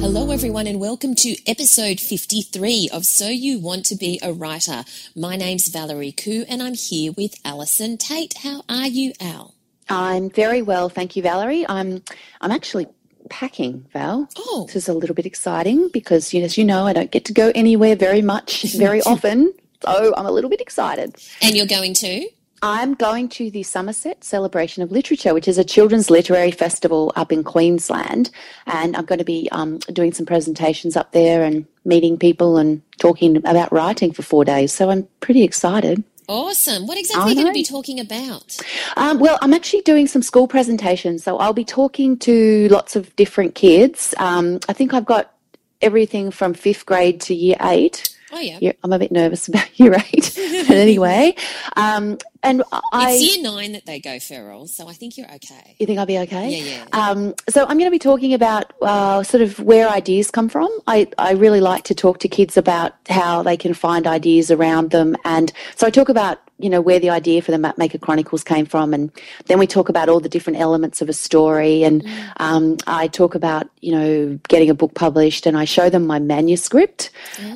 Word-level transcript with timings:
Hello, 0.00 0.30
everyone, 0.30 0.66
and 0.66 0.80
welcome 0.80 1.14
to 1.16 1.36
episode 1.46 2.00
53 2.00 2.88
of 2.90 3.04
So 3.04 3.28
You 3.28 3.58
Want 3.58 3.84
to 3.84 3.96
Be 3.96 4.18
a 4.22 4.32
Writer. 4.32 4.84
My 5.14 5.36
name's 5.36 5.68
Valerie 5.68 6.10
Khoo, 6.10 6.46
and 6.48 6.62
I'm 6.62 6.72
here 6.72 7.12
with 7.12 7.34
Allison 7.44 7.98
Tait. 7.98 8.38
How 8.38 8.62
are 8.66 8.86
you, 8.86 9.12
Al? 9.20 9.54
I'm 9.90 10.30
very 10.30 10.62
well, 10.62 10.88
thank 10.88 11.16
you, 11.16 11.22
Valerie. 11.22 11.66
I'm 11.68 12.02
I'm 12.40 12.50
actually 12.50 12.86
packing, 13.28 13.86
Val. 13.92 14.26
Oh. 14.38 14.64
This 14.68 14.76
is 14.76 14.88
a 14.88 14.94
little 14.94 15.14
bit 15.14 15.26
exciting 15.26 15.90
because, 15.92 16.32
you 16.32 16.40
know, 16.40 16.46
as 16.46 16.56
you 16.56 16.64
know, 16.64 16.86
I 16.86 16.94
don't 16.94 17.10
get 17.10 17.26
to 17.26 17.34
go 17.34 17.52
anywhere 17.54 17.94
very 17.94 18.22
much, 18.22 18.62
very 18.78 19.02
often. 19.02 19.52
So 19.82 20.14
I'm 20.16 20.26
a 20.26 20.32
little 20.32 20.50
bit 20.50 20.62
excited. 20.62 21.14
And 21.42 21.54
you're 21.54 21.66
going 21.66 21.92
to? 21.94 22.26
I'm 22.62 22.94
going 22.94 23.28
to 23.30 23.50
the 23.50 23.62
Somerset 23.62 24.22
Celebration 24.22 24.82
of 24.82 24.92
Literature, 24.92 25.32
which 25.32 25.48
is 25.48 25.56
a 25.56 25.64
children's 25.64 26.10
literary 26.10 26.50
festival 26.50 27.12
up 27.16 27.32
in 27.32 27.42
Queensland. 27.42 28.30
And 28.66 28.96
I'm 28.96 29.06
going 29.06 29.18
to 29.18 29.24
be 29.24 29.48
um, 29.50 29.78
doing 29.92 30.12
some 30.12 30.26
presentations 30.26 30.94
up 30.94 31.12
there 31.12 31.42
and 31.42 31.66
meeting 31.86 32.18
people 32.18 32.58
and 32.58 32.82
talking 32.98 33.36
about 33.36 33.72
writing 33.72 34.12
for 34.12 34.22
four 34.22 34.44
days. 34.44 34.72
So 34.72 34.90
I'm 34.90 35.08
pretty 35.20 35.42
excited. 35.42 36.04
Awesome. 36.28 36.86
What 36.86 36.98
exactly 36.98 37.24
are 37.24 37.28
you 37.30 37.34
going 37.34 37.46
to 37.46 37.52
be 37.52 37.64
talking 37.64 37.98
about? 37.98 38.58
Um, 38.96 39.18
well, 39.18 39.38
I'm 39.40 39.54
actually 39.54 39.80
doing 39.80 40.06
some 40.06 40.22
school 40.22 40.46
presentations. 40.46 41.24
So 41.24 41.38
I'll 41.38 41.54
be 41.54 41.64
talking 41.64 42.18
to 42.18 42.68
lots 42.68 42.94
of 42.94 43.14
different 43.16 43.54
kids. 43.54 44.14
Um, 44.18 44.60
I 44.68 44.74
think 44.74 44.92
I've 44.94 45.06
got 45.06 45.34
everything 45.80 46.30
from 46.30 46.54
fifth 46.54 46.84
grade 46.84 47.20
to 47.22 47.34
year 47.34 47.56
eight. 47.62 48.14
Oh, 48.32 48.38
yeah. 48.38 48.72
I'm 48.84 48.92
a 48.92 48.98
bit 48.98 49.10
nervous 49.10 49.48
about 49.48 49.78
year 49.78 49.94
eight. 50.12 50.32
but 50.36 50.76
anyway, 50.76 51.34
um, 51.76 52.18
and 52.42 52.62
I. 52.92 53.12
It's 53.12 53.22
year 53.22 53.42
nine 53.42 53.72
that 53.72 53.86
they 53.86 54.00
go 54.00 54.18
feral, 54.18 54.66
so 54.66 54.88
I 54.88 54.92
think 54.92 55.18
you're 55.18 55.30
okay. 55.34 55.76
You 55.78 55.86
think 55.86 55.98
I'll 55.98 56.06
be 56.06 56.18
okay? 56.20 56.50
Yeah, 56.50 56.84
yeah. 56.92 57.08
Um, 57.08 57.34
so 57.48 57.62
I'm 57.62 57.78
going 57.78 57.86
to 57.86 57.90
be 57.90 57.98
talking 57.98 58.32
about 58.32 58.72
uh, 58.82 59.22
sort 59.22 59.42
of 59.42 59.58
where 59.60 59.88
ideas 59.88 60.30
come 60.30 60.48
from. 60.48 60.70
I, 60.86 61.08
I 61.18 61.32
really 61.32 61.60
like 61.60 61.84
to 61.84 61.94
talk 61.94 62.18
to 62.20 62.28
kids 62.28 62.56
about 62.56 62.94
how 63.08 63.42
they 63.42 63.56
can 63.56 63.74
find 63.74 64.06
ideas 64.06 64.50
around 64.50 64.90
them. 64.90 65.16
And 65.24 65.52
so 65.76 65.86
I 65.86 65.90
talk 65.90 66.08
about, 66.08 66.38
you 66.58 66.70
know, 66.70 66.80
where 66.80 66.98
the 66.98 67.10
idea 67.10 67.42
for 67.42 67.50
the 67.50 67.56
Mapmaker 67.56 68.00
Chronicles 68.00 68.44
came 68.44 68.66
from. 68.66 68.94
And 68.94 69.10
then 69.46 69.58
we 69.58 69.66
talk 69.66 69.88
about 69.88 70.08
all 70.08 70.20
the 70.20 70.28
different 70.28 70.58
elements 70.58 71.02
of 71.02 71.08
a 71.08 71.12
story. 71.12 71.82
And 71.82 72.06
um, 72.36 72.76
I 72.86 73.08
talk 73.08 73.34
about, 73.34 73.68
you 73.80 73.92
know, 73.92 74.38
getting 74.48 74.70
a 74.70 74.74
book 74.74 74.94
published 74.94 75.46
and 75.46 75.56
I 75.56 75.64
show 75.64 75.90
them 75.90 76.06
my 76.06 76.18
manuscript. 76.18 77.10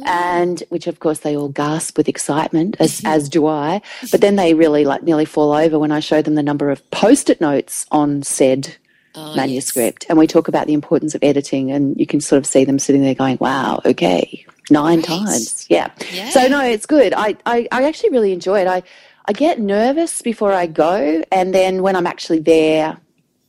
And 0.06 0.62
which, 0.68 0.86
of 0.86 1.00
course, 1.00 1.20
they 1.20 1.36
all 1.36 1.48
gasp 1.48 1.96
with 1.96 2.08
excitement, 2.08 2.76
as, 2.80 3.02
as 3.06 3.28
do 3.28 3.46
I. 3.46 3.80
But 4.10 4.20
then 4.20 4.36
they 4.36 4.54
really 4.54 4.73
like 4.82 5.04
nearly 5.04 5.26
fall 5.26 5.52
over 5.52 5.78
when 5.78 5.92
I 5.92 6.00
show 6.00 6.22
them 6.22 6.34
the 6.34 6.42
number 6.42 6.70
of 6.70 6.90
post 6.90 7.30
it 7.30 7.40
notes 7.40 7.86
on 7.92 8.24
said 8.24 8.76
Oh, 9.16 9.36
manuscript. 9.36 10.04
And 10.08 10.18
we 10.18 10.26
talk 10.26 10.48
about 10.48 10.66
the 10.66 10.72
importance 10.72 11.14
of 11.14 11.22
editing, 11.22 11.70
and 11.70 11.96
you 11.96 12.04
can 12.04 12.20
sort 12.20 12.38
of 12.38 12.46
see 12.46 12.64
them 12.64 12.80
sitting 12.80 13.00
there 13.02 13.14
going, 13.14 13.38
wow, 13.40 13.80
okay, 13.84 14.44
nine 14.70 14.96
Great. 15.02 15.06
times. 15.06 15.66
Yeah. 15.70 15.92
Yeah. 16.12 16.30
So, 16.30 16.48
no, 16.48 16.60
it's 16.64 16.84
good. 16.84 17.14
I, 17.14 17.36
I, 17.46 17.68
I 17.70 17.84
actually 17.84 18.10
really 18.10 18.32
enjoy 18.32 18.62
it. 18.62 18.66
I, 18.66 18.82
I 19.26 19.32
get 19.32 19.60
nervous 19.60 20.20
before 20.20 20.52
I 20.52 20.66
go, 20.66 21.22
and 21.30 21.54
then 21.54 21.80
when 21.82 21.94
I'm 21.94 22.08
actually 22.08 22.40
there, 22.40 22.96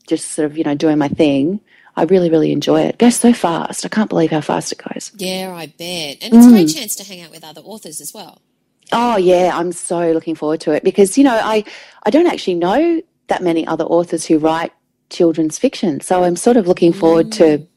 just 0.06 0.34
sort 0.34 0.46
of, 0.52 0.56
you 0.56 0.64
know, 0.64 0.76
doing 0.76 1.00
my 1.00 1.08
thing, 1.08 1.60
I 1.96 2.04
really, 2.04 2.30
really 2.30 2.52
enjoy 2.52 2.82
it. 2.82 2.90
It 2.90 2.98
goes 3.00 3.16
so 3.16 3.34
fast. 3.34 3.84
I 3.86 3.90
can't 3.90 4.10
believe 4.10 4.30
how 4.30 4.42
fast 4.42 4.72
it 4.72 4.78
goes. 4.94 5.12
Yeah, 5.18 5.52
I 5.52 5.66
bet. 5.66 6.18
And 6.22 6.32
it's 6.36 6.46
a 6.46 6.50
Mm. 6.50 6.52
great 6.52 6.68
chance 6.76 6.96
to 6.98 7.04
hang 7.04 7.22
out 7.22 7.32
with 7.32 7.44
other 7.44 7.62
authors 7.62 8.00
as 8.02 8.14
well. 8.14 8.40
Oh 8.92 9.18
yeah, 9.18 9.52
I'm 9.54 9.72
so 9.72 10.12
looking 10.12 10.36
forward 10.36 10.62
to 10.62 10.72
it 10.72 10.84
because 10.84 11.18
you 11.18 11.24
know 11.24 11.40
I 11.42 11.64
I 12.04 12.10
don't 12.10 12.28
actually 12.28 12.56
know 12.56 13.02
that 13.28 13.42
many 13.42 13.66
other 13.66 13.84
authors 13.86 14.26
who 14.26 14.38
write 14.38 14.72
children's 15.10 15.58
fiction, 15.58 16.02
so 16.02 16.24
I'm 16.24 16.36
sort 16.36 16.58
of 16.58 16.68
looking 16.68 16.94
forward 16.94 17.32
to 17.34 17.44
mm. 17.44 17.68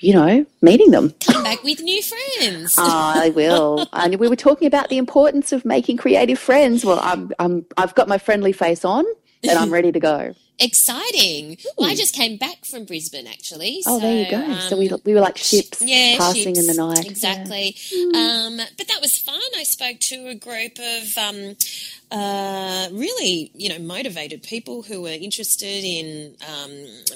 you 0.00 0.14
know 0.14 0.46
meeting 0.62 0.90
them. 0.90 1.14
Come 1.26 1.44
back 1.44 1.62
with 1.62 1.80
new 1.80 2.02
friends. 2.02 2.74
I 2.78 3.32
will. 3.34 3.86
And 3.92 4.16
we 4.16 4.28
were 4.28 4.36
talking 4.36 4.66
about 4.66 4.88
the 4.88 4.98
importance 4.98 5.52
of 5.52 5.64
making 5.64 5.98
creative 5.98 6.38
friends. 6.38 6.84
Well, 6.84 7.00
I'm 7.02 7.32
I'm 7.38 7.66
I've 7.76 7.94
got 7.94 8.08
my 8.08 8.18
friendly 8.18 8.52
face 8.52 8.84
on 8.84 9.04
and 9.42 9.58
I'm 9.58 9.72
ready 9.72 9.92
to 9.92 10.00
go. 10.00 10.34
Exciting. 10.58 11.58
Well, 11.76 11.90
I 11.90 11.94
just 11.94 12.14
came 12.14 12.38
back 12.38 12.64
from 12.64 12.84
Brisbane 12.84 13.26
actually. 13.26 13.82
Oh, 13.86 14.00
there 14.00 14.16
you 14.16 14.24
so, 14.24 14.30
go. 14.30 14.54
so 14.60 14.78
we 14.78 14.90
um, 14.90 15.00
we 15.04 15.14
were 15.14 15.20
like 15.20 15.36
ships 15.36 15.82
yeah, 15.82 16.16
passing 16.16 16.54
ships, 16.54 16.60
in 16.60 16.66
the 16.66 16.82
night. 16.82 17.06
Exactly. 17.06 17.76
Um, 18.14 18.56
but 18.78 18.88
that 18.88 19.00
was 19.02 19.18
fun. 19.18 19.40
I 19.56 19.64
spoke 19.64 20.00
to 20.00 20.28
a 20.28 20.34
group 20.34 20.78
of 20.78 21.18
um, 21.18 21.56
uh, 22.10 22.88
really, 22.92 23.50
you 23.54 23.68
know, 23.68 23.78
motivated 23.80 24.42
people 24.42 24.82
who 24.82 25.02
were 25.02 25.08
interested 25.08 25.84
in 25.84 26.36
um, 26.48 26.70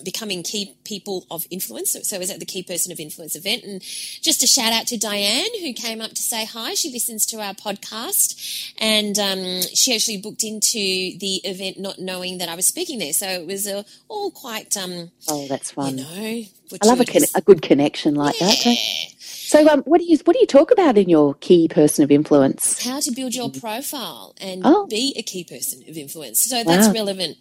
becoming 0.04 0.42
key 0.42 0.74
people 0.84 1.26
of 1.30 1.46
influence. 1.50 1.92
So, 1.92 2.00
so 2.00 2.16
I 2.16 2.18
was 2.18 2.30
at 2.30 2.40
the 2.40 2.46
Key 2.46 2.64
Person 2.64 2.90
of 2.90 2.98
Influence 2.98 3.36
event, 3.36 3.62
and 3.62 3.80
just 3.80 4.42
a 4.42 4.46
shout 4.46 4.72
out 4.72 4.88
to 4.88 4.98
Diane 4.98 5.60
who 5.60 5.72
came 5.72 6.00
up 6.00 6.10
to 6.10 6.22
say 6.22 6.44
hi. 6.44 6.74
She 6.74 6.90
listens 6.90 7.24
to 7.26 7.40
our 7.40 7.54
podcast, 7.54 8.72
and 8.78 9.16
um, 9.18 9.62
she 9.74 9.94
actually 9.94 10.18
booked 10.18 10.42
into 10.42 10.78
the 11.18 11.40
event 11.44 11.78
not 11.78 12.00
knowing 12.00 12.38
that 12.38 12.48
I 12.48 12.56
was 12.56 12.66
speaking 12.66 12.98
there. 12.98 13.12
So 13.12 13.29
it 13.32 13.46
was 13.46 13.66
uh, 13.66 13.82
all 14.08 14.30
quite, 14.30 14.76
um, 14.76 15.10
Oh, 15.28 15.46
that's 15.48 15.70
fun. 15.72 15.98
you 15.98 16.04
know, 16.04 16.44
I 16.82 16.86
love 16.86 17.00
a, 17.00 17.04
con- 17.04 17.22
a 17.34 17.40
good 17.40 17.62
connection 17.62 18.14
like 18.14 18.38
that. 18.38 18.64
Yeah. 18.66 18.74
So, 19.18 19.66
um, 19.68 19.82
what 19.82 19.98
do 20.00 20.04
you 20.06 20.16
what 20.24 20.34
do 20.34 20.38
you 20.40 20.46
talk 20.46 20.70
about 20.70 20.96
in 20.96 21.08
your 21.08 21.34
key 21.34 21.66
person 21.66 22.04
of 22.04 22.10
influence? 22.12 22.84
how 22.84 23.00
to 23.00 23.10
build 23.10 23.34
your 23.34 23.50
profile 23.50 24.34
and 24.40 24.62
Oh. 24.64 24.86
be 24.86 25.12
a 25.16 25.22
key 25.22 25.42
person 25.44 25.82
of 25.88 25.96
influence. 25.96 26.40
So 26.48 26.62
that's 26.62 26.86
Wow. 26.88 26.92
relevant 26.94 27.36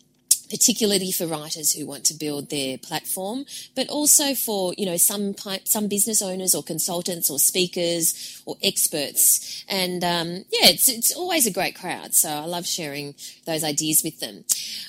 particularly 0.50 1.12
for 1.12 1.28
writers 1.28 1.74
who 1.74 1.86
want 1.86 2.04
to 2.06 2.14
build 2.16 2.50
their 2.50 2.76
platform, 2.80 3.46
but 3.76 3.88
also 3.90 4.34
for 4.34 4.74
you 4.80 4.86
know 4.88 4.98
some 4.98 5.36
some 5.66 5.88
business 5.88 6.24
owners 6.24 6.56
or 6.56 6.64
consultants 6.64 7.30
or 7.30 7.38
speakers 7.38 8.42
or 8.48 8.56
experts. 8.64 9.64
And 9.70 10.04
um, 10.04 10.30
yeah, 10.52 10.70
it's 10.70 10.90
it's 10.90 11.16
always 11.16 11.46
a 11.46 11.52
great 11.52 11.76
crowd. 11.76 12.16
So 12.16 12.30
I 12.30 12.46
love 12.46 12.66
sharing 12.66 13.14
those 13.46 13.64
ideas 13.64 14.02
with 14.04 14.20
them. 14.20 14.44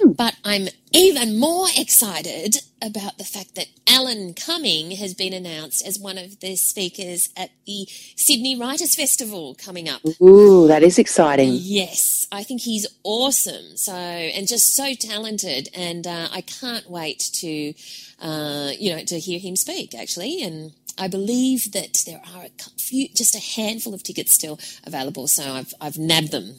But 0.06 0.34
I'm 0.44 0.68
even 0.92 1.38
more 1.38 1.66
excited 1.76 2.56
about 2.82 3.18
the 3.18 3.24
fact 3.24 3.54
that 3.54 3.66
Alan 3.86 4.34
Cumming 4.34 4.92
has 4.92 5.14
been 5.14 5.32
announced 5.32 5.86
as 5.86 5.98
one 5.98 6.18
of 6.18 6.40
the 6.40 6.56
speakers 6.56 7.28
at 7.36 7.50
the 7.66 7.86
Sydney 8.16 8.58
Writers 8.58 8.94
Festival 8.94 9.54
coming 9.54 9.88
up. 9.88 10.00
Ooh, 10.22 10.66
that 10.66 10.82
is 10.82 10.98
exciting. 10.98 11.50
Yes, 11.52 12.26
I 12.32 12.42
think 12.42 12.62
he's 12.62 12.86
awesome. 13.04 13.76
So 13.76 13.92
and 13.92 14.48
just 14.48 14.74
so 14.74 14.94
talented, 14.94 15.68
and 15.74 16.06
uh, 16.06 16.28
I 16.32 16.40
can't 16.40 16.88
wait 16.90 17.22
to, 17.34 17.74
uh, 18.20 18.70
you 18.78 18.96
know, 18.96 19.04
to 19.04 19.18
hear 19.18 19.38
him 19.38 19.56
speak. 19.56 19.94
Actually, 19.94 20.42
and 20.42 20.72
I 21.00 21.08
believe 21.08 21.72
that 21.72 22.02
there 22.06 22.20
are 22.34 22.44
a 22.44 22.50
few, 22.78 23.08
just 23.08 23.34
a 23.34 23.40
handful 23.60 23.94
of 23.94 24.02
tickets 24.02 24.34
still 24.34 24.60
available. 24.84 25.26
So 25.26 25.42
I've 25.42 25.72
I've 25.80 25.98
nabbed 25.98 26.30
them. 26.30 26.54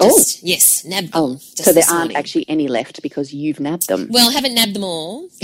Just, 0.00 0.42
yes, 0.42 0.84
nabbed 0.84 1.12
them. 1.12 1.20
Oh, 1.22 1.36
so 1.38 1.72
there 1.72 1.84
aren't 1.88 1.98
morning. 1.98 2.16
actually 2.16 2.48
any 2.48 2.66
left 2.66 3.00
because 3.02 3.32
you've 3.32 3.60
nabbed 3.60 3.88
them. 3.88 4.08
Well, 4.10 4.28
I 4.28 4.32
haven't 4.32 4.54
nabbed 4.54 4.74
them 4.74 4.84
all. 4.84 5.28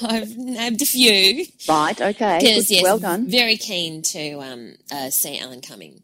So 0.00 0.06
I've 0.08 0.34
nabbed 0.38 0.80
a 0.80 0.86
few. 0.86 1.44
Right, 1.68 2.00
okay. 2.00 2.38
Good- 2.40 2.70
yes, 2.70 2.82
well 2.82 2.98
done. 2.98 3.28
Very 3.28 3.58
keen 3.58 4.00
to 4.02 4.38
um, 4.40 4.74
uh, 4.90 5.10
see 5.10 5.38
Alan 5.38 5.60
Cumming. 5.60 6.00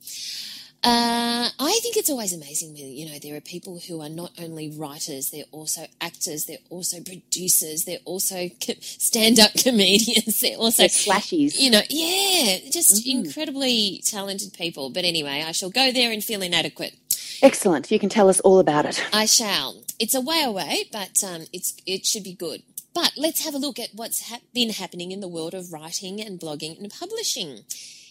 Uh, 0.86 1.48
I 1.58 1.78
think 1.82 1.96
it's 1.96 2.08
always 2.10 2.32
amazing 2.32 2.74
when 2.74 2.86
you 2.86 3.06
know 3.10 3.18
there 3.18 3.34
are 3.36 3.40
people 3.40 3.80
who 3.88 4.00
are 4.00 4.08
not 4.08 4.30
only 4.40 4.70
writers, 4.70 5.30
they're 5.30 5.44
also 5.50 5.86
actors, 6.00 6.44
they're 6.44 6.58
also 6.70 7.00
producers, 7.00 7.84
they're 7.84 7.98
also 8.04 8.48
co- 8.64 8.74
stand-up 8.80 9.50
comedians, 9.58 10.40
they're 10.40 10.56
also 10.56 10.82
They're 10.84 10.88
slashies. 10.88 11.58
you 11.58 11.70
know, 11.70 11.80
yeah, 11.90 12.58
just 12.70 12.86
Mm-hmm. 13.04 13.26
incredibly 13.26 14.00
talented 14.06 14.52
people. 14.52 14.90
But 14.90 15.04
anyway, 15.04 15.42
I 15.44 15.50
shall 15.50 15.70
go 15.70 15.90
there 15.90 16.12
and 16.12 16.22
feel 16.22 16.40
inadequate. 16.40 16.94
Excellent. 17.42 17.90
You 17.90 17.98
can 17.98 18.08
tell 18.08 18.28
us 18.28 18.38
all 18.40 18.60
about 18.60 18.86
it. 18.86 19.02
I 19.12 19.26
shall. 19.26 19.82
It's 19.98 20.14
a 20.14 20.20
way 20.20 20.42
away, 20.44 20.84
but 20.92 21.22
um, 21.24 21.46
it's 21.52 21.74
it 21.84 22.06
should 22.06 22.22
be 22.22 22.32
good. 22.34 22.62
But 22.94 23.12
let's 23.16 23.44
have 23.44 23.54
a 23.54 23.58
look 23.58 23.80
at 23.80 23.88
what's 23.94 24.28
hap 24.30 24.42
been 24.54 24.70
happening 24.70 25.10
in 25.10 25.18
the 25.20 25.28
world 25.28 25.52
of 25.52 25.72
writing 25.72 26.20
and 26.20 26.38
blogging 26.38 26.78
and 26.80 26.90
publishing 26.92 27.64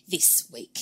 this 0.07 0.48
week. 0.51 0.77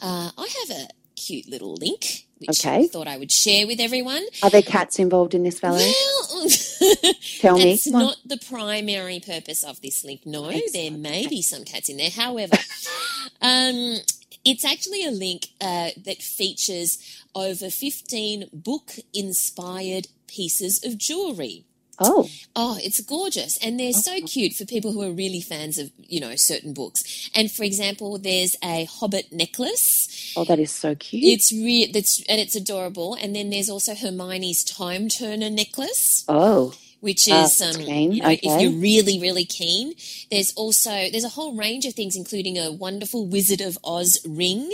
Uh, 0.00 0.30
I 0.36 0.48
have 0.68 0.76
a 0.76 0.88
cute 1.16 1.48
little 1.48 1.74
link 1.74 2.26
which 2.38 2.66
Okay. 2.66 2.84
I 2.84 2.86
thought 2.86 3.08
I 3.08 3.16
would 3.16 3.32
share 3.32 3.66
with 3.66 3.80
everyone. 3.80 4.22
Are 4.42 4.50
there 4.50 4.62
cats 4.62 4.98
involved 4.98 5.34
in 5.34 5.42
this, 5.42 5.58
Valerie? 5.58 5.92
Well, 6.30 6.48
Tell 7.40 7.56
me. 7.56 7.78
Come 7.78 7.92
not 7.92 8.16
the 8.26 8.36
primary 8.36 9.20
purpose 9.20 9.64
of 9.64 9.80
this 9.80 10.04
link. 10.04 10.26
No, 10.26 10.52
there 10.72 10.90
may 10.90 11.26
be 11.26 11.40
some 11.40 11.64
cats 11.64 11.88
in 11.88 11.96
there. 11.96 12.10
However, 12.10 12.56
um, 13.40 13.96
it's 14.44 14.64
actually 14.64 15.04
a 15.04 15.10
link 15.10 15.48
uh, 15.60 15.90
that 16.04 16.18
features 16.20 17.24
over 17.34 17.70
15 17.70 18.50
book 18.52 18.92
inspired 19.14 20.08
pieces 20.26 20.84
of 20.84 20.98
jewelry. 20.98 21.64
Oh, 21.98 22.28
Oh, 22.58 22.78
it's 22.82 23.00
gorgeous. 23.02 23.58
And 23.62 23.78
they're 23.78 23.92
so 23.92 24.14
oh. 24.16 24.26
cute 24.26 24.54
for 24.54 24.64
people 24.64 24.92
who 24.92 25.02
are 25.02 25.12
really 25.12 25.42
fans 25.42 25.76
of, 25.76 25.90
you 25.98 26.20
know, 26.20 26.32
certain 26.36 26.72
books. 26.72 27.30
And 27.34 27.52
for 27.52 27.64
example, 27.64 28.18
there's 28.18 28.56
a 28.64 28.86
Hobbit 28.86 29.30
necklace. 29.30 30.32
oh, 30.36 30.44
that 30.44 30.58
is 30.58 30.70
so 30.70 30.94
cute. 30.94 31.24
It's 31.24 31.52
real. 31.52 31.88
that's 31.92 32.22
and 32.28 32.40
it's 32.40 32.56
adorable. 32.56 33.14
And 33.14 33.36
then 33.36 33.50
there's 33.50 33.68
also 33.68 33.94
Hermione's 33.94 34.64
time 34.64 35.08
turner 35.08 35.50
necklace 35.50 36.24
oh, 36.28 36.72
which 37.00 37.28
Oh, 37.30 37.44
is 37.44 37.58
that's 37.58 37.76
um, 37.76 37.82
you 38.12 38.22
know, 38.22 38.30
if 38.30 38.42
you're 38.60 38.80
really 38.80 39.20
really 39.20 39.44
keen 39.44 39.94
there's 40.30 40.52
also 40.54 40.90
there's 41.10 41.24
a 41.24 41.28
whole 41.30 41.54
range 41.56 41.84
of 41.84 41.94
things 41.94 42.16
including 42.16 42.58
a 42.58 42.72
wonderful 42.72 43.26
wizard 43.26 43.60
of 43.60 43.78
oz 43.84 44.18
ring 44.26 44.70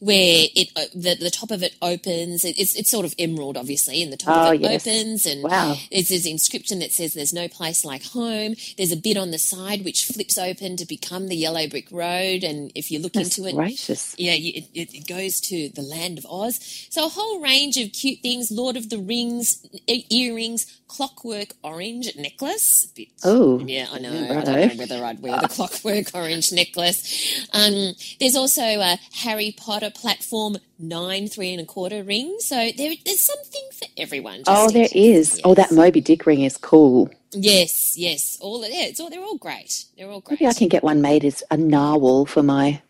where 0.00 0.46
it 0.54 0.68
uh, 0.76 0.82
the, 0.94 1.14
the 1.16 1.30
top 1.30 1.50
of 1.50 1.62
it 1.62 1.74
opens 1.82 2.44
it, 2.44 2.58
it's, 2.58 2.74
it's 2.76 2.90
sort 2.90 3.04
of 3.04 3.14
emerald 3.18 3.56
obviously 3.56 4.02
and 4.02 4.12
the 4.12 4.16
top 4.16 4.36
Oh, 4.36 4.48
of 4.48 4.54
it 4.54 4.60
yes. 4.60 4.86
opens 4.86 5.26
and 5.26 5.42
Wow. 5.42 5.76
there's 5.90 6.08
this 6.08 6.26
inscription 6.26 6.78
that 6.80 6.92
says 6.92 7.14
there's 7.14 7.32
no 7.32 7.48
place 7.48 7.84
like 7.84 8.04
home 8.04 8.54
there's 8.76 8.92
a 8.92 8.96
bit 8.96 9.16
on 9.16 9.30
the 9.30 9.38
side 9.38 9.84
which 9.84 10.04
flips 10.04 10.38
open 10.38 10.76
to 10.76 10.86
become 10.86 11.28
the 11.28 11.36
yellow 11.36 11.66
brick 11.68 11.88
road 11.90 12.44
and 12.44 12.70
if 12.74 12.90
you 12.90 12.98
look 12.98 13.12
that's 13.14 13.38
into 13.38 13.48
it 13.48 13.54
gracious. 13.54 14.14
yeah, 14.18 14.32
it, 14.34 14.64
it 14.74 14.94
it 14.94 15.06
goes 15.08 15.40
to 15.40 15.68
the 15.70 15.82
land 15.82 16.18
of 16.18 16.26
Oz. 16.26 16.58
So 16.90 17.06
a 17.06 17.08
whole 17.08 17.40
range 17.40 17.76
of 17.76 17.92
cute 17.92 18.20
things: 18.20 18.50
Lord 18.50 18.76
of 18.76 18.90
the 18.90 18.98
Rings 18.98 19.64
earrings, 20.10 20.80
clockwork 20.88 21.54
orange 21.62 22.14
necklace. 22.16 22.86
Bit- 22.94 23.08
Oh, 23.24 23.58
yeah, 23.60 23.86
I 23.92 23.98
know. 23.98 24.12
yeah, 24.12 24.40
I 24.40 24.44
don't 24.44 24.68
know 24.68 24.74
whether 24.76 25.04
I'd 25.04 25.20
wear 25.22 25.38
the 25.40 25.48
clockwork 25.48 26.06
orange 26.14 26.52
necklace. 26.52 27.46
Um, 27.52 27.94
there's 28.20 28.36
also 28.36 28.62
a 28.62 28.98
Harry 29.14 29.54
Potter 29.56 29.90
platform 29.94 30.56
nine 30.78 31.28
three 31.28 31.52
and 31.52 31.60
a 31.62 31.64
quarter 31.64 32.02
ring. 32.02 32.36
So 32.40 32.56
there, 32.76 32.94
there's 33.04 33.20
something 33.24 33.68
for 33.72 33.86
everyone. 33.96 34.38
just 34.44 34.48
Oh, 34.48 34.70
there 34.70 34.88
is. 34.92 35.40
Oh, 35.44 35.54
that 35.54 35.72
Moby 35.72 36.00
Dick 36.00 36.26
ring 36.26 36.42
is 36.42 36.56
cool. 36.56 37.10
Yes, 37.32 37.96
yes. 37.96 38.36
All 38.40 38.60
yeah, 38.62 38.84
it's 38.86 39.00
all 39.00 39.08
they're 39.08 39.22
all 39.22 39.38
great. 39.38 39.84
They're 39.96 40.10
all 40.10 40.20
great. 40.20 40.40
Maybe 40.40 40.48
I 40.48 40.52
can 40.54 40.68
get 40.68 40.82
one 40.84 41.00
made 41.00 41.24
as 41.24 41.42
a 41.50 41.56
narwhal 41.56 42.26
for 42.26 42.42
my. 42.42 42.82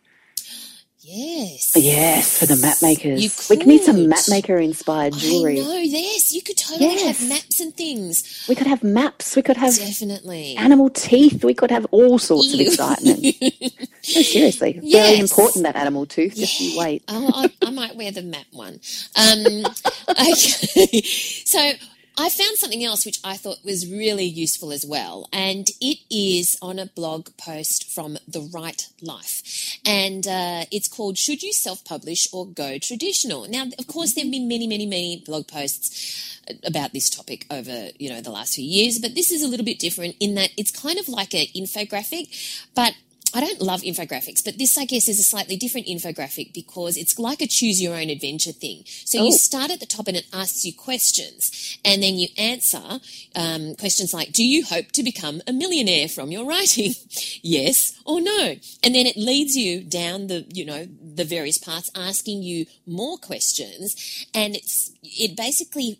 Yes. 1.05 1.73
Yes, 1.75 2.39
for 2.39 2.47
the 2.47 2.55
map 2.57 2.77
makers. 2.81 3.23
You 3.25 3.31
We 3.51 3.57
could 3.57 3.67
need 3.67 3.83
some 3.83 3.97
could. 3.97 4.09
map 4.09 4.21
maker 4.29 4.57
inspired 4.59 5.15
jewelry. 5.15 5.61
I 5.61 5.65
know, 5.65 5.75
yes. 5.77 6.31
You 6.33 6.43
could 6.43 6.57
totally 6.57 6.91
Yes. 6.95 7.19
have 7.19 7.29
maps 7.29 7.59
and 7.61 7.77
things. 7.77 8.45
We 8.49 8.55
could 8.55 8.69
have 8.69 8.85
maps. 8.85 9.35
We 9.35 9.43
could 9.43 9.57
have 9.57 9.77
Definitely. 9.77 10.55
animal 10.57 10.91
teeth. 10.91 11.45
We 11.45 11.55
could 11.55 11.73
have 11.73 11.87
all 11.91 12.19
sorts 12.21 12.55
of 12.55 12.61
excitement. 12.61 13.25
No, 14.17 14.21
seriously. 14.23 14.81
Very 14.83 15.21
important, 15.21 15.63
that 15.63 15.77
animal 15.77 16.07
tooth. 16.07 16.35
Just 16.35 16.59
you 16.61 16.77
wait. 16.77 17.05
Oh, 17.07 17.31
I, 17.37 17.49
I 17.65 17.71
might 17.71 17.95
wear 17.95 18.11
the 18.11 18.23
map 18.23 18.47
one. 18.51 18.81
Um, 19.15 19.65
okay. 20.11 21.03
So 21.45 21.73
I 22.17 22.29
found 22.29 22.59
something 22.59 22.85
else 22.85 23.07
which 23.07 23.21
I 23.25 23.37
thought 23.37 23.65
was 23.65 23.91
really 23.91 24.25
useful 24.25 24.71
as 24.71 24.85
well, 24.85 25.29
and 25.33 25.67
it 25.81 25.99
is 26.11 26.59
on 26.61 26.79
a 26.79 26.87
blog 26.87 27.31
post 27.39 27.91
from 27.91 28.19
The 28.29 28.43
Write 28.53 28.89
Life, 29.01 29.79
and 29.87 30.27
uh, 30.29 30.65
it's 30.71 30.89
called 30.89 31.17
"Should 31.17 31.43
You 31.43 31.55
Self-Publish 31.55 32.29
or 32.33 32.47
Go 32.47 32.77
Traditional?" 32.79 33.49
Now, 33.49 33.65
of 33.79 33.87
course, 33.87 34.13
there 34.13 34.25
have 34.25 34.31
been 34.31 34.47
many, 34.47 34.67
many, 34.67 34.85
many 34.85 35.23
blog 35.25 35.49
posts 35.49 36.39
about 36.65 36.93
this 36.93 37.09
topic 37.09 37.47
over 37.51 37.89
you 37.99 38.11
know 38.11 38.21
the 38.21 38.31
last 38.31 38.57
few 38.57 38.65
years, 38.65 38.99
but 38.99 39.15
this 39.15 39.31
is 39.31 39.43
a 39.43 39.49
little 39.49 39.65
bit 39.65 39.79
different 39.79 40.15
in 40.21 40.35
that 40.35 40.51
it's 40.59 40.71
kind 40.71 40.99
of 40.99 41.09
like 41.09 41.33
an 41.33 41.47
infographic, 41.57 42.29
but 42.75 42.95
I 43.35 43.41
don't 43.41 43.61
love 43.63 43.83
infographics, 43.83 44.45
but 44.45 44.59
this, 44.59 44.77
I 44.77 44.85
guess, 44.85 45.09
is 45.09 45.19
a 45.19 45.23
slightly 45.23 45.57
different 45.57 45.87
infographic 45.87 46.53
because 46.53 46.97
it's 46.97 47.19
like 47.19 47.41
a 47.41 47.47
choose 47.47 47.81
your 47.81 47.95
own 47.95 48.11
adventure 48.11 48.53
thing. 48.53 48.83
So 48.87 49.21
Oh. 49.21 49.25
you 49.27 49.33
start 49.33 49.71
at 49.71 49.81
the 49.81 49.87
top 49.87 50.07
and 50.09 50.17
it 50.17 50.27
asks 50.33 50.65
you 50.65 50.75
questions, 50.75 51.79
and 51.85 52.03
then 52.03 52.17
you 52.17 52.29
answer 52.37 53.01
um, 53.35 53.75
questions 53.77 54.13
like, 54.13 54.33
Do 54.33 54.45
you 54.45 54.65
hope 54.65 54.93
to 54.93 55.03
become 55.03 55.41
a 55.47 55.53
millionaire 55.53 56.09
from 56.09 56.31
your 56.31 56.45
writing? 56.47 56.95
yes 57.43 57.99
or 58.05 58.21
no? 58.21 58.57
And 58.83 58.95
then 58.95 59.07
it 59.07 59.17
leads 59.17 59.57
you 59.57 59.83
down 59.83 60.27
the, 60.27 60.45
you 60.53 60.65
know, 60.65 60.87
the 61.03 61.25
various 61.25 61.59
parts, 61.59 61.91
asking 61.97 62.43
you 62.43 62.67
more 62.87 63.17
questions, 63.19 64.27
and 64.35 64.55
it's 64.57 64.91
it 65.03 65.37
basically 65.37 65.99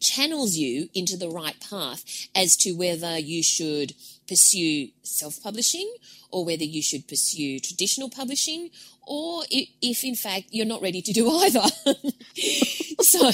channels 0.00 0.56
you 0.56 0.88
into 0.94 1.16
the 1.16 1.28
right 1.28 1.56
path 1.60 2.04
as 2.34 2.56
to 2.56 2.72
whether 2.72 3.18
you 3.18 3.42
should 3.42 3.92
pursue 4.26 4.88
self-publishing 5.02 5.92
or 6.34 6.44
whether 6.44 6.64
you 6.64 6.82
should 6.82 7.06
pursue 7.06 7.60
traditional 7.60 8.10
publishing 8.10 8.68
or 9.06 9.44
if 9.50 10.02
in 10.02 10.16
fact 10.16 10.46
you're 10.50 10.66
not 10.66 10.82
ready 10.82 11.00
to 11.00 11.12
do 11.12 11.30
either. 11.44 11.60
so 13.00 13.30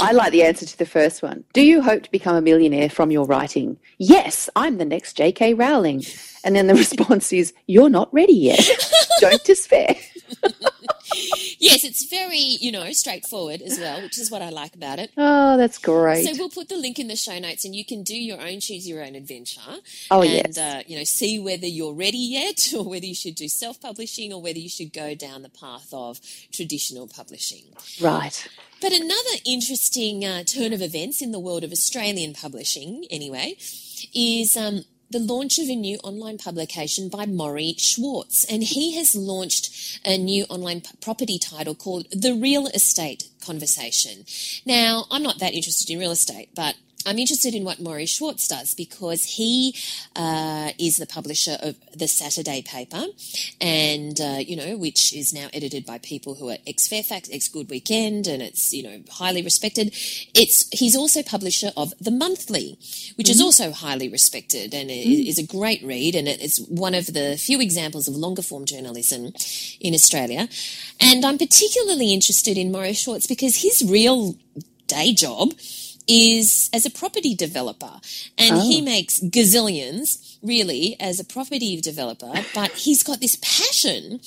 I 0.00 0.12
like 0.12 0.32
the 0.32 0.42
answer 0.42 0.64
to 0.64 0.78
the 0.78 0.86
first 0.86 1.22
one. 1.22 1.44
Do 1.52 1.60
you 1.60 1.82
hope 1.82 2.04
to 2.04 2.10
become 2.10 2.34
a 2.34 2.40
millionaire 2.40 2.88
from 2.88 3.10
your 3.10 3.26
writing? 3.26 3.76
Yes, 3.98 4.48
I'm 4.56 4.78
the 4.78 4.86
next 4.86 5.18
J.K. 5.18 5.52
Rowling. 5.54 6.02
And 6.44 6.56
then 6.56 6.66
the 6.66 6.74
response 6.86 7.32
is, 7.32 7.52
You're 7.66 7.90
not 7.90 8.12
ready 8.12 8.32
yet. 8.32 8.66
Don't 9.20 9.44
despair. 9.44 9.94
yes, 11.58 11.84
it's 11.84 12.04
very, 12.08 12.38
you 12.38 12.72
know, 12.72 12.92
straightforward 12.92 13.62
as 13.62 13.78
well, 13.78 14.02
which 14.02 14.18
is 14.18 14.30
what 14.30 14.42
I 14.42 14.50
like 14.50 14.74
about 14.74 14.98
it. 14.98 15.10
Oh, 15.16 15.56
that's 15.56 15.78
great. 15.78 16.26
So 16.26 16.32
we'll 16.36 16.50
put 16.50 16.68
the 16.68 16.76
link 16.76 16.98
in 16.98 17.08
the 17.08 17.16
show 17.16 17.38
notes, 17.38 17.64
and 17.64 17.74
you 17.74 17.84
can 17.84 18.02
do 18.02 18.16
your 18.16 18.40
own 18.40 18.60
choose 18.60 18.88
your 18.88 19.02
own 19.04 19.14
adventure. 19.14 19.60
Oh, 20.10 20.22
and, 20.22 20.54
yes. 20.54 20.58
uh, 20.58 20.82
you 20.86 20.96
know, 20.96 21.04
see 21.04 21.38
whether 21.38 21.66
you're 21.66 21.94
ready 21.94 22.18
yet, 22.18 22.72
or 22.76 22.84
whether 22.84 23.06
you 23.06 23.14
should 23.14 23.34
do 23.34 23.48
self-publishing, 23.48 24.32
or 24.32 24.40
whether 24.40 24.58
you 24.58 24.68
should 24.68 24.92
go 24.92 25.14
down 25.14 25.42
the 25.42 25.50
path 25.50 25.88
of 25.92 26.20
traditional 26.52 27.08
publishing. 27.08 27.64
right. 28.00 28.48
But 28.80 28.92
another 28.92 29.38
interesting 29.46 30.24
uh, 30.24 30.42
turn 30.42 30.72
of 30.72 30.82
events 30.82 31.22
in 31.22 31.30
the 31.30 31.38
world 31.38 31.62
of 31.62 31.70
Australian 31.70 32.34
publishing, 32.34 33.06
anyway, 33.10 33.54
is 34.12 34.56
um, 34.56 34.84
the 35.12 35.18
launch 35.18 35.58
of 35.58 35.68
a 35.68 35.76
new 35.76 35.98
online 35.98 36.38
publication 36.38 37.10
by 37.10 37.26
Morry 37.26 37.74
Schwartz. 37.76 38.44
And 38.50 38.62
he 38.62 38.96
has 38.96 39.14
launched 39.14 40.00
a 40.04 40.16
new 40.16 40.44
online 40.44 40.82
property 41.02 41.38
title 41.38 41.74
called 41.74 42.06
The 42.10 42.34
Real 42.34 42.66
Estate 42.68 43.24
Conversation. 43.44 44.24
Now, 44.64 45.04
I'm 45.10 45.22
not 45.22 45.38
that 45.38 45.52
interested 45.52 45.92
in 45.92 45.98
real 45.98 46.12
estate, 46.12 46.48
but 46.54 46.76
I'm 47.06 47.18
interested 47.18 47.54
in 47.54 47.64
what 47.64 47.80
Morry 47.80 48.06
Schwartz 48.06 48.46
does 48.46 48.74
because 48.74 49.24
he 49.24 49.74
uh, 50.14 50.70
is 50.78 50.96
the 50.96 51.06
publisher 51.06 51.56
of 51.60 51.76
the 51.96 52.06
Saturday 52.06 52.62
paper, 52.62 53.04
and 53.60 54.20
uh, 54.20 54.38
you 54.38 54.56
know, 54.56 54.76
which 54.76 55.12
is 55.12 55.32
now 55.32 55.48
edited 55.52 55.84
by 55.84 55.98
people 55.98 56.34
who 56.34 56.50
are 56.50 56.58
ex 56.66 56.86
Fairfax, 56.88 57.28
ex 57.32 57.48
Good 57.48 57.70
Weekend, 57.70 58.26
and 58.26 58.42
it's 58.42 58.72
you 58.72 58.82
know 58.82 59.00
highly 59.10 59.42
respected. 59.42 59.88
It's 60.34 60.68
he's 60.70 60.96
also 60.96 61.22
publisher 61.22 61.72
of 61.76 61.92
the 62.00 62.10
Monthly, 62.10 62.78
which 63.16 63.28
is 63.28 63.40
also 63.40 63.72
highly 63.72 64.08
respected 64.08 64.74
and 64.74 64.90
is 64.90 65.38
a 65.38 65.46
great 65.46 65.82
read, 65.82 66.14
and 66.14 66.28
it's 66.28 66.60
one 66.68 66.94
of 66.94 67.06
the 67.06 67.36
few 67.36 67.60
examples 67.60 68.06
of 68.06 68.14
longer 68.14 68.42
form 68.42 68.64
journalism 68.64 69.32
in 69.80 69.94
Australia. 69.94 70.48
And 71.00 71.24
I'm 71.24 71.38
particularly 71.38 72.12
interested 72.12 72.56
in 72.56 72.70
Morry 72.70 72.92
Schwartz 72.92 73.26
because 73.26 73.62
his 73.62 73.82
real 73.88 74.36
day 74.86 75.12
job 75.14 75.52
is 76.08 76.70
as 76.72 76.86
a 76.86 76.90
property 76.90 77.34
developer. 77.34 78.00
And 78.38 78.62
he 78.62 78.80
makes 78.80 79.20
gazillions, 79.20 80.38
really, 80.42 80.96
as 81.00 81.20
a 81.20 81.24
property 81.24 81.80
developer, 81.80 82.32
but 82.54 82.72
he's 82.72 83.02
got 83.02 83.20
this 83.20 83.36
passion 83.40 84.20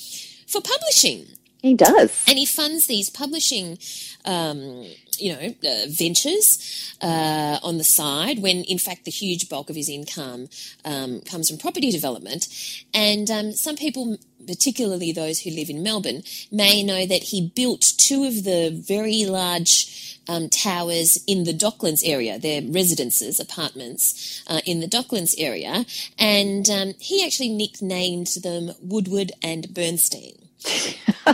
for 0.46 0.60
publishing. 0.60 1.26
He 1.62 1.74
does. 1.74 2.24
And 2.28 2.38
he 2.38 2.46
funds 2.46 2.86
these 2.86 3.10
publishing 3.10 3.78
um, 4.24 4.86
you 5.20 5.32
know, 5.32 5.54
uh, 5.68 5.86
ventures 5.88 6.94
uh, 7.02 7.58
on 7.62 7.78
the 7.78 7.84
side 7.84 8.40
when 8.40 8.64
in 8.64 8.78
fact 8.78 9.04
the 9.04 9.10
huge 9.10 9.48
bulk 9.48 9.70
of 9.70 9.76
his 9.76 9.88
income 9.88 10.48
um, 10.84 11.20
comes 11.22 11.48
from 11.48 11.58
property 11.58 11.90
development. 11.90 12.48
And 12.94 13.30
um, 13.30 13.52
some 13.52 13.76
people, 13.76 14.18
particularly 14.46 15.12
those 15.12 15.40
who 15.40 15.50
live 15.50 15.70
in 15.70 15.82
Melbourne, 15.82 16.22
may 16.50 16.82
know 16.82 17.06
that 17.06 17.24
he 17.24 17.52
built 17.54 17.84
two 17.98 18.24
of 18.24 18.44
the 18.44 18.70
very 18.70 19.24
large 19.24 20.20
um, 20.28 20.48
towers 20.48 21.22
in 21.26 21.44
the 21.44 21.52
Docklands 21.52 22.02
area. 22.04 22.38
They're 22.38 22.62
residences, 22.62 23.38
apartments 23.38 24.42
uh, 24.48 24.60
in 24.66 24.80
the 24.80 24.88
Docklands 24.88 25.34
area. 25.38 25.84
And 26.18 26.68
um, 26.68 26.94
he 26.98 27.24
actually 27.24 27.50
nicknamed 27.50 28.28
them 28.42 28.72
Woodward 28.80 29.32
and 29.42 29.72
Bernstein. 29.72 30.45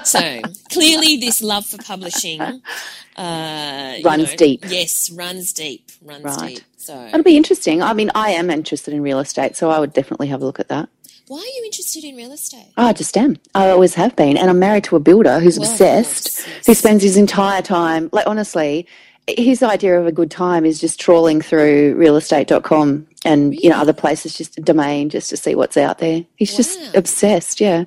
So 0.04 0.40
clearly, 0.70 1.16
this 1.18 1.42
love 1.42 1.66
for 1.66 1.78
publishing 1.78 2.40
uh, 2.40 3.96
Runs 4.04 4.30
know, 4.30 4.36
deep. 4.36 4.64
Yes, 4.68 5.10
runs 5.10 5.52
deep. 5.52 5.90
Runs 6.02 6.24
Right. 6.24 6.56
deep. 6.56 6.64
So, 6.76 7.00
It'll 7.06 7.22
be 7.22 7.36
interesting. 7.36 7.82
I 7.82 7.92
mean, 7.92 8.10
I 8.14 8.30
am 8.30 8.50
interested 8.50 8.92
in 8.94 9.02
real 9.02 9.20
estate, 9.20 9.56
so 9.56 9.70
I 9.70 9.78
would 9.78 9.92
definitely 9.92 10.26
have 10.28 10.42
a 10.42 10.44
look 10.44 10.58
at 10.58 10.68
that. 10.68 10.88
why 11.28 11.38
are 11.38 11.56
you 11.56 11.62
interested 11.64 12.02
in 12.04 12.16
real 12.16 12.32
estate? 12.32 12.66
Oh, 12.76 12.86
I 12.86 12.92
just 12.92 13.16
am. 13.16 13.36
I 13.54 13.70
always 13.70 13.94
have 13.94 14.16
been. 14.16 14.36
And 14.36 14.50
I'm 14.50 14.58
married 14.58 14.84
to 14.84 14.96
a 14.96 15.00
builder 15.00 15.38
who's 15.40 15.58
Well, 15.58 15.70
obsessed, 15.70 16.24
course, 16.36 16.46
yes. 16.48 16.66
who 16.66 16.74
spends 16.74 17.02
his 17.04 17.16
entire 17.16 17.62
time, 17.62 18.10
like, 18.12 18.26
honestly, 18.26 18.86
his 19.28 19.62
idea 19.62 19.98
of 20.00 20.06
a 20.06 20.12
good 20.12 20.30
time 20.32 20.64
is 20.66 20.80
just 20.80 20.98
trawling 21.00 21.40
through 21.40 21.94
realestate.com 21.96 23.06
and, 23.24 23.54
you 23.54 23.70
know, 23.70 23.76
other 23.76 23.92
places, 23.92 24.34
just 24.34 24.56
domain, 24.64 25.08
just 25.08 25.30
to 25.30 25.36
see 25.36 25.54
what's 25.54 25.76
out 25.76 25.98
there. 25.98 26.24
He's 26.36 26.56
just 26.56 26.78
obsessed, 26.96 27.60
yeah. 27.60 27.84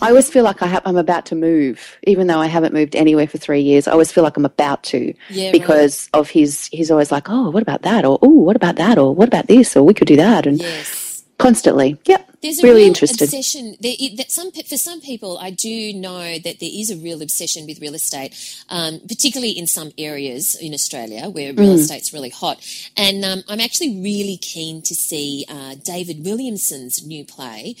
I 0.00 0.08
always 0.10 0.30
feel 0.30 0.44
like 0.44 0.62
I 0.62 0.66
ha- 0.68 0.82
I'm 0.84 0.96
about 0.96 1.26
to 1.26 1.34
move, 1.34 1.98
even 2.06 2.26
though 2.28 2.38
I 2.38 2.46
haven't 2.46 2.72
moved 2.72 2.94
anywhere 2.94 3.26
for 3.26 3.38
three 3.38 3.60
years. 3.60 3.88
I 3.88 3.92
always 3.92 4.12
feel 4.12 4.22
like 4.24 4.36
I'm 4.36 4.44
about 4.44 4.82
to 4.84 5.12
Yeah, 5.28 5.46
right. 5.46 5.52
because 5.52 6.08
of 6.12 6.30
his, 6.30 6.68
he's 6.72 6.90
always 6.90 7.10
like, 7.10 7.28
oh, 7.28 7.50
what 7.50 7.62
about 7.62 7.82
that? 7.82 8.04
Or, 8.04 8.18
oh, 8.22 8.28
what 8.28 8.56
about 8.56 8.76
that? 8.76 8.96
Or 8.98 9.14
what 9.14 9.28
about 9.28 9.48
this? 9.48 9.76
Or 9.76 9.82
we 9.82 9.94
could 9.94 10.08
do 10.08 10.16
that. 10.16 10.46
And 10.46 10.60
Yes. 10.60 11.24
constantly, 11.38 11.98
yep. 12.06 12.25
There's 12.42 12.58
a 12.58 12.62
really 12.62 12.80
real 12.80 12.88
interested. 12.88 13.22
obsession. 13.22 13.76
There, 13.80 13.94
that 14.16 14.30
some 14.30 14.50
for 14.52 14.76
some 14.76 15.00
people, 15.00 15.38
I 15.38 15.50
do 15.50 15.92
know 15.94 16.38
that 16.38 16.60
there 16.60 16.70
is 16.72 16.90
a 16.90 16.96
real 16.96 17.22
obsession 17.22 17.66
with 17.66 17.80
real 17.80 17.94
estate, 17.94 18.34
um, 18.68 19.00
particularly 19.08 19.52
in 19.52 19.66
some 19.66 19.92
areas 19.98 20.54
in 20.60 20.72
Australia 20.74 21.28
where 21.28 21.52
real 21.52 21.74
Mm. 21.74 21.80
estate's 21.80 22.12
really 22.12 22.30
hot. 22.30 22.58
And 22.96 23.24
um, 23.24 23.42
I'm 23.48 23.60
actually 23.60 24.00
really 24.00 24.36
keen 24.36 24.82
to 24.82 24.94
see 24.94 25.44
uh, 25.48 25.74
David 25.82 26.24
Williamson's 26.24 27.04
new 27.06 27.24
play. 27.24 27.76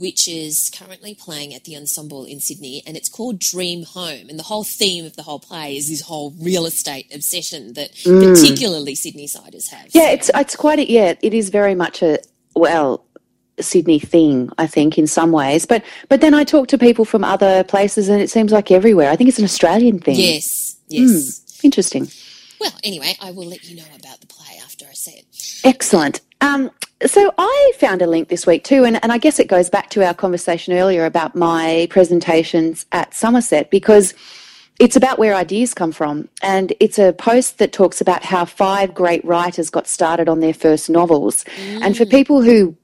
Which 0.00 0.28
is 0.28 0.70
currently 0.72 1.16
playing 1.16 1.52
at 1.56 1.64
the 1.64 1.76
Ensemble 1.76 2.24
in 2.24 2.38
Sydney, 2.38 2.84
and 2.86 2.96
it's 2.96 3.08
called 3.08 3.40
Dream 3.40 3.82
Home. 3.82 4.28
And 4.28 4.38
the 4.38 4.44
whole 4.44 4.62
theme 4.62 5.04
of 5.04 5.16
the 5.16 5.24
whole 5.24 5.40
play 5.40 5.76
is 5.76 5.88
this 5.88 6.02
whole 6.02 6.32
real 6.40 6.66
estate 6.66 7.12
obsession 7.12 7.72
that 7.72 7.90
particularly 8.04 8.94
Sydney 8.94 9.26
siders 9.26 9.70
have. 9.70 9.86
Mm. 9.88 9.94
Yeah, 9.94 10.10
it's 10.10 10.30
it's 10.32 10.54
quite 10.54 10.78
a 10.78 10.88
yeah. 10.88 11.14
It 11.20 11.34
is 11.34 11.48
very 11.50 11.74
much 11.74 12.00
a 12.02 12.20
well 12.54 13.04
Sydney 13.60 13.98
thing, 13.98 14.50
I 14.58 14.66
think, 14.66 14.98
in 14.98 15.06
some 15.06 15.32
ways. 15.32 15.66
But 15.66 15.84
but 16.08 16.20
then 16.20 16.34
I 16.34 16.44
talk 16.44 16.68
to 16.68 16.78
people 16.78 17.04
from 17.04 17.24
other 17.24 17.64
places, 17.64 18.08
and 18.08 18.20
it 18.20 18.30
seems 18.30 18.52
like 18.52 18.70
everywhere. 18.70 19.10
I 19.10 19.16
think 19.16 19.28
it's 19.28 19.38
an 19.38 19.44
Australian 19.44 19.98
thing. 20.00 20.16
yes, 20.16 20.76
yes. 20.88 21.60
interesting, 21.62 22.08
Well, 22.60 22.72
anyway, 22.82 23.14
I 23.20 23.30
will 23.30 23.46
let 23.46 23.68
you 23.68 23.76
know 23.76 23.84
about 23.98 24.20
the 24.20 24.26
play 24.26 24.58
after 24.64 24.84
I 24.86 24.92
see 24.94 25.12
it. 25.12 25.60
excellent. 25.64 26.20
Um, 26.40 26.70
so 27.04 27.32
I 27.36 27.72
found 27.78 28.00
a 28.02 28.06
link 28.06 28.28
this 28.28 28.46
week 28.46 28.62
too, 28.64 28.84
and, 28.84 29.02
and 29.02 29.10
I 29.12 29.18
guess 29.18 29.38
it 29.40 29.48
goes 29.48 29.68
back 29.70 29.90
to 29.90 30.04
our 30.06 30.14
conversation 30.14 30.72
earlier 30.74 31.04
about 31.04 31.34
my 31.34 31.86
presentations 31.90 32.86
at 32.92 33.12
Somerset 33.14 33.70
because 33.70 34.14
it's 34.78 34.94
about 34.94 35.18
where 35.18 35.34
ideas 35.34 35.74
come 35.74 35.90
from. 35.90 36.28
And 36.42 36.72
it's 36.78 36.98
a 36.98 37.12
post 37.12 37.58
that 37.58 37.72
talks 37.72 38.00
about 38.00 38.22
how 38.24 38.44
five 38.44 38.94
great 38.94 39.24
writers 39.24 39.70
got 39.70 39.88
started 39.88 40.28
on 40.28 40.38
their 40.38 40.54
first 40.54 40.88
novels. 40.88 41.44
And 41.82 41.96
for 41.96 42.06
people 42.06 42.42
who 42.42 42.76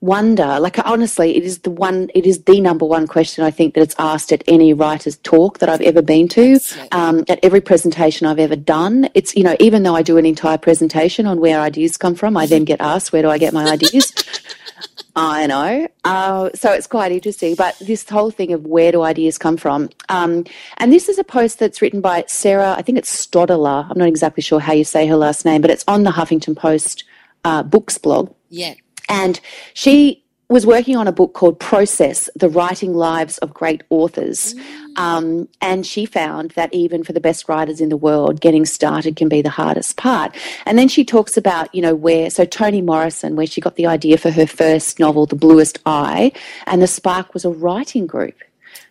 wonder, 0.00 0.58
like 0.60 0.78
honestly, 0.86 1.36
it 1.36 1.44
is 1.44 1.60
the 1.60 1.70
one, 1.70 2.10
it 2.14 2.26
is 2.26 2.44
the 2.44 2.60
number 2.60 2.84
one 2.84 3.06
question 3.06 3.44
I 3.44 3.50
think 3.50 3.74
that 3.74 3.80
it's 3.80 3.96
asked 3.98 4.32
at 4.32 4.44
any 4.46 4.72
writer's 4.72 5.16
talk 5.18 5.58
that 5.58 5.68
I've 5.68 5.80
ever 5.80 6.02
been 6.02 6.28
to, 6.28 6.60
um, 6.92 7.24
at 7.28 7.38
every 7.42 7.60
presentation 7.60 8.26
I've 8.26 8.38
ever 8.38 8.56
done. 8.56 9.08
It's, 9.14 9.34
you 9.36 9.42
know, 9.42 9.56
even 9.60 9.82
though 9.82 9.96
I 9.96 10.02
do 10.02 10.16
an 10.16 10.26
entire 10.26 10.58
presentation 10.58 11.26
on 11.26 11.40
where 11.40 11.60
ideas 11.60 11.96
come 11.96 12.14
from, 12.14 12.36
I 12.36 12.46
then 12.46 12.64
get 12.64 12.80
asked, 12.80 13.12
where 13.12 13.22
do 13.22 13.30
I 13.30 13.38
get 13.38 13.52
my 13.52 13.68
ideas? 13.70 14.12
I 15.16 15.48
know. 15.48 15.88
Uh, 16.04 16.50
so 16.54 16.72
it's 16.72 16.86
quite 16.86 17.10
interesting. 17.10 17.56
But 17.56 17.76
this 17.80 18.08
whole 18.08 18.30
thing 18.30 18.52
of 18.52 18.66
where 18.66 18.92
do 18.92 19.02
ideas 19.02 19.36
come 19.36 19.56
from? 19.56 19.90
Um, 20.08 20.44
and 20.76 20.92
this 20.92 21.08
is 21.08 21.18
a 21.18 21.24
post 21.24 21.58
that's 21.58 21.82
written 21.82 22.00
by 22.00 22.24
Sarah, 22.28 22.76
I 22.78 22.82
think 22.82 22.98
it's 22.98 23.26
Stodola. 23.26 23.90
I'm 23.90 23.98
not 23.98 24.06
exactly 24.06 24.42
sure 24.42 24.60
how 24.60 24.74
you 24.74 24.84
say 24.84 25.08
her 25.08 25.16
last 25.16 25.44
name, 25.44 25.60
but 25.60 25.70
it's 25.70 25.84
on 25.88 26.04
the 26.04 26.12
Huffington 26.12 26.56
Post 26.56 27.02
uh, 27.44 27.64
books 27.64 27.98
blog. 27.98 28.32
Yeah. 28.48 28.74
And 29.08 29.40
she 29.74 30.24
was 30.48 30.64
working 30.64 30.96
on 30.96 31.06
a 31.06 31.12
book 31.12 31.34
called 31.34 31.60
Process 31.60 32.30
The 32.34 32.48
Writing 32.48 32.94
Lives 32.94 33.36
of 33.38 33.52
Great 33.52 33.82
Authors. 33.90 34.54
Um, 34.96 35.46
and 35.60 35.86
she 35.86 36.06
found 36.06 36.52
that 36.52 36.72
even 36.72 37.04
for 37.04 37.12
the 37.12 37.20
best 37.20 37.48
writers 37.50 37.82
in 37.82 37.90
the 37.90 37.98
world, 37.98 38.40
getting 38.40 38.64
started 38.64 39.14
can 39.14 39.28
be 39.28 39.42
the 39.42 39.50
hardest 39.50 39.98
part. 39.98 40.34
And 40.64 40.78
then 40.78 40.88
she 40.88 41.04
talks 41.04 41.36
about, 41.36 41.72
you 41.74 41.82
know, 41.82 41.94
where, 41.94 42.30
so 42.30 42.46
Toni 42.46 42.80
Morrison, 42.80 43.36
where 43.36 43.46
she 43.46 43.60
got 43.60 43.76
the 43.76 43.86
idea 43.86 44.16
for 44.16 44.30
her 44.30 44.46
first 44.46 44.98
novel, 44.98 45.26
The 45.26 45.36
Bluest 45.36 45.80
Eye, 45.84 46.32
and 46.66 46.80
the 46.80 46.86
spark 46.86 47.34
was 47.34 47.44
a 47.44 47.50
writing 47.50 48.06
group. 48.06 48.34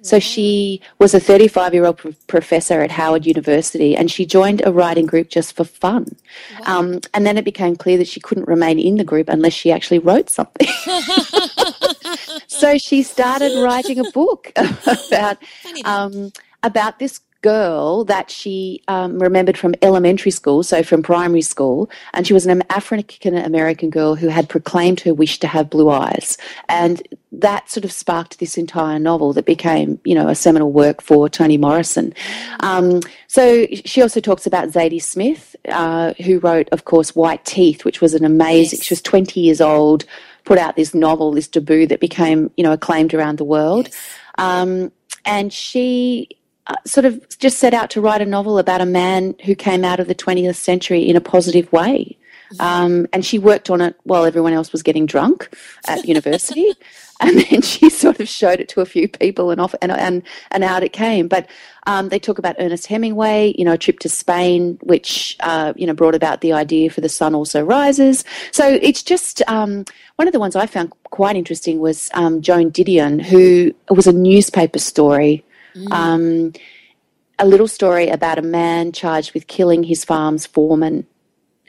So 0.01 0.19
she 0.19 0.81
was 0.99 1.13
a 1.13 1.19
35 1.19 1.73
year 1.73 1.85
old 1.85 1.99
professor 2.27 2.81
at 2.81 2.91
Howard 2.91 3.25
University 3.25 3.95
and 3.95 4.09
she 4.11 4.25
joined 4.25 4.61
a 4.65 4.71
writing 4.71 5.05
group 5.05 5.29
just 5.29 5.55
for 5.55 5.63
fun. 5.63 6.15
Um, 6.65 7.01
and 7.13 7.25
then 7.25 7.37
it 7.37 7.45
became 7.45 7.75
clear 7.75 7.97
that 7.97 8.07
she 8.07 8.19
couldn't 8.19 8.47
remain 8.47 8.79
in 8.79 8.95
the 8.95 9.03
group 9.03 9.29
unless 9.29 9.53
she 9.53 9.71
actually 9.71 9.99
wrote 9.99 10.29
something. 10.29 10.67
so 12.47 12.77
she 12.77 13.03
started 13.03 13.61
writing 13.63 13.99
a 13.99 14.09
book 14.11 14.51
about 15.07 15.37
um, 15.85 16.31
about 16.63 16.99
this 16.99 17.19
girl 17.41 18.03
that 18.06 18.29
she 18.32 18.82
um, 18.88 19.20
remembered 19.20 19.58
from 19.58 19.75
elementary 19.82 20.32
school, 20.32 20.63
so 20.63 20.84
from 20.84 21.03
primary 21.03 21.41
school, 21.41 21.89
and 22.13 22.25
she 22.25 22.34
was 22.34 22.46
an 22.46 22.63
African 22.70 23.36
American 23.36 23.89
girl 23.89 24.15
who 24.15 24.27
had 24.27 24.50
proclaimed 24.50 25.00
her 25.01 25.13
wish 25.13 25.39
to 25.39 25.48
have 25.48 25.70
blue 25.70 25.89
eyes, 25.89 26.38
and 26.70 27.01
that 27.32 27.70
sort 27.70 27.86
of 27.86 27.91
sparked 27.91 28.39
this 28.39 28.58
entire 28.58 29.00
novel 29.00 29.34
that 29.34 29.46
became, 29.46 30.00
you 30.03 30.15
know, 30.15 30.27
a 30.29 30.36
seminal 30.36 30.72
work 30.72 31.01
for 31.01 31.29
Toni 31.29 31.58
Morrison. 31.58 32.13
Um, 32.62 33.01
so 33.27 33.67
she 33.86 34.01
also 34.01 34.20
talks 34.20 34.48
about 34.48 34.70
Zadie 34.70 35.01
Smith, 35.01 35.56
uh, 35.70 36.13
who 36.24 36.39
wrote, 36.39 36.70
of 36.72 36.86
course, 36.86 37.15
White 37.15 37.46
Teeth, 37.46 37.86
which 37.86 38.01
was 38.01 38.13
an 38.13 38.25
amazing. 38.25 38.77
Yes. 38.77 38.86
She 38.86 38.94
was 38.94 39.01
twenty 39.01 39.41
years 39.41 39.62
old, 39.62 40.06
put 40.46 40.58
out 40.58 40.75
this 40.75 40.94
novel, 40.94 41.32
this 41.32 41.48
debut 41.48 41.88
that 41.88 42.00
became, 42.00 42.50
you 42.58 42.63
know, 42.63 42.72
acclaimed 42.72 43.13
around 43.13 43.38
the 43.38 43.44
world. 43.44 43.89
Um, 44.38 44.91
and 45.25 45.51
she 45.51 46.29
sort 46.86 47.05
of 47.05 47.25
just 47.39 47.59
set 47.59 47.74
out 47.74 47.89
to 47.91 48.01
write 48.01 48.21
a 48.21 48.25
novel 48.25 48.59
about 48.59 48.81
a 48.81 48.86
man 48.86 49.36
who 49.45 49.55
came 49.55 49.86
out 49.86 50.00
of 50.00 50.07
the 50.07 50.15
20th 50.15 50.55
century 50.55 51.01
in 51.07 51.15
a 51.15 51.21
positive 51.21 51.71
way. 51.71 52.17
Um, 52.59 53.07
and 53.12 53.25
she 53.25 53.39
worked 53.39 53.69
on 53.69 53.81
it 53.81 53.95
while 54.03 54.25
everyone 54.25 54.53
else 54.53 54.71
was 54.71 54.83
getting 54.83 55.05
drunk 55.05 55.50
at 55.88 56.05
university. 56.07 56.74
and 57.19 57.39
then 57.39 57.62
she 57.62 57.89
sort 57.89 58.19
of 58.19 58.29
showed 58.29 58.59
it 58.59 58.69
to 58.69 58.81
a 58.81 58.86
few 58.86 59.07
people 59.07 59.50
and 59.50 59.59
off 59.59 59.74
and 59.81 59.91
and, 59.91 60.24
and 60.51 60.63
out 60.63 60.83
it 60.83 60.93
came. 60.93 61.27
But 61.27 61.50
um, 61.88 62.09
they 62.09 62.19
talk 62.19 62.38
about 62.38 62.55
Ernest 62.59 62.88
Hemingway, 62.88 63.55
you 63.57 63.65
know, 63.65 63.74
a 63.74 63.77
trip 63.77 64.00
to 64.00 64.09
Spain, 64.09 64.77
which 64.83 65.36
uh, 65.39 65.74
you 65.75 65.88
know 65.88 65.93
brought 65.93 66.15
about 66.15 66.41
the 66.41 66.53
idea 66.53 66.89
for 66.89 67.01
the 67.01 67.09
sun 67.09 67.33
also 67.33 67.63
rises. 67.63 68.24
So 68.51 68.67
it's 68.81 69.01
just 69.01 69.41
um, 69.47 69.86
one 70.17 70.27
of 70.27 70.31
the 70.31 70.39
ones 70.39 70.55
I 70.55 70.67
found 70.67 70.93
quite 71.05 71.36
interesting 71.36 71.79
was 71.79 72.09
um, 72.13 72.41
Joan 72.41 72.71
Didion, 72.71 73.21
who 73.21 73.74
was 73.89 74.07
a 74.07 74.13
newspaper 74.13 74.79
story. 74.79 75.43
Um, 75.91 76.53
a 77.39 77.45
little 77.45 77.67
story 77.67 78.07
about 78.07 78.39
a 78.39 78.41
man 78.41 78.91
charged 78.91 79.33
with 79.33 79.47
killing 79.47 79.83
his 79.83 80.03
farm's 80.03 80.45
foreman. 80.45 81.05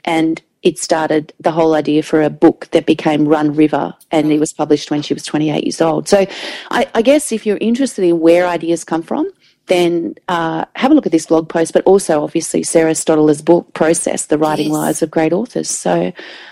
And 0.05 0.41
it 0.61 0.77
started 0.77 1.33
the 1.39 1.51
whole 1.51 1.73
idea 1.73 2.03
for 2.03 2.21
a 2.21 2.29
book 2.29 2.67
that 2.71 2.85
became 2.85 3.27
Run 3.27 3.55
River, 3.55 3.93
and 4.11 4.31
it 4.31 4.39
was 4.39 4.51
published 4.51 4.91
when 4.91 5.01
she 5.01 5.13
was 5.13 5.23
28 5.23 5.63
years 5.63 5.79
old. 5.79 6.09
So 6.09 6.25
I, 6.71 6.87
I 6.93 7.01
guess 7.01 7.31
if 7.31 7.45
you're 7.45 7.57
interested 7.61 8.03
in 8.03 8.19
where 8.19 8.45
ideas 8.45 8.83
come 8.83 9.01
from, 9.01 9.31
then 9.67 10.15
uh, 10.27 10.65
have 10.75 10.91
a 10.91 10.93
look 10.93 11.05
at 11.05 11.11
this 11.11 11.27
blog 11.27 11.47
post, 11.47 11.73
but 11.73 11.83
also 11.85 12.23
obviously 12.23 12.63
Sarah 12.63 12.91
Stodola's 12.91 13.41
book, 13.41 13.73
Process, 13.73 14.25
The 14.25 14.37
Writing 14.37 14.67
Yes. 14.67 14.73
Lives 14.73 15.01
of 15.01 15.11
Great 15.11 15.31
Authors. 15.31 15.69
So, 15.69 16.11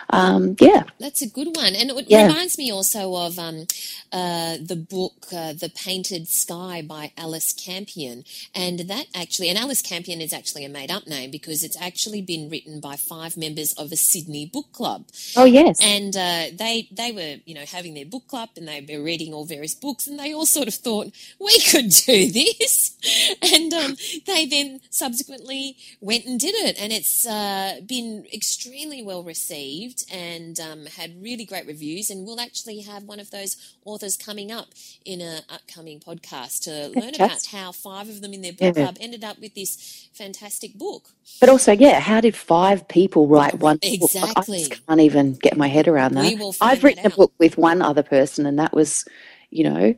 um, 0.10 0.56
yeah. 0.60 0.84
That's 1.00 1.22
a 1.22 1.28
good 1.28 1.56
one, 1.56 1.76
and 1.76 1.92
it 1.92 2.06
Yeah. 2.10 2.28
reminds 2.28 2.58
me 2.58 2.72
also 2.72 3.14
of 3.16 3.38
um, 3.38 3.68
uh, 4.12 4.58
the 4.62 4.76
book 4.76 5.28
uh, 5.34 5.54
"The 5.54 5.70
Painted 5.70 6.28
Sky" 6.30 6.82
by 6.82 7.12
Alice 7.18 7.52
Campion, 7.54 8.24
and 8.56 8.80
that 8.82 9.08
actually, 9.14 9.50
and 9.50 9.58
Alice 9.58 9.82
Campion 9.82 10.22
is 10.22 10.34
actually 10.34 10.64
a 10.66 10.70
made-up 10.70 11.08
name 11.08 11.30
because 11.32 11.64
it's 11.64 11.78
actually 11.82 12.22
been 12.22 12.50
written 12.50 12.80
by 12.80 12.96
five 12.96 13.36
members 13.38 13.74
of 13.74 13.92
a 13.92 13.98
Sydney 13.98 14.46
book 14.46 14.72
club, 14.72 15.06
Oh, 15.36 15.46
yes. 15.46 15.78
and 15.82 16.16
uh, 16.16 16.46
they 16.54 16.88
they 16.92 17.12
were 17.12 17.38
you 17.46 17.54
know 17.56 17.66
having 17.66 17.94
their 17.94 18.06
book 18.06 18.28
club 18.28 18.50
and 18.56 18.68
they 18.68 18.86
were 18.98 19.04
reading 19.04 19.34
all 19.34 19.46
various 19.46 19.76
books, 19.76 20.08
and 20.08 20.18
they 20.18 20.34
all 20.34 20.46
sort 20.46 20.68
of 20.70 20.74
thought 20.76 21.12
we 21.40 21.60
could 21.60 21.90
do 21.90 22.32
this, 22.32 22.96
and 23.54 23.74
um, 23.74 23.96
they 24.26 24.46
then 24.46 24.80
subsequently 24.90 25.76
went 26.00 26.26
and 26.26 26.40
did 26.40 26.56
it, 26.56 26.80
and 26.82 26.94
it's 26.94 27.26
uh, 27.28 27.82
been 27.86 28.26
extremely 28.34 29.04
well 29.04 29.24
received 29.24 29.97
and 30.12 30.60
um, 30.60 30.86
had 30.86 31.22
really 31.22 31.46
great 31.46 31.66
reviews. 31.68 32.10
And 32.10 32.26
we'll 32.26 32.40
actually 32.40 32.82
have 32.82 33.04
one 33.04 33.20
of 33.20 33.32
those 33.32 33.56
authors 33.86 34.18
coming 34.18 34.52
up 34.52 34.68
in 35.06 35.22
an 35.22 35.44
upcoming 35.50 36.00
podcast 36.00 36.64
to 36.64 37.00
learn 37.00 37.16
about 37.16 37.46
how 37.48 37.72
five 37.72 38.10
of 38.10 38.22
them 38.22 38.34
in 38.34 38.42
their 38.42 38.52
book 38.54 38.76
Yeah. 38.78 38.84
club 38.84 38.98
ended 39.00 39.24
up 39.24 39.40
with 39.40 39.56
this 39.56 40.10
fantastic 40.14 40.74
book. 40.76 41.10
But 41.40 41.50
also, 41.50 41.72
yeah, 41.72 42.00
how 42.00 42.22
did 42.22 42.36
five 42.36 42.88
people 42.88 43.28
write 43.28 43.60
one 43.60 43.78
book? 43.78 43.94
Exactly. 43.94 44.66
I 44.66 44.68
just 44.70 44.88
can't 44.88 45.02
even 45.02 45.34
get 45.34 45.58
my 45.58 45.68
head 45.68 45.88
around 45.88 46.14
that. 46.16 46.24
We 46.26 46.36
will 46.36 46.54
find 46.54 46.72
I've 46.72 46.84
written 46.84 47.06
a 47.06 47.10
book 47.10 47.34
with 47.40 47.58
one 47.58 47.82
other 47.82 48.04
person, 48.04 48.46
and 48.46 48.58
that 48.60 48.74
was, 48.74 49.06
you 49.50 49.64
know, 49.64 49.96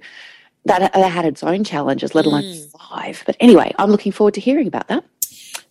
that, 0.65 0.93
that 0.93 1.11
had 1.11 1.25
its 1.25 1.43
own 1.43 1.63
challenges, 1.63 2.13
let 2.13 2.25
alone 2.25 2.43
Mm. 2.43 2.71
five. 2.89 3.23
But 3.25 3.37
anyway, 3.39 3.73
I'm 3.79 3.89
looking 3.91 4.11
forward 4.11 4.33
to 4.35 4.41
hearing 4.41 4.67
about 4.67 4.87
that. 4.89 5.03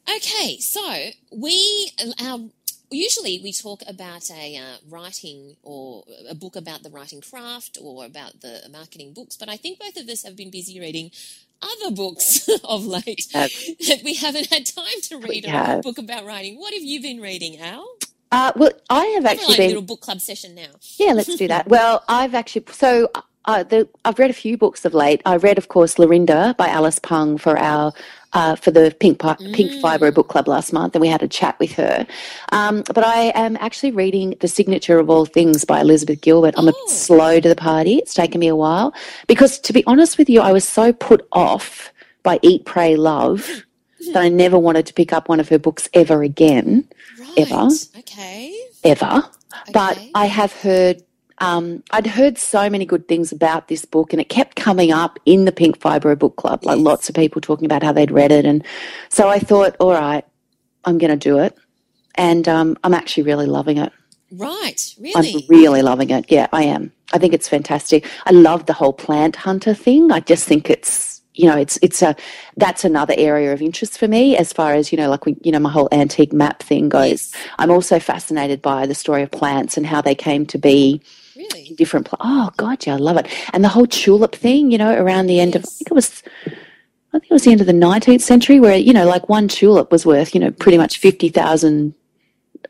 Okay, 0.08 0.58
so 0.58 1.10
we 1.30 1.90
our 2.22 2.40
usually 2.90 3.40
we 3.42 3.52
talk 3.52 3.82
about 3.86 4.30
a 4.30 4.56
uh, 4.56 4.76
writing 4.88 5.56
or 5.62 6.04
a 6.28 6.34
book 6.34 6.56
about 6.56 6.82
the 6.82 6.90
writing 6.90 7.20
craft 7.20 7.78
or 7.80 8.04
about 8.04 8.40
the 8.40 8.68
marketing 8.70 9.12
books, 9.12 9.36
but 9.36 9.48
I 9.48 9.56
think 9.56 9.78
both 9.78 9.96
of 9.96 10.08
us 10.08 10.22
have 10.24 10.36
been 10.36 10.50
busy 10.50 10.80
reading 10.80 11.10
other 11.62 11.94
books 11.94 12.48
of 12.64 12.86
late 12.86 13.26
have. 13.32 13.50
that 13.88 14.00
we 14.04 14.14
haven't 14.14 14.46
had 14.46 14.66
time 14.66 15.00
to 15.02 15.18
read 15.18 15.44
a 15.46 15.80
book 15.82 15.98
about 15.98 16.24
writing. 16.24 16.58
What 16.58 16.74
have 16.74 16.82
you 16.82 17.02
been 17.02 17.20
reading, 17.20 17.60
Al? 17.60 17.86
Uh, 18.30 18.52
well, 18.56 18.72
I 18.90 19.06
have 19.06 19.24
actually 19.24 19.48
like 19.48 19.58
a 19.58 19.66
little 19.68 19.82
book 19.82 20.00
club 20.00 20.20
session 20.20 20.54
now. 20.54 20.68
Yeah, 20.96 21.12
let's 21.12 21.34
do 21.34 21.48
that. 21.48 21.66
Well, 21.78 22.04
I've 22.08 22.34
actually 22.34 22.64
so 22.72 23.10
uh, 23.44 23.62
the, 23.62 23.88
I've 24.04 24.18
read 24.18 24.30
a 24.30 24.34
few 24.34 24.58
books 24.58 24.84
of 24.84 24.94
late. 24.94 25.22
I 25.24 25.36
read, 25.36 25.58
of 25.58 25.68
course, 25.68 25.94
Laurinda 25.96 26.56
by 26.56 26.68
Alice 26.68 26.98
Pung 26.98 27.38
for 27.38 27.58
our 27.58 27.92
uh, 28.34 28.56
for 28.56 28.70
the 28.70 28.94
Pink 29.00 29.20
Pi- 29.20 29.36
Pink 29.54 29.72
Fibro 29.72 30.12
Book 30.12 30.28
Club 30.28 30.48
last 30.48 30.72
month, 30.72 30.94
and 30.94 31.00
we 31.00 31.08
had 31.08 31.22
a 31.22 31.28
chat 31.28 31.58
with 31.58 31.72
her. 31.72 32.06
Um, 32.52 32.82
but 32.94 33.02
I 33.02 33.32
am 33.34 33.56
actually 33.58 33.90
reading 33.92 34.34
The 34.40 34.48
Signature 34.48 34.98
of 34.98 35.08
All 35.08 35.24
Things 35.24 35.64
by 35.64 35.80
Elizabeth 35.80 36.20
Gilbert. 36.20 36.54
I'm 36.58 36.68
a 36.68 36.72
Oh. 36.76 36.86
slow 36.88 37.40
to 37.40 37.48
the 37.48 37.56
party. 37.56 37.96
It's 37.96 38.12
taken 38.12 38.38
me 38.38 38.48
a 38.48 38.56
while 38.56 38.92
because, 39.28 39.58
to 39.60 39.72
be 39.72 39.82
honest 39.86 40.18
with 40.18 40.28
you, 40.28 40.42
I 40.42 40.52
was 40.52 40.68
so 40.68 40.92
put 40.92 41.26
off 41.32 41.90
by 42.22 42.38
Eat, 42.42 42.66
Pray, 42.66 42.96
Love 42.96 43.64
that 44.12 44.22
I 44.22 44.28
never 44.28 44.58
wanted 44.58 44.84
to 44.86 44.92
pick 44.94 45.12
up 45.14 45.28
one 45.30 45.40
of 45.40 45.48
her 45.48 45.58
books 45.58 45.88
ever 45.94 46.22
again 46.22 46.86
Right. 47.18 47.38
Ever. 47.38 47.68
Okay. 47.98 48.54
ever. 48.84 49.22
But 49.72 49.98
I 50.14 50.26
have 50.26 50.52
heard, 50.52 51.02
um, 51.40 51.82
I'd 51.90 52.06
heard 52.06 52.38
so 52.38 52.68
many 52.68 52.84
good 52.84 53.08
things 53.08 53.32
about 53.32 53.68
this 53.68 53.84
book, 53.84 54.12
and 54.12 54.20
it 54.20 54.28
kept 54.28 54.56
coming 54.56 54.92
up 54.92 55.18
in 55.26 55.44
the 55.44 55.52
Pink 55.52 55.78
Fibro 55.78 56.18
Book 56.18 56.36
Club, 56.36 56.64
like 56.64 56.76
Yes. 56.78 56.84
lots 56.84 57.08
of 57.08 57.14
people 57.14 57.40
talking 57.40 57.66
about 57.66 57.82
how 57.82 57.92
they'd 57.92 58.10
read 58.10 58.32
it. 58.32 58.44
And 58.44 58.64
so 59.08 59.28
I 59.28 59.38
thought, 59.38 59.76
all 59.80 59.92
right, 59.92 60.24
I'm 60.84 60.98
going 60.98 61.10
to 61.10 61.16
do 61.16 61.38
it. 61.38 61.56
And 62.16 62.48
um, 62.48 62.76
I'm 62.84 62.94
actually 62.94 63.22
really 63.24 63.46
loving 63.46 63.78
it. 63.78 63.92
Right. 64.32 64.94
I'm 65.14 65.22
Really. 65.22 65.46
really 65.48 65.82
loving 65.82 66.10
it. 66.10 66.26
Yeah, 66.28 66.48
I 66.52 66.64
am. 66.64 66.92
I 67.12 67.18
think 67.18 67.32
it's 67.32 67.48
fantastic. 67.48 68.04
I 68.26 68.32
love 68.32 68.66
the 68.66 68.72
whole 68.74 68.92
plant 68.92 69.36
hunter 69.36 69.72
thing. 69.74 70.12
I 70.12 70.20
just 70.20 70.44
think 70.46 70.68
it's 70.68 71.22
you 71.34 71.46
know 71.48 71.56
it's 71.56 71.78
it's 71.82 72.02
a 72.02 72.16
that's 72.56 72.84
another 72.84 73.14
area 73.16 73.52
of 73.52 73.62
interest 73.62 73.96
for 73.96 74.08
me 74.08 74.36
as 74.36 74.52
far 74.52 74.74
as 74.74 74.90
you 74.90 74.98
know 74.98 75.08
like 75.08 75.24
we, 75.24 75.36
you 75.42 75.52
know 75.52 75.60
my 75.60 75.70
whole 75.70 75.88
antique 75.92 76.32
map 76.32 76.62
thing 76.62 76.88
goes. 76.88 77.30
Yes. 77.32 77.32
I'm 77.58 77.70
also 77.70 77.98
fascinated 78.00 78.60
by 78.60 78.86
the 78.86 78.94
story 78.94 79.22
of 79.22 79.30
plants 79.30 79.76
and 79.76 79.86
how 79.86 80.02
they 80.02 80.16
came 80.16 80.44
to 80.46 80.58
be 80.58 81.00
Really. 81.38 81.74
different. 81.76 82.06
Pl- 82.06 82.18
oh 82.20 82.50
God, 82.56 82.84
yeah, 82.86 82.94
I 82.94 82.96
love 82.98 83.16
it. 83.16 83.26
And 83.52 83.62
the 83.64 83.68
whole 83.68 83.86
tulip 83.86 84.34
thing, 84.34 84.70
you 84.72 84.78
know, 84.78 84.92
around 84.94 85.28
the 85.28 85.38
end 85.40 85.54
of 85.56 85.62
I 85.62 85.66
think 85.68 85.90
it 85.90 85.94
was. 85.94 86.22
I 87.14 87.18
think 87.20 87.30
it 87.30 87.32
was 87.32 87.44
the 87.44 87.52
end 87.52 87.60
of 87.62 87.66
the 87.66 87.72
19th 87.72 88.20
century, 88.20 88.60
where 88.60 88.76
you 88.76 88.92
know, 88.92 89.06
like 89.06 89.28
one 89.30 89.48
tulip 89.48 89.90
was 89.90 90.04
worth, 90.04 90.34
you 90.34 90.40
know, 90.40 90.50
pretty 90.50 90.76
much 90.76 90.98
fifty 90.98 91.28
thousand 91.30 91.94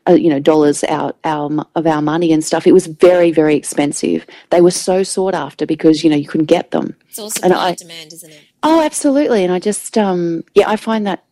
uh, 0.07 0.13
you 0.13 0.29
know 0.29 0.39
dollars 0.39 0.83
out 0.85 1.17
our 1.25 1.65
of 1.75 1.85
our 1.87 2.01
money 2.01 2.31
and 2.31 2.43
stuff. 2.43 2.65
It 2.67 2.71
was 2.73 2.87
very 2.87 3.31
very 3.31 3.55
expensive. 3.55 4.25
They 4.51 4.61
were 4.61 4.71
so 4.71 5.03
sought 5.03 5.33
after 5.33 5.65
because 5.65 6.03
you 6.03 6.09
know 6.09 6.15
you 6.15 6.27
couldn't 6.27 6.45
get 6.47 6.71
them. 6.71 6.95
It's 7.09 7.19
also 7.19 7.41
And 7.43 7.53
I- 7.53 7.73
demand, 7.75 8.13
isn't 8.13 8.31
it? 8.31 8.41
Oh, 8.63 8.81
absolutely. 8.83 9.43
And 9.43 9.51
I 9.53 9.59
just 9.59 9.97
um 9.97 10.43
yeah, 10.53 10.69
I 10.69 10.75
find 10.77 11.05
that 11.07 11.23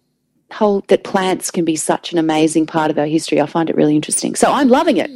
whole 0.52 0.82
that 0.88 1.04
plants 1.04 1.52
can 1.52 1.66
be 1.66 1.76
such 1.76 2.12
an 2.12 2.18
amazing 2.18 2.66
part 2.66 2.90
of 2.92 2.98
our 2.98 3.06
history. 3.06 3.40
I 3.40 3.46
find 3.46 3.70
it 3.70 3.76
really 3.76 3.96
interesting. 3.96 4.36
So 4.36 4.52
I'm 4.52 4.68
loving 4.70 4.98
it. 4.98 5.10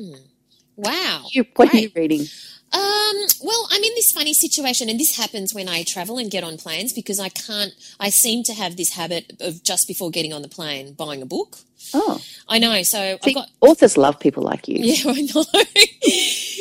Wow. 0.76 1.26
You, 1.32 1.46
what 1.56 1.74
are 1.74 1.78
you 1.78 1.92
reading? 1.96 2.26
Um, 2.74 3.16
well, 3.44 3.68
I'm 3.70 3.84
in 3.84 3.92
this 3.96 4.14
funny 4.14 4.34
situation, 4.34 4.88
and 4.88 4.98
this 4.98 5.18
happens 5.18 5.54
when 5.54 5.68
I 5.68 5.84
travel 5.84 6.18
and 6.18 6.32
get 6.32 6.44
on 6.44 6.58
planes 6.58 6.94
because 6.94 7.20
I 7.20 7.28
can't. 7.28 7.74
I 8.00 8.10
seem 8.10 8.44
to 8.44 8.54
have 8.54 8.78
this 8.78 8.94
habit 8.94 9.34
of 9.42 9.62
just 9.62 9.90
before 9.90 10.10
getting 10.10 10.32
on 10.32 10.42
the 10.42 10.48
plane 10.48 10.94
buying 10.94 11.22
a 11.22 11.26
book. 11.26 11.58
Oh, 11.94 12.22
I 12.48 12.60
know, 12.60 12.82
so 12.84 13.18
see, 13.24 13.32
I've 13.32 13.36
got. 13.36 13.50
authors 13.60 13.98
love 13.98 14.20
people 14.22 14.44
like 14.44 14.70
you. 14.70 14.78
Yeah, 14.80 15.12
I 15.12 15.22
know. 15.22 15.44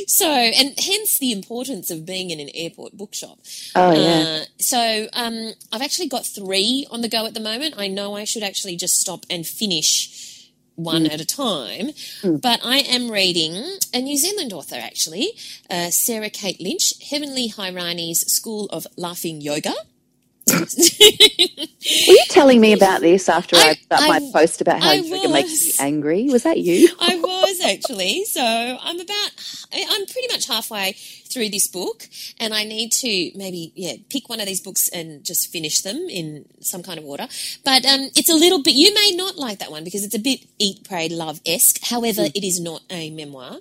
so, 0.08 0.26
and 0.26 0.74
hence 0.80 1.18
the 1.20 1.30
importance 1.30 1.90
of 1.90 2.04
being 2.04 2.30
in 2.30 2.40
an 2.40 2.50
airport 2.54 2.96
bookshop. 2.96 3.38
Oh 3.76 3.92
yeah. 3.92 4.40
Uh, 4.40 4.44
so, 4.58 5.06
um, 5.12 5.52
I've 5.72 5.82
actually 5.82 6.08
got 6.08 6.26
three 6.26 6.88
on 6.90 7.02
the 7.02 7.08
go 7.08 7.24
at 7.24 7.34
the 7.34 7.40
moment. 7.40 7.74
I 7.78 7.86
know 7.86 8.16
I 8.16 8.24
should 8.24 8.42
actually 8.42 8.74
just 8.74 8.94
stop 8.94 9.26
and 9.30 9.46
finish 9.46 10.29
one 10.82 11.04
Mm. 11.04 11.12
at 11.14 11.20
a 11.20 11.24
time, 11.26 11.90
but 12.40 12.60
I 12.64 12.78
am 12.78 13.10
reading 13.10 13.52
a 13.92 14.00
New 14.00 14.16
Zealand 14.16 14.52
author, 14.52 14.76
actually, 14.76 15.32
uh, 15.68 15.90
Sarah 15.90 16.30
Kate 16.30 16.60
Lynch, 16.60 16.94
Heavenly 17.10 17.48
Hirani's 17.50 18.20
School 18.32 18.66
of 18.66 18.86
Laughing 18.96 19.40
Yoga. 19.40 19.74
Were 20.60 22.12
you 22.14 22.24
telling 22.28 22.60
me 22.60 22.72
about 22.72 23.00
this 23.00 23.28
after 23.28 23.56
I, 23.56 23.70
I- 23.70 23.74
put 23.74 23.92
up 23.92 24.08
my 24.08 24.20
post 24.32 24.60
about 24.60 24.82
how 24.82 24.90
I 24.90 24.94
yoga 24.94 25.28
makes 25.28 25.66
you 25.66 25.72
angry? 25.84 26.28
Was 26.30 26.42
that 26.44 26.58
you? 26.58 26.88
I 27.00 27.16
was 27.16 27.60
actually. 27.64 28.24
So 28.24 28.42
I'm 28.42 29.00
about, 29.00 29.30
I- 29.72 29.86
I'm 29.90 30.06
pretty 30.06 30.28
much 30.30 30.46
halfway 30.46 30.92
through 30.92 31.48
this 31.48 31.68
book, 31.68 32.08
and 32.40 32.52
I 32.52 32.64
need 32.64 32.90
to 32.92 33.30
maybe, 33.36 33.72
yeah, 33.76 33.94
pick 34.08 34.28
one 34.28 34.40
of 34.40 34.46
these 34.46 34.60
books 34.60 34.88
and 34.88 35.24
just 35.24 35.50
finish 35.52 35.80
them 35.82 35.96
in 36.10 36.44
some 36.60 36.82
kind 36.82 36.98
of 36.98 37.04
order. 37.04 37.28
But 37.64 37.84
um, 37.86 38.08
it's 38.16 38.28
a 38.28 38.34
little 38.34 38.62
bit, 38.62 38.74
you 38.74 38.92
may 38.94 39.12
not 39.14 39.36
like 39.36 39.60
that 39.60 39.70
one 39.70 39.84
because 39.84 40.04
it's 40.04 40.14
a 40.14 40.18
bit 40.18 40.40
Eat, 40.58 40.84
Pray, 40.88 41.08
Love 41.08 41.40
esque. 41.46 41.78
However, 41.84 42.22
it 42.34 42.42
is 42.44 42.60
not 42.60 42.82
a 42.90 43.10
memoir. 43.10 43.58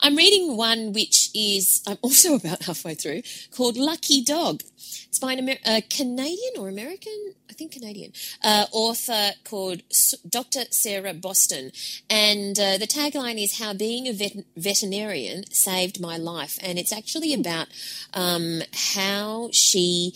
I'm 0.00 0.14
reading 0.16 0.56
one 0.56 0.92
which 0.92 1.30
is, 1.34 1.82
I'm 1.86 1.98
also 2.02 2.34
about 2.34 2.62
halfway 2.64 2.94
through, 2.94 3.22
called 3.56 3.76
Lucky 3.76 4.22
Dog. 4.22 4.62
It's 5.10 5.18
by 5.18 5.32
an 5.32 5.40
Amer- 5.40 5.58
a 5.66 5.82
Canadian 5.82 6.52
or 6.56 6.68
American, 6.68 7.34
I 7.50 7.52
think 7.52 7.72
Canadian, 7.72 8.12
uh, 8.44 8.66
author 8.70 9.32
called 9.42 9.82
Dr. 10.28 10.60
Sarah 10.70 11.14
Boston. 11.14 11.72
And 12.08 12.56
uh, 12.56 12.78
the 12.78 12.86
tagline 12.86 13.42
is 13.42 13.58
How 13.58 13.74
Being 13.74 14.06
a 14.06 14.12
vet- 14.12 14.44
Veterinarian 14.56 15.50
Saved 15.50 16.00
My 16.00 16.16
Life. 16.16 16.60
And 16.62 16.78
it's 16.78 16.92
actually 16.92 17.34
about 17.34 17.66
um, 18.14 18.62
how 18.92 19.48
she 19.52 20.14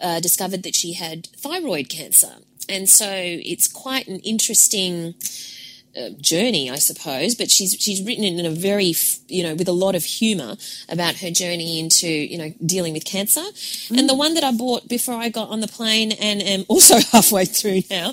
uh, 0.00 0.20
discovered 0.20 0.62
that 0.62 0.74
she 0.74 0.94
had 0.94 1.26
thyroid 1.36 1.90
cancer. 1.90 2.36
And 2.66 2.88
so 2.88 3.10
it's 3.12 3.68
quite 3.68 4.08
an 4.08 4.20
interesting 4.20 5.16
uh, 5.96 6.10
journey, 6.20 6.70
I 6.70 6.76
suppose. 6.76 7.34
But 7.34 7.50
she's 7.50 7.76
she's 7.78 8.02
written 8.02 8.24
it 8.24 8.38
in 8.38 8.46
a 8.46 8.50
very 8.50 8.94
you 9.28 9.42
know 9.42 9.54
with 9.54 9.68
a 9.68 9.72
lot 9.72 9.94
of 9.94 10.04
humour 10.04 10.56
about 10.88 11.16
her 11.16 11.30
journey 11.30 11.78
into 11.78 12.08
you 12.08 12.38
know 12.38 12.52
dealing 12.64 12.92
with 12.92 13.04
cancer. 13.04 13.44
And 13.90 14.08
the 14.08 14.14
one 14.14 14.34
that 14.34 14.44
I 14.44 14.52
bought 14.52 14.88
before 14.88 15.14
I 15.14 15.28
got 15.28 15.48
on 15.48 15.60
the 15.60 15.68
plane 15.68 16.12
and 16.12 16.42
am 16.42 16.64
also 16.68 16.98
halfway 17.12 17.44
through 17.44 17.82
now 17.90 18.12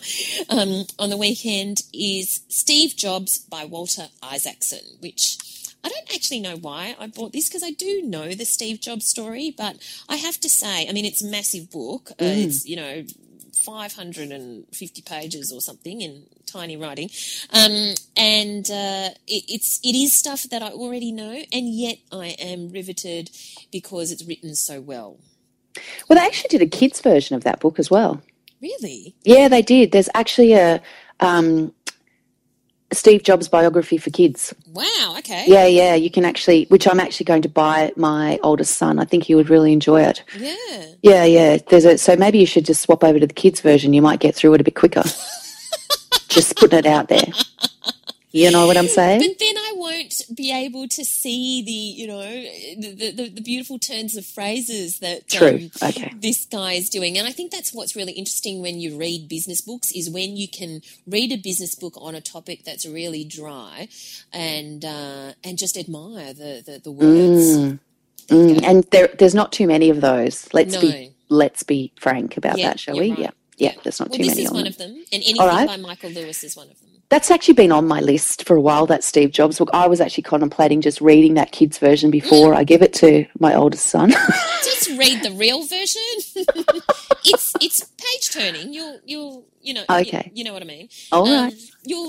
um, 0.49 0.85
on 0.99 1.09
the 1.09 1.17
weekend 1.17 1.81
is 1.93 2.41
Steve 2.49 2.95
Jobs 2.95 3.39
by 3.39 3.65
Walter 3.65 4.07
Isaacson, 4.21 4.79
which. 4.99 5.37
I 5.83 5.89
don't 5.89 6.15
actually 6.15 6.41
know 6.41 6.57
why 6.57 6.97
I 6.99 7.07
bought 7.07 7.31
this 7.31 7.47
because 7.47 7.63
I 7.63 7.69
do 7.71 8.01
know 8.01 8.33
the 8.33 8.43
Steve 8.43 8.81
Jobs 8.81 9.07
story, 9.07 9.53
but 9.55 9.77
I 10.09 10.17
have 10.17 10.37
to 10.41 10.49
say, 10.49 10.85
I 10.85 10.91
mean, 10.91 11.05
it's 11.05 11.23
a 11.23 11.27
massive 11.29 11.71
book. 11.71 12.09
Uh, 12.11 12.25
It's, 12.25 12.65
you 12.65 12.75
know, 12.75 13.05
550 13.63 15.01
pages 15.03 15.51
or 15.51 15.61
something 15.61 16.01
in 16.01 16.23
tiny 16.47 16.77
writing. 16.77 17.09
Um, 17.51 17.93
and 18.15 18.69
uh, 18.69 19.09
it, 19.27 19.43
it's, 19.47 19.79
it 19.83 19.95
is 19.95 20.17
stuff 20.17 20.43
that 20.43 20.61
I 20.61 20.69
already 20.69 21.11
know, 21.11 21.43
and 21.51 21.73
yet 21.73 21.97
I 22.11 22.27
am 22.39 22.69
riveted 22.71 23.29
because 23.71 24.11
it's 24.11 24.25
written 24.25 24.55
so 24.55 24.81
well. 24.81 25.17
Well, 26.07 26.17
they 26.17 26.25
actually 26.25 26.49
did 26.49 26.61
a 26.61 26.69
kids 26.69 27.01
version 27.01 27.35
of 27.35 27.43
that 27.43 27.59
book 27.59 27.79
as 27.79 27.91
well. 27.91 28.21
Really? 28.61 29.15
Yeah, 29.23 29.47
they 29.47 29.61
did. 29.61 29.91
There's 29.91 30.09
actually 30.15 30.53
a 30.53 30.81
um, 31.19 31.73
Steve 32.91 33.23
Jobs 33.23 33.47
biography 33.47 33.97
for 33.97 34.09
kids. 34.09 34.53
Wow, 34.71 35.15
okay. 35.19 35.45
Yeah, 35.47 35.65
yeah. 35.65 35.93
You 35.95 36.09
can 36.09 36.23
actually, 36.25 36.65
which 36.69 36.87
I'm 36.87 36.99
actually 36.99 37.25
going 37.25 37.41
to 37.41 37.49
buy 37.49 37.91
my 37.95 38.39
oldest 38.43 38.77
son. 38.77 38.97
I 38.99 39.05
think 39.05 39.25
he 39.25 39.35
would 39.35 39.49
really 39.49 39.73
enjoy 39.73 40.01
it. 40.03 40.23
Yeah. 40.37 40.85
Yeah, 41.01 41.25
yeah. 41.25 41.57
There's 41.69 41.85
a 41.85 41.97
so 41.97 42.15
maybe 42.15 42.39
you 42.39 42.45
should 42.45 42.65
just 42.65 42.81
swap 42.81 43.03
over 43.03 43.19
to 43.19 43.27
the 43.27 43.33
kids 43.33 43.61
version. 43.61 43.93
You 43.93 44.01
might 44.01 44.19
get 44.19 44.35
through 44.35 44.53
it 44.53 44.61
a 44.61 44.63
bit 44.63 44.75
quicker. 44.75 45.03
just 46.27 46.55
putting 46.57 46.79
it 46.79 46.85
out 46.85 47.07
there. 47.09 47.27
You 48.33 48.51
know 48.51 48.67
what 48.67 48.77
I'm 48.77 48.87
saying? 48.89 49.21
But 49.21 49.39
then 49.39 49.57
I 49.57 49.73
won't 49.75 50.13
be 50.35 50.51
able 50.53 50.87
to 50.89 51.05
see 51.05 51.63
the, 51.63 51.71
you 51.71 52.07
know, 52.07 52.21
the, 52.21 53.11
the, 53.11 53.29
the 53.29 53.41
beautiful 53.41 53.79
turns 53.79 54.15
of 54.15 54.25
phrases 54.25 54.99
that 54.99 55.27
True. 55.29 55.69
Um, 55.81 55.89
okay. 55.89 56.13
this 56.15 56.45
guy 56.45 56.73
is 56.73 56.89
doing. 56.89 57.17
And 57.17 57.27
I 57.27 57.31
think 57.31 57.51
that's 57.51 57.73
what's 57.73 57.95
really 57.95 58.11
interesting 58.11 58.61
when 58.61 58.79
you 58.79 58.97
read 58.97 59.27
business 59.29 59.61
books 59.61 59.91
is 59.91 60.09
when 60.09 60.37
you 60.37 60.47
can 60.47 60.81
read 61.07 61.31
a 61.31 61.37
business 61.37 61.73
book 61.73 61.93
on 61.97 62.13
a 62.15 62.21
topic 62.21 62.63
that's 62.63 62.85
really 62.85 63.23
dry 63.23 63.87
and 64.33 64.85
uh, 64.85 65.31
and 65.43 65.57
just 65.57 65.77
admire 65.77 66.33
the, 66.33 66.61
the, 66.63 66.81
the 66.83 66.91
words. 66.91 67.57
Mm. 67.57 67.79
Mm. 68.27 68.63
And 68.63 68.83
there, 68.91 69.07
there's 69.17 69.35
not 69.35 69.51
too 69.53 69.65
many 69.67 69.89
of 69.89 70.01
those. 70.01 70.47
Let's 70.53 70.75
No. 70.75 70.81
be 70.81 71.11
let's 71.29 71.63
be 71.63 71.91
frank 71.99 72.37
about 72.37 72.57
Yeah, 72.57 72.69
that, 72.69 72.79
shall 72.79 72.97
we? 72.99 73.11
right. 73.11 73.19
Yeah. 73.19 73.31
Yeah, 73.57 73.73
there's 73.83 73.99
not 73.99 74.09
Well, 74.09 74.17
too 74.17 74.23
this 74.23 74.31
many 74.35 74.43
is 74.43 74.49
on 74.49 74.55
one 74.55 74.63
them. 74.65 74.71
of 74.73 74.77
them, 74.77 74.91
and 75.11 75.23
anything 75.23 75.37
right. 75.37 75.67
by 75.67 75.77
Michael 75.77 76.11
Lewis 76.11 76.43
is 76.43 76.55
one 76.55 76.69
of 76.69 76.79
them. 76.79 76.89
That's 77.09 77.31
actually 77.31 77.53
been 77.53 77.71
on 77.71 77.87
my 77.87 78.01
list 78.01 78.45
for 78.45 78.55
a 78.57 78.61
while, 78.61 78.85
that 78.87 79.03
Steve 79.03 79.31
Jobs 79.31 79.57
book. 79.57 79.69
I 79.73 79.87
was 79.87 80.01
actually 80.01 80.23
contemplating 80.23 80.81
just 80.81 80.99
reading 80.99 81.35
that 81.35 81.53
kid's 81.53 81.77
version 81.77 82.11
before 82.11 82.53
I 82.53 82.63
give 82.65 82.81
it 82.81 82.93
to 82.95 83.25
my 83.39 83.55
oldest 83.55 83.85
son. 83.85 84.09
Just 84.63 84.89
read 84.99 85.23
the 85.23 85.31
real 85.31 85.63
version. 85.65 86.01
it's 87.25 87.53
it's 87.61 87.83
page 87.85 88.29
turning. 88.31 88.73
You'll 88.73 88.99
you'll 89.05 89.45
you 89.61 89.73
know 89.73 89.85
Okay. 89.89 90.29
You, 90.35 90.43
know 90.43 90.51
what 90.53 90.61
I 90.61 90.65
mean. 90.65 90.89
All 91.13 91.25
Um, 91.27 91.31
right. 91.45 91.53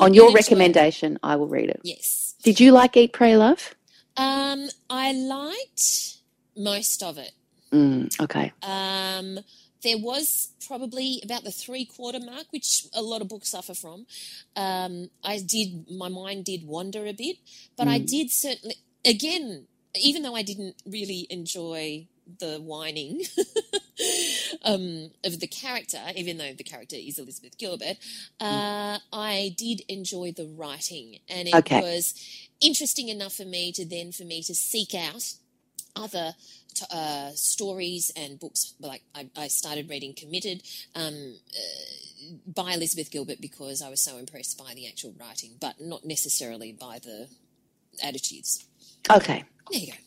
on 0.01 0.15
your 0.15 0.27
enjoy 0.27 0.31
it. 0.31 0.35
recommendation, 0.35 1.19
I 1.23 1.37
will 1.37 1.47
read 1.49 1.71
it. 1.71 1.81
Yes. 1.85 2.35
Did 2.43 2.59
you 2.61 2.73
like 2.73 2.97
Eat, 2.97 3.13
Pray, 3.13 3.37
Love? 3.37 3.75
Um, 4.17 4.69
I 4.91 5.13
liked 5.13 6.17
most 6.57 7.03
of 7.05 7.19
it. 7.19 7.31
Mm, 7.73 8.21
okay. 8.21 8.53
Um, 8.63 9.39
there 9.83 9.99
was 9.99 10.51
probably 10.67 11.21
about 11.25 11.45
the 11.45 11.53
three 11.53 11.85
quarter 11.85 12.21
mark, 12.21 12.47
which 12.51 12.87
a 12.95 13.03
lot 13.03 13.21
of 13.23 13.29
books 13.29 13.51
suffer 13.51 13.75
from. 13.75 14.07
Um, 14.57 15.11
I 15.23 15.39
did, 15.39 15.91
my 15.91 16.09
mind 16.09 16.45
did 16.45 16.65
wander 16.67 17.07
a 17.07 17.13
bit, 17.13 17.37
but 17.77 17.89
I 17.89 17.99
did 17.99 18.31
certainly, 18.31 18.77
again, 19.05 19.67
even 19.95 20.23
though 20.23 20.35
I 20.37 20.43
didn't 20.43 20.77
really 20.87 21.27
enjoy 21.31 22.09
the 22.41 22.59
whining 22.61 23.23
um, 24.65 25.11
of 25.25 25.41
the 25.41 25.47
character, 25.47 25.99
even 26.17 26.39
though 26.39 26.53
the 26.53 26.65
character 26.65 26.97
is 26.99 27.19
Elizabeth 27.19 27.59
Gilbert, 27.59 27.97
uh, 28.41 28.99
I 29.13 29.55
did 29.57 29.83
enjoy 29.89 30.33
the 30.33 30.47
writing, 30.47 31.19
and 31.29 31.49
it 31.49 31.63
Okay. 31.63 31.77
was 31.77 32.15
interesting 32.61 33.09
enough 33.09 33.35
for 33.35 33.45
me 33.45 33.73
to 33.73 33.85
then 33.87 34.13
for 34.13 34.25
me 34.25 34.43
to 34.43 34.55
seek 34.55 34.95
out 34.95 35.35
other 35.97 36.35
t- 36.79 36.87
uh, 36.91 37.31
stories 37.35 38.11
and 38.17 38.39
books. 38.39 38.75
Like 38.81 39.03
I, 39.15 39.29
I 39.37 39.49
started 39.49 39.89
reading 39.89 40.15
Committed 40.15 40.63
um, 40.95 41.35
uh, 41.55 42.35
by 42.47 42.73
Elizabeth 42.73 43.11
Gilbert 43.11 43.41
because 43.41 43.83
I 43.83 43.89
was 43.89 44.01
so 44.03 44.17
impressed 44.19 44.59
by 44.59 44.75
the 44.75 44.89
actual 44.89 45.15
writing, 45.19 45.53
but 45.61 45.81
not 45.81 46.05
necessarily 46.05 46.73
by 46.73 46.99
the 47.03 47.29
attitudes. 48.03 48.65
Okay. 49.11 49.45
There 49.71 49.81
you 49.81 49.93
go. 49.93 49.99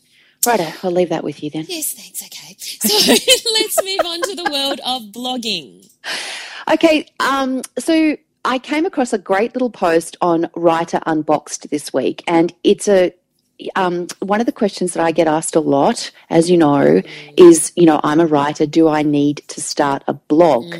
Righto, 0.44 0.72
I'll 0.82 0.90
leave 0.90 1.10
that 1.10 1.22
with 1.22 1.42
you 1.42 1.50
then. 1.50 1.66
Yes, 1.68 1.94
thanks. 1.94 2.20
Okay, 2.20 2.56
so 2.58 2.96
let's 3.52 3.82
move 3.82 4.00
on 4.04 4.20
to 4.22 4.34
the 4.34 4.50
world 4.50 4.80
of 4.84 5.02
blogging. 5.12 5.88
Okay, 6.68 7.06
um, 7.20 7.62
so 7.78 8.16
I 8.44 8.58
came 8.58 8.84
across 8.84 9.12
a 9.12 9.18
great 9.18 9.54
little 9.54 9.70
post 9.70 10.16
on 10.20 10.50
Writer 10.56 11.00
Unboxed 11.06 11.70
this 11.70 11.92
week, 11.92 12.24
and 12.26 12.52
it's 12.64 12.88
a 12.88 13.14
um, 13.76 14.06
one 14.20 14.40
of 14.40 14.46
the 14.46 14.52
questions 14.52 14.94
that 14.94 15.04
I 15.04 15.12
get 15.12 15.26
asked 15.26 15.56
a 15.56 15.60
lot, 15.60 16.10
as 16.30 16.50
you 16.50 16.56
know, 16.56 17.02
is 17.36 17.72
you 17.76 17.86
know 17.86 18.00
I'm 18.02 18.20
a 18.20 18.26
writer. 18.26 18.66
Do 18.66 18.88
I 18.88 19.02
need 19.02 19.42
to 19.48 19.60
start 19.60 20.02
a 20.06 20.14
blog? 20.14 20.74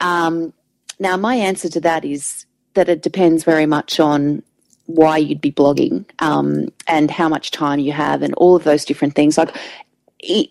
Um, 0.00 0.52
now, 0.98 1.16
my 1.16 1.34
answer 1.34 1.68
to 1.70 1.80
that 1.80 2.04
is 2.04 2.46
that 2.74 2.88
it 2.88 3.02
depends 3.02 3.44
very 3.44 3.66
much 3.66 3.98
on 3.98 4.42
why 4.86 5.16
you'd 5.16 5.40
be 5.40 5.52
blogging 5.52 6.04
um, 6.18 6.68
and 6.86 7.10
how 7.10 7.28
much 7.28 7.50
time 7.50 7.78
you 7.78 7.92
have 7.92 8.22
and 8.22 8.34
all 8.34 8.56
of 8.56 8.64
those 8.64 8.84
different 8.84 9.14
things. 9.14 9.38
Like 9.38 9.56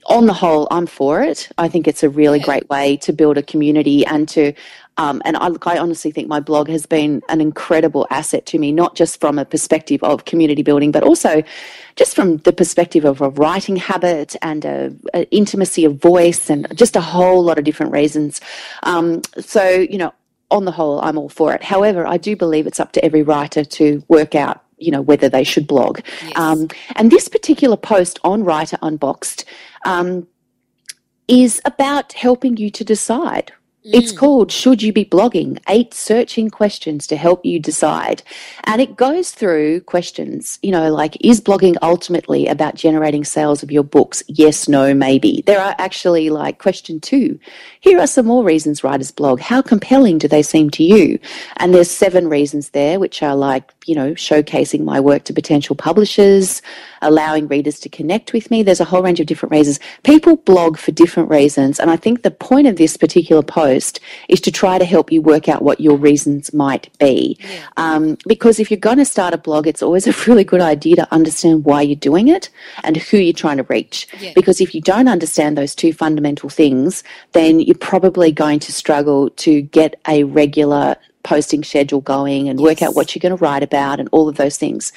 on 0.07 0.25
the 0.25 0.33
whole, 0.33 0.67
I'm 0.71 0.87
for 0.87 1.21
it. 1.21 1.49
I 1.57 1.67
think 1.67 1.87
it's 1.87 2.03
a 2.03 2.09
really 2.09 2.39
great 2.39 2.67
way 2.69 2.97
to 2.97 3.13
build 3.13 3.37
a 3.37 3.43
community 3.43 4.05
and 4.05 4.27
to, 4.29 4.53
um, 4.99 5.21
and 5.23 5.37
I, 5.37 5.47
look, 5.47 5.65
I 5.65 5.77
honestly 5.77 6.11
think 6.11 6.27
my 6.27 6.41
blog 6.41 6.67
has 6.67 6.85
been 6.85 7.21
an 7.29 7.39
incredible 7.39 8.05
asset 8.09 8.45
to 8.47 8.59
me, 8.59 8.73
not 8.73 8.95
just 8.95 9.21
from 9.21 9.39
a 9.39 9.45
perspective 9.45 10.03
of 10.03 10.25
community 10.25 10.61
building, 10.61 10.91
but 10.91 11.03
also 11.03 11.41
just 11.95 12.13
from 12.13 12.35
the 12.39 12.51
perspective 12.51 13.05
of 13.05 13.21
a 13.21 13.29
writing 13.29 13.77
habit 13.77 14.35
and 14.41 14.65
a, 14.65 14.93
a 15.13 15.23
intimacy 15.31 15.85
of 15.85 15.95
voice 15.95 16.49
and 16.49 16.67
just 16.75 16.97
a 16.97 17.01
whole 17.01 17.41
lot 17.41 17.57
of 17.57 17.63
different 17.63 17.93
reasons. 17.93 18.41
Um, 18.83 19.21
so, 19.39 19.69
you 19.69 19.97
know, 19.97 20.13
on 20.51 20.65
the 20.65 20.71
whole, 20.71 20.99
I'm 20.99 21.17
all 21.17 21.29
for 21.29 21.53
it. 21.53 21.63
However, 21.63 22.05
I 22.05 22.17
do 22.17 22.35
believe 22.35 22.67
it's 22.67 22.81
up 22.81 22.91
to 22.91 23.05
every 23.05 23.23
writer 23.23 23.63
to 23.63 24.03
work 24.09 24.35
out, 24.35 24.65
you 24.79 24.91
know, 24.91 25.01
whether 25.01 25.29
they 25.29 25.45
should 25.45 25.65
blog. 25.65 26.01
Um, 26.35 26.67
and 26.97 27.09
this 27.09 27.29
particular 27.29 27.77
post 27.77 28.19
on 28.25 28.43
Writer 28.43 28.77
Unboxed 28.81 29.45
um, 29.85 30.27
is 31.29 31.61
about 31.63 32.11
helping 32.11 32.57
you 32.57 32.69
to 32.71 32.83
decide. 32.83 33.53
It's 33.85 34.11
mm. 34.11 34.17
called 34.17 34.51
Should 34.51 34.81
You 34.81 34.91
Be 34.91 35.05
Blogging? 35.05 35.57
Eight 35.69 35.93
Searching 35.93 36.49
Questions 36.49 37.07
to 37.07 37.15
Help 37.15 37.45
You 37.45 37.61
Decide. 37.61 38.23
And 38.65 38.81
it 38.81 38.97
goes 38.97 39.31
through 39.31 39.81
questions, 39.81 40.59
you 40.61 40.71
know, 40.71 40.91
like 40.93 41.15
is 41.21 41.39
blogging 41.39 41.77
ultimately 41.81 42.45
about 42.47 42.75
generating 42.75 43.23
sales 43.23 43.63
of 43.63 43.71
your 43.71 43.85
books? 43.85 44.21
Yes, 44.27 44.67
no, 44.67 44.93
maybe. 44.93 45.43
There 45.45 45.61
are 45.61 45.75
actually 45.77 46.29
like 46.29 46.59
question 46.59 46.99
two. 46.99 47.39
Here 47.79 47.97
are 47.99 48.07
some 48.07 48.25
more 48.25 48.43
reasons 48.43 48.83
writers 48.83 49.11
blog. 49.11 49.39
How 49.39 49.61
compelling 49.61 50.17
do 50.17 50.27
they 50.27 50.43
seem 50.43 50.69
to 50.71 50.83
you? 50.83 51.17
And 51.55 51.73
there's 51.73 51.89
seven 51.89 52.27
reasons 52.27 52.71
there, 52.71 52.99
which 52.99 53.23
are 53.23 53.35
like, 53.35 53.73
you 53.85 53.95
know, 53.95 54.11
showcasing 54.11 54.83
my 54.83 54.99
work 54.99 55.23
to 55.23 55.33
potential 55.33 55.77
publishers, 55.77 56.61
allowing 57.01 57.47
readers 57.47 57.79
to 57.79 57.87
connect 57.87 58.33
with 58.33 58.51
me. 58.51 58.61
There's 58.61 58.81
a 58.81 58.85
whole 58.85 59.03
range 59.03 59.21
of 59.21 59.27
different 59.27 59.53
reasons. 59.53 59.79
People 60.03 60.35
blog 60.35 60.77
for 60.77 60.91
different 60.91 61.29
reasons. 61.29 61.79
And 61.79 61.89
I 61.89 61.95
think 61.95 62.23
the 62.23 62.31
point 62.31 62.67
of 62.67 62.75
this 62.75 62.97
particular 62.97 63.41
post 63.41 63.68
is 63.69 64.41
to 64.41 64.51
try 64.51 64.77
to 64.77 64.85
help 64.85 65.11
you 65.11 65.21
work 65.21 65.47
out 65.47 65.61
what 65.61 65.79
your 65.79 65.97
reasons 65.97 66.53
might 66.53 66.89
be. 66.99 67.37
Um, 67.77 68.17
because 68.27 68.59
if 68.59 68.69
you're 68.71 68.79
going 68.79 68.97
to 68.97 69.05
start 69.05 69.33
a 69.33 69.37
blog, 69.37 69.67
it's 69.67 69.81
always 69.81 70.07
a 70.07 70.13
really 70.27 70.43
good 70.43 70.61
idea 70.61 70.95
to 70.97 71.13
understand 71.13 71.65
why 71.65 71.81
you're 71.81 71.95
doing 71.95 72.27
it 72.27 72.49
and 72.83 72.97
who 72.97 73.17
you're 73.17 73.33
trying 73.33 73.57
to 73.57 73.63
reach. 73.63 74.07
Yeah. 74.19 74.33
Because 74.35 74.61
if 74.61 74.73
you 74.75 74.81
don't 74.81 75.07
understand 75.07 75.57
those 75.57 75.75
two 75.75 75.93
fundamental 75.93 76.49
things, 76.49 77.03
then 77.33 77.59
you're 77.59 77.75
probably 77.75 78.31
going 78.31 78.59
to 78.59 78.71
struggle 78.71 79.29
to 79.31 79.61
get 79.61 79.99
a 80.07 80.23
regular 80.23 80.95
posting 81.29 81.63
schedule 81.63 82.01
going 82.01 82.49
and 82.49 82.59
work 82.59 82.81
out 82.81 82.95
what 82.95 83.13
you're 83.13 83.21
going 83.21 83.37
to 83.37 83.43
write 83.45 83.61
about 83.61 83.99
and 83.99 84.09
all 84.11 84.27
of 84.27 84.35
those 84.37 84.57
things. 84.57 84.91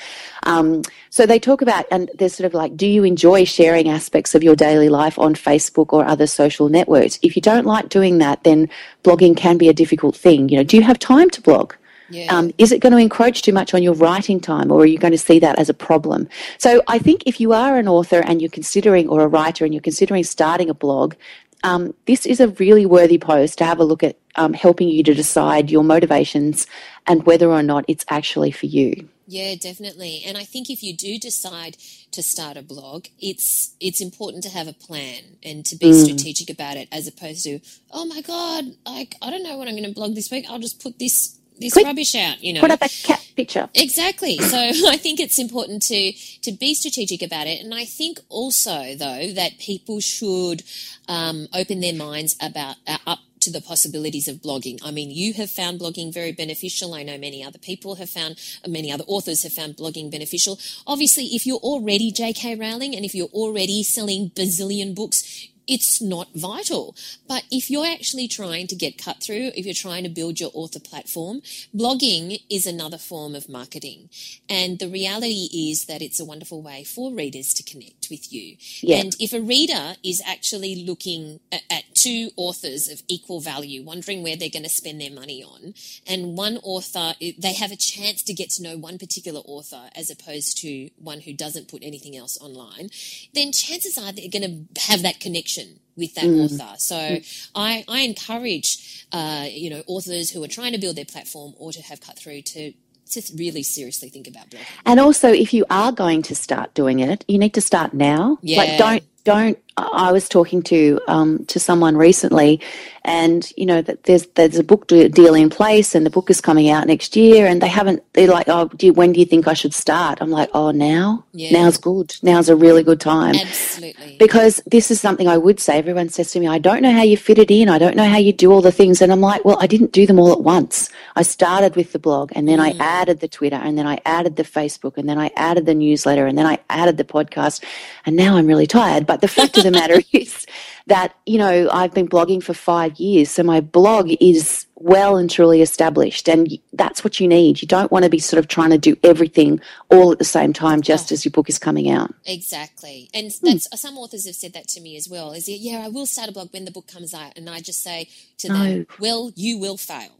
Um, 0.44 0.82
so 1.10 1.26
they 1.26 1.38
talk 1.38 1.60
about, 1.60 1.84
and 1.90 2.10
they're 2.14 2.30
sort 2.30 2.46
of 2.46 2.54
like, 2.54 2.74
do 2.74 2.86
you 2.86 3.04
enjoy 3.04 3.44
sharing 3.44 3.86
aspects 3.90 4.34
of 4.34 4.42
your 4.42 4.56
daily 4.56 4.88
life 4.88 5.18
on 5.18 5.34
Facebook 5.34 5.92
or 5.92 6.06
other 6.06 6.26
social 6.26 6.70
networks? 6.70 7.18
If 7.22 7.36
you 7.36 7.42
don't 7.42 7.66
like 7.66 7.90
doing 7.90 8.16
that, 8.24 8.44
then 8.44 8.70
blogging 9.04 9.36
can 9.36 9.58
be 9.58 9.68
a 9.68 9.74
difficult 9.74 10.16
thing. 10.16 10.48
You 10.48 10.56
know, 10.56 10.64
do 10.64 10.78
you 10.78 10.82
have 10.82 10.98
time 10.98 11.28
to 11.36 11.42
blog? 11.42 11.74
Yeah. 12.08 12.34
Um, 12.34 12.50
is 12.56 12.72
it 12.72 12.80
going 12.80 12.92
to 12.92 12.98
encroach 12.98 13.42
too 13.42 13.52
much 13.52 13.74
on 13.74 13.82
your 13.82 13.94
writing 13.94 14.40
time, 14.40 14.70
or 14.72 14.80
are 14.80 14.86
you 14.86 14.98
going 14.98 15.16
to 15.18 15.18
see 15.28 15.38
that 15.40 15.58
as 15.58 15.68
a 15.68 15.74
problem? 15.74 16.28
So 16.58 16.82
I 16.86 16.98
think 16.98 17.22
if 17.26 17.40
you 17.40 17.52
are 17.52 17.78
an 17.78 17.88
author 17.88 18.20
and 18.26 18.40
you're 18.40 18.50
considering, 18.50 19.08
or 19.08 19.20
a 19.22 19.28
writer 19.28 19.64
and 19.64 19.72
you're 19.74 19.80
considering 19.90 20.24
starting 20.24 20.68
a 20.70 20.74
blog, 20.74 21.14
um, 21.62 21.94
this 22.06 22.26
is 22.26 22.40
a 22.40 22.48
really 22.48 22.86
worthy 22.86 23.18
post 23.18 23.58
to 23.58 23.64
have 23.64 23.78
a 23.78 23.84
look 23.84 24.02
at 24.02 24.16
um, 24.36 24.52
helping 24.52 24.88
you 24.88 25.02
to 25.04 25.14
decide 25.14 25.70
your 25.70 25.84
motivations 25.84 26.66
and 27.06 27.24
whether 27.26 27.50
or 27.50 27.62
not 27.62 27.84
it's 27.88 28.04
actually 28.08 28.50
for 28.50 28.66
you. 28.66 29.08
Yeah, 29.26 29.54
definitely. 29.54 30.22
And 30.26 30.36
I 30.36 30.44
think 30.44 30.68
if 30.68 30.82
you 30.82 30.94
do 30.96 31.18
decide 31.18 31.76
to 32.10 32.22
start 32.22 32.56
a 32.56 32.62
blog, 32.62 33.06
it's 33.18 33.74
it's 33.80 34.00
important 34.00 34.42
to 34.44 34.50
have 34.50 34.66
a 34.68 34.72
plan 34.72 35.38
and 35.42 35.64
to 35.66 35.76
be 35.76 35.86
Mm. 35.86 36.04
strategic 36.04 36.50
about 36.50 36.76
it, 36.76 36.88
as 36.92 37.06
opposed 37.06 37.44
to, 37.44 37.60
oh 37.92 38.04
my 38.04 38.20
god, 38.20 38.76
like 38.84 39.14
I 39.22 39.30
don't 39.30 39.42
know 39.44 39.56
what 39.56 39.68
I'm 39.68 39.74
going 39.76 39.88
to 39.88 39.94
blog 39.94 40.14
this 40.14 40.30
week. 40.30 40.44
I'll 40.48 40.58
just 40.58 40.82
put 40.82 40.98
this 40.98 41.38
this 41.62 41.72
Quick, 41.72 41.86
rubbish 41.86 42.14
out. 42.14 42.42
You 42.42 42.54
know, 42.54 42.60
Put 42.60 42.70
up 42.70 42.82
a 42.82 42.88
cat 42.88 43.26
picture. 43.36 43.68
Exactly. 43.74 44.38
So 44.52 44.58
I 44.88 44.98
think 44.98 45.18
it's 45.18 45.38
important 45.38 45.82
to 45.84 46.12
to 46.12 46.52
be 46.52 46.74
strategic 46.74 47.22
about 47.22 47.46
it, 47.46 47.62
and 47.64 47.72
I 47.72 47.84
think 47.84 48.18
also 48.28 48.94
though 48.94 49.32
that 49.32 49.58
people 49.58 50.00
should 50.00 50.62
um, 51.08 51.48
open 51.54 51.80
their 51.80 51.94
minds 51.94 52.36
about 52.40 52.76
uh, 52.86 52.98
up 53.06 53.20
to 53.42 53.50
the 53.50 53.60
possibilities 53.60 54.28
of 54.28 54.36
blogging. 54.36 54.78
I 54.84 54.90
mean, 54.90 55.10
you 55.10 55.34
have 55.34 55.50
found 55.50 55.80
blogging 55.80 56.14
very 56.14 56.32
beneficial. 56.32 56.94
I 56.94 57.02
know 57.02 57.18
many 57.18 57.44
other 57.44 57.58
people 57.58 57.96
have 57.96 58.08
found, 58.08 58.38
many 58.66 58.90
other 58.90 59.04
authors 59.06 59.42
have 59.42 59.52
found 59.52 59.76
blogging 59.76 60.10
beneficial. 60.10 60.58
Obviously, 60.86 61.24
if 61.26 61.44
you're 61.44 61.58
already 61.58 62.12
J.K. 62.12 62.54
Rowling 62.54 62.94
and 62.94 63.04
if 63.04 63.14
you're 63.14 63.28
already 63.28 63.82
selling 63.82 64.30
bazillion 64.30 64.94
books, 64.94 65.48
it's 65.66 66.00
not 66.00 66.28
vital. 66.34 66.96
But 67.28 67.44
if 67.50 67.70
you're 67.70 67.86
actually 67.86 68.28
trying 68.28 68.66
to 68.68 68.76
get 68.76 68.98
cut 68.98 69.22
through, 69.22 69.52
if 69.54 69.64
you're 69.64 69.74
trying 69.74 70.04
to 70.04 70.10
build 70.10 70.40
your 70.40 70.50
author 70.54 70.80
platform, 70.80 71.42
blogging 71.74 72.42
is 72.50 72.66
another 72.66 72.98
form 72.98 73.34
of 73.34 73.48
marketing. 73.48 74.10
And 74.48 74.78
the 74.78 74.88
reality 74.88 75.48
is 75.52 75.86
that 75.86 76.02
it's 76.02 76.20
a 76.20 76.24
wonderful 76.24 76.62
way 76.62 76.84
for 76.84 77.12
readers 77.12 77.52
to 77.54 77.62
connect 77.62 78.08
with 78.10 78.32
you. 78.32 78.56
Yeah. 78.80 78.98
And 78.98 79.16
if 79.18 79.32
a 79.32 79.40
reader 79.40 79.94
is 80.04 80.22
actually 80.26 80.84
looking 80.84 81.40
at, 81.50 81.62
at 81.70 81.84
two 82.02 82.30
authors 82.36 82.88
of 82.88 83.02
equal 83.08 83.40
value 83.40 83.82
wondering 83.84 84.22
where 84.22 84.36
they're 84.36 84.56
going 84.58 84.62
to 84.62 84.68
spend 84.68 85.00
their 85.00 85.10
money 85.10 85.42
on, 85.42 85.74
and 86.06 86.36
one 86.36 86.58
author, 86.62 87.14
they 87.20 87.54
have 87.54 87.72
a 87.72 87.76
chance 87.76 88.22
to 88.24 88.32
get 88.34 88.50
to 88.50 88.62
know 88.62 88.76
one 88.76 88.98
particular 88.98 89.40
author 89.44 89.90
as 89.94 90.10
opposed 90.10 90.58
to 90.62 90.90
one 90.96 91.20
who 91.20 91.32
doesn't 91.32 91.68
put 91.68 91.82
anything 91.82 92.16
else 92.16 92.38
online, 92.40 92.88
then 93.34 93.52
chances 93.52 93.98
are 93.98 94.12
they're 94.12 94.28
going 94.28 94.66
to 94.74 94.80
have 94.88 95.02
that 95.02 95.20
connection 95.20 95.80
with 95.96 96.14
that 96.14 96.24
mm. 96.24 96.44
author. 96.44 96.74
So 96.78 96.96
mm. 96.96 97.50
I, 97.54 97.84
I 97.88 98.00
encourage, 98.00 99.06
uh, 99.12 99.46
you 99.50 99.70
know, 99.70 99.82
authors 99.86 100.30
who 100.30 100.42
are 100.42 100.48
trying 100.48 100.72
to 100.72 100.78
build 100.78 100.96
their 100.96 101.04
platform 101.04 101.54
or 101.58 101.72
to 101.72 101.82
have 101.82 102.00
cut 102.00 102.18
through 102.18 102.42
to 102.42 102.72
to 103.12 103.22
really 103.36 103.62
seriously 103.62 104.08
think 104.08 104.26
about 104.26 104.48
blogging. 104.48 104.66
And 104.86 104.98
also, 104.98 105.28
if 105.28 105.52
you 105.52 105.66
are 105.68 105.92
going 105.92 106.22
to 106.22 106.34
start 106.34 106.72
doing 106.72 107.00
it, 107.00 107.24
you 107.28 107.38
need 107.38 107.52
to 107.54 107.60
start 107.60 107.92
now. 107.92 108.38
Yeah. 108.40 108.56
Like, 108.58 108.78
don't 108.78 109.04
don't 109.24 109.58
I 109.76 110.12
was 110.12 110.28
talking 110.28 110.62
to 110.64 111.00
um, 111.08 111.44
to 111.46 111.58
someone 111.58 111.96
recently, 111.96 112.60
and 113.04 113.50
you 113.56 113.64
know 113.64 113.80
that 113.80 114.04
there's 114.04 114.26
there's 114.34 114.58
a 114.58 114.64
book 114.64 114.86
deal 114.86 115.34
in 115.34 115.48
place, 115.48 115.94
and 115.94 116.04
the 116.04 116.10
book 116.10 116.28
is 116.28 116.40
coming 116.42 116.68
out 116.68 116.86
next 116.86 117.16
year, 117.16 117.46
and 117.46 117.62
they 117.62 117.68
haven't. 117.68 118.02
They're 118.12 118.28
like, 118.28 118.48
oh, 118.48 118.68
do 118.68 118.86
you, 118.86 118.92
when 118.92 119.12
do 119.12 119.20
you 119.20 119.26
think 119.26 119.48
I 119.48 119.54
should 119.54 119.72
start? 119.72 120.18
I'm 120.20 120.30
like, 120.30 120.50
oh, 120.52 120.72
now. 120.72 121.24
Yeah. 121.32 121.52
Now's 121.52 121.78
good. 121.78 122.14
Now's 122.22 122.50
a 122.50 122.56
really 122.56 122.82
good 122.82 123.00
time. 123.00 123.34
Absolutely. 123.34 124.16
Because 124.18 124.60
this 124.66 124.90
is 124.90 125.00
something 125.00 125.26
I 125.26 125.38
would 125.38 125.58
say. 125.58 125.78
Everyone 125.78 126.10
says 126.10 126.30
to 126.32 126.40
me, 126.40 126.48
I 126.48 126.58
don't 126.58 126.82
know 126.82 126.92
how 126.92 127.02
you 127.02 127.16
fit 127.16 127.38
it 127.38 127.50
in. 127.50 127.70
I 127.70 127.78
don't 127.78 127.96
know 127.96 128.08
how 128.08 128.18
you 128.18 128.32
do 128.32 128.52
all 128.52 128.60
the 128.60 128.72
things, 128.72 129.00
and 129.00 129.10
I'm 129.10 129.22
like, 129.22 129.44
well, 129.44 129.56
I 129.58 129.66
didn't 129.66 129.92
do 129.92 130.06
them 130.06 130.18
all 130.18 130.32
at 130.32 130.42
once. 130.42 130.90
I 131.16 131.22
started 131.22 131.76
with 131.76 131.92
the 131.92 131.98
blog, 131.98 132.30
and 132.34 132.46
then 132.46 132.58
mm. 132.58 132.64
I 132.64 132.84
added 132.84 133.20
the 133.20 133.28
Twitter, 133.28 133.56
and 133.56 133.78
then 133.78 133.86
I 133.86 134.00
added 134.04 134.36
the 134.36 134.42
Facebook, 134.42 134.98
and 134.98 135.08
then 135.08 135.18
I 135.18 135.30
added 135.34 135.64
the 135.64 135.74
newsletter, 135.74 136.26
and 136.26 136.36
then 136.36 136.46
I 136.46 136.58
added 136.68 136.98
the 136.98 137.04
podcast, 137.04 137.64
and 138.04 138.16
now 138.16 138.36
I'm 138.36 138.46
really 138.46 138.66
tired. 138.66 139.06
But 139.06 139.22
the 139.22 139.28
fact 139.28 139.61
of 139.66 139.72
the 139.72 139.78
matter 139.78 140.00
is 140.12 140.46
that, 140.86 141.14
you 141.26 141.38
know, 141.38 141.68
I've 141.70 141.94
been 141.94 142.08
blogging 142.08 142.42
for 142.42 142.54
five 142.54 142.98
years. 142.98 143.30
So 143.30 143.42
my 143.42 143.60
blog 143.60 144.10
is 144.20 144.66
well 144.76 145.16
and 145.16 145.30
truly 145.30 145.62
established. 145.62 146.28
And 146.28 146.58
that's 146.72 147.04
what 147.04 147.20
you 147.20 147.28
need. 147.28 147.62
You 147.62 147.68
don't 147.68 147.92
want 147.92 148.04
to 148.04 148.10
be 148.10 148.18
sort 148.18 148.38
of 148.38 148.48
trying 148.48 148.70
to 148.70 148.78
do 148.78 148.96
everything 149.02 149.60
all 149.90 150.10
at 150.10 150.18
the 150.18 150.24
same 150.24 150.52
time 150.52 150.82
just 150.82 151.12
oh. 151.12 151.14
as 151.14 151.24
your 151.24 151.32
book 151.32 151.48
is 151.48 151.58
coming 151.58 151.90
out. 151.90 152.12
Exactly. 152.26 153.08
And 153.14 153.32
hmm. 153.32 153.46
that's 153.46 153.80
some 153.80 153.96
authors 153.96 154.26
have 154.26 154.34
said 154.34 154.52
that 154.54 154.68
to 154.68 154.80
me 154.80 154.96
as 154.96 155.08
well. 155.08 155.32
Is 155.32 155.48
yeah, 155.48 155.82
I 155.84 155.88
will 155.88 156.06
start 156.06 156.28
a 156.28 156.32
blog 156.32 156.52
when 156.52 156.64
the 156.64 156.72
book 156.72 156.88
comes 156.88 157.14
out. 157.14 157.36
And 157.36 157.48
I 157.48 157.60
just 157.60 157.82
say 157.82 158.08
to 158.38 158.48
them, 158.48 158.86
well, 158.98 159.32
you 159.36 159.58
will 159.58 159.76
fail 159.76 160.10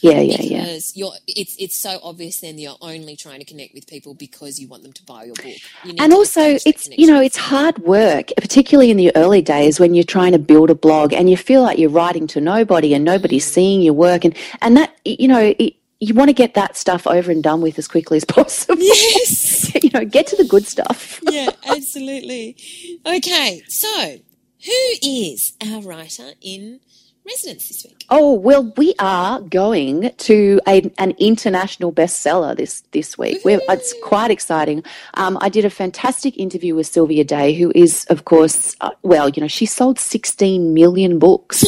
yeah, 0.00 0.20
yeah, 0.20 0.40
yeah. 0.40 0.60
Because 0.60 0.96
you're, 0.96 1.12
it's 1.26 1.56
it's 1.58 1.76
so 1.76 1.98
obvious 2.02 2.40
then 2.40 2.58
you're 2.58 2.76
only 2.80 3.16
trying 3.16 3.38
to 3.40 3.44
connect 3.44 3.74
with 3.74 3.86
people 3.86 4.14
because 4.14 4.58
you 4.58 4.68
want 4.68 4.82
them 4.82 4.92
to 4.92 5.04
buy 5.04 5.24
your 5.24 5.34
book. 5.34 5.56
You 5.84 5.94
and 5.98 6.12
also, 6.12 6.58
it's 6.64 6.88
you 6.96 7.06
know, 7.06 7.20
it's 7.20 7.36
hard 7.36 7.78
work, 7.78 8.30
particularly 8.36 8.90
in 8.90 8.96
the 8.96 9.14
early 9.16 9.42
days 9.42 9.80
when 9.80 9.94
you're 9.94 10.04
trying 10.04 10.32
to 10.32 10.38
build 10.38 10.70
a 10.70 10.74
blog 10.74 11.12
and 11.12 11.28
you 11.30 11.36
feel 11.36 11.62
like 11.62 11.78
you're 11.78 11.90
writing 11.90 12.26
to 12.28 12.40
nobody 12.40 12.94
and 12.94 13.04
nobody's 13.04 13.46
mm. 13.46 13.54
seeing 13.54 13.82
your 13.82 13.94
work, 13.94 14.24
and 14.24 14.36
and 14.60 14.76
that 14.76 14.94
you 15.04 15.28
know. 15.28 15.54
It, 15.58 15.74
you 16.00 16.14
want 16.14 16.28
to 16.28 16.32
get 16.32 16.54
that 16.54 16.76
stuff 16.76 17.08
over 17.08 17.28
and 17.28 17.42
done 17.42 17.60
with 17.60 17.76
as 17.76 17.88
quickly 17.88 18.18
as 18.18 18.24
possible. 18.36 18.76
Yes. 18.78 19.74
you 19.82 19.90
know, 19.92 20.04
get 20.04 20.26
to 20.28 20.36
the 20.36 20.44
good 20.44 20.66
stuff. 20.66 21.20
yeah, 21.30 21.50
absolutely. 21.66 22.56
Okay, 23.04 23.62
so 23.68 24.16
who 24.64 24.72
is 25.02 25.54
our 25.66 25.82
writer 25.82 26.32
in 26.40 26.80
residence 27.28 27.68
this 27.68 27.84
week? 27.84 28.04
Oh 28.10 28.32
well, 28.34 28.72
we 28.76 28.94
are 28.98 29.40
going 29.40 30.10
to 30.16 30.60
a, 30.66 30.90
an 30.98 31.12
international 31.18 31.92
bestseller 31.92 32.56
this 32.56 32.82
this 32.92 33.18
week. 33.18 33.40
it's 33.44 33.94
quite 34.02 34.30
exciting. 34.30 34.82
Um, 35.14 35.38
I 35.40 35.48
did 35.48 35.64
a 35.64 35.70
fantastic 35.70 36.36
interview 36.38 36.74
with 36.74 36.86
Sylvia 36.86 37.24
Day, 37.24 37.52
who 37.54 37.70
is, 37.74 38.04
of 38.06 38.24
course, 38.24 38.76
uh, 38.80 38.90
well, 39.02 39.28
you 39.28 39.40
know, 39.40 39.48
she 39.48 39.66
sold 39.66 39.98
16 39.98 40.74
million 40.74 41.18
books, 41.18 41.64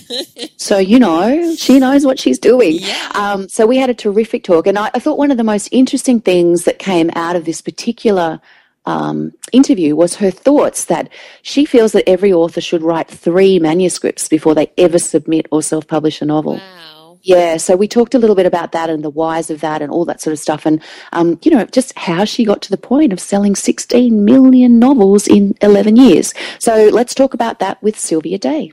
so 0.56 0.78
you 0.78 0.98
know 0.98 1.54
she 1.56 1.78
knows 1.78 2.04
what 2.04 2.18
she's 2.18 2.38
doing. 2.38 2.76
Yeah. 2.80 3.10
Um, 3.14 3.48
so 3.48 3.66
we 3.66 3.76
had 3.76 3.90
a 3.90 3.94
terrific 3.94 4.44
talk, 4.44 4.66
and 4.66 4.78
I, 4.78 4.90
I 4.94 4.98
thought 4.98 5.18
one 5.18 5.30
of 5.30 5.36
the 5.36 5.44
most 5.44 5.68
interesting 5.70 6.20
things 6.20 6.64
that 6.64 6.78
came 6.78 7.10
out 7.14 7.36
of 7.36 7.44
this 7.44 7.60
particular 7.60 8.40
um, 8.86 9.32
interview 9.52 9.94
was 9.96 10.14
her 10.16 10.30
thoughts 10.30 10.86
that 10.86 11.08
she 11.42 11.64
feels 11.64 11.92
that 11.92 12.08
every 12.08 12.32
author 12.32 12.60
should 12.60 12.82
write 12.82 13.08
three 13.08 13.58
manuscripts 13.58 14.28
before 14.28 14.54
they 14.54 14.72
ever 14.78 14.98
submit 14.98 15.46
or 15.50 15.62
self 15.62 15.86
publish 15.86 16.22
a 16.22 16.24
novel. 16.24 16.54
Wow. 16.54 17.18
Yeah, 17.22 17.56
so 17.56 17.74
we 17.74 17.88
talked 17.88 18.14
a 18.14 18.20
little 18.20 18.36
bit 18.36 18.46
about 18.46 18.70
that 18.70 18.88
and 18.88 19.02
the 19.02 19.10
whys 19.10 19.50
of 19.50 19.60
that 19.60 19.82
and 19.82 19.90
all 19.90 20.04
that 20.04 20.20
sort 20.20 20.32
of 20.32 20.38
stuff, 20.38 20.64
and 20.64 20.80
um, 21.12 21.40
you 21.42 21.50
know, 21.50 21.64
just 21.66 21.96
how 21.98 22.24
she 22.24 22.44
got 22.44 22.62
to 22.62 22.70
the 22.70 22.76
point 22.76 23.12
of 23.12 23.18
selling 23.18 23.56
16 23.56 24.24
million 24.24 24.78
novels 24.78 25.26
in 25.26 25.54
11 25.60 25.96
years. 25.96 26.32
So 26.60 26.88
let's 26.92 27.14
talk 27.14 27.34
about 27.34 27.58
that 27.58 27.82
with 27.82 27.98
Sylvia 27.98 28.38
Day. 28.38 28.72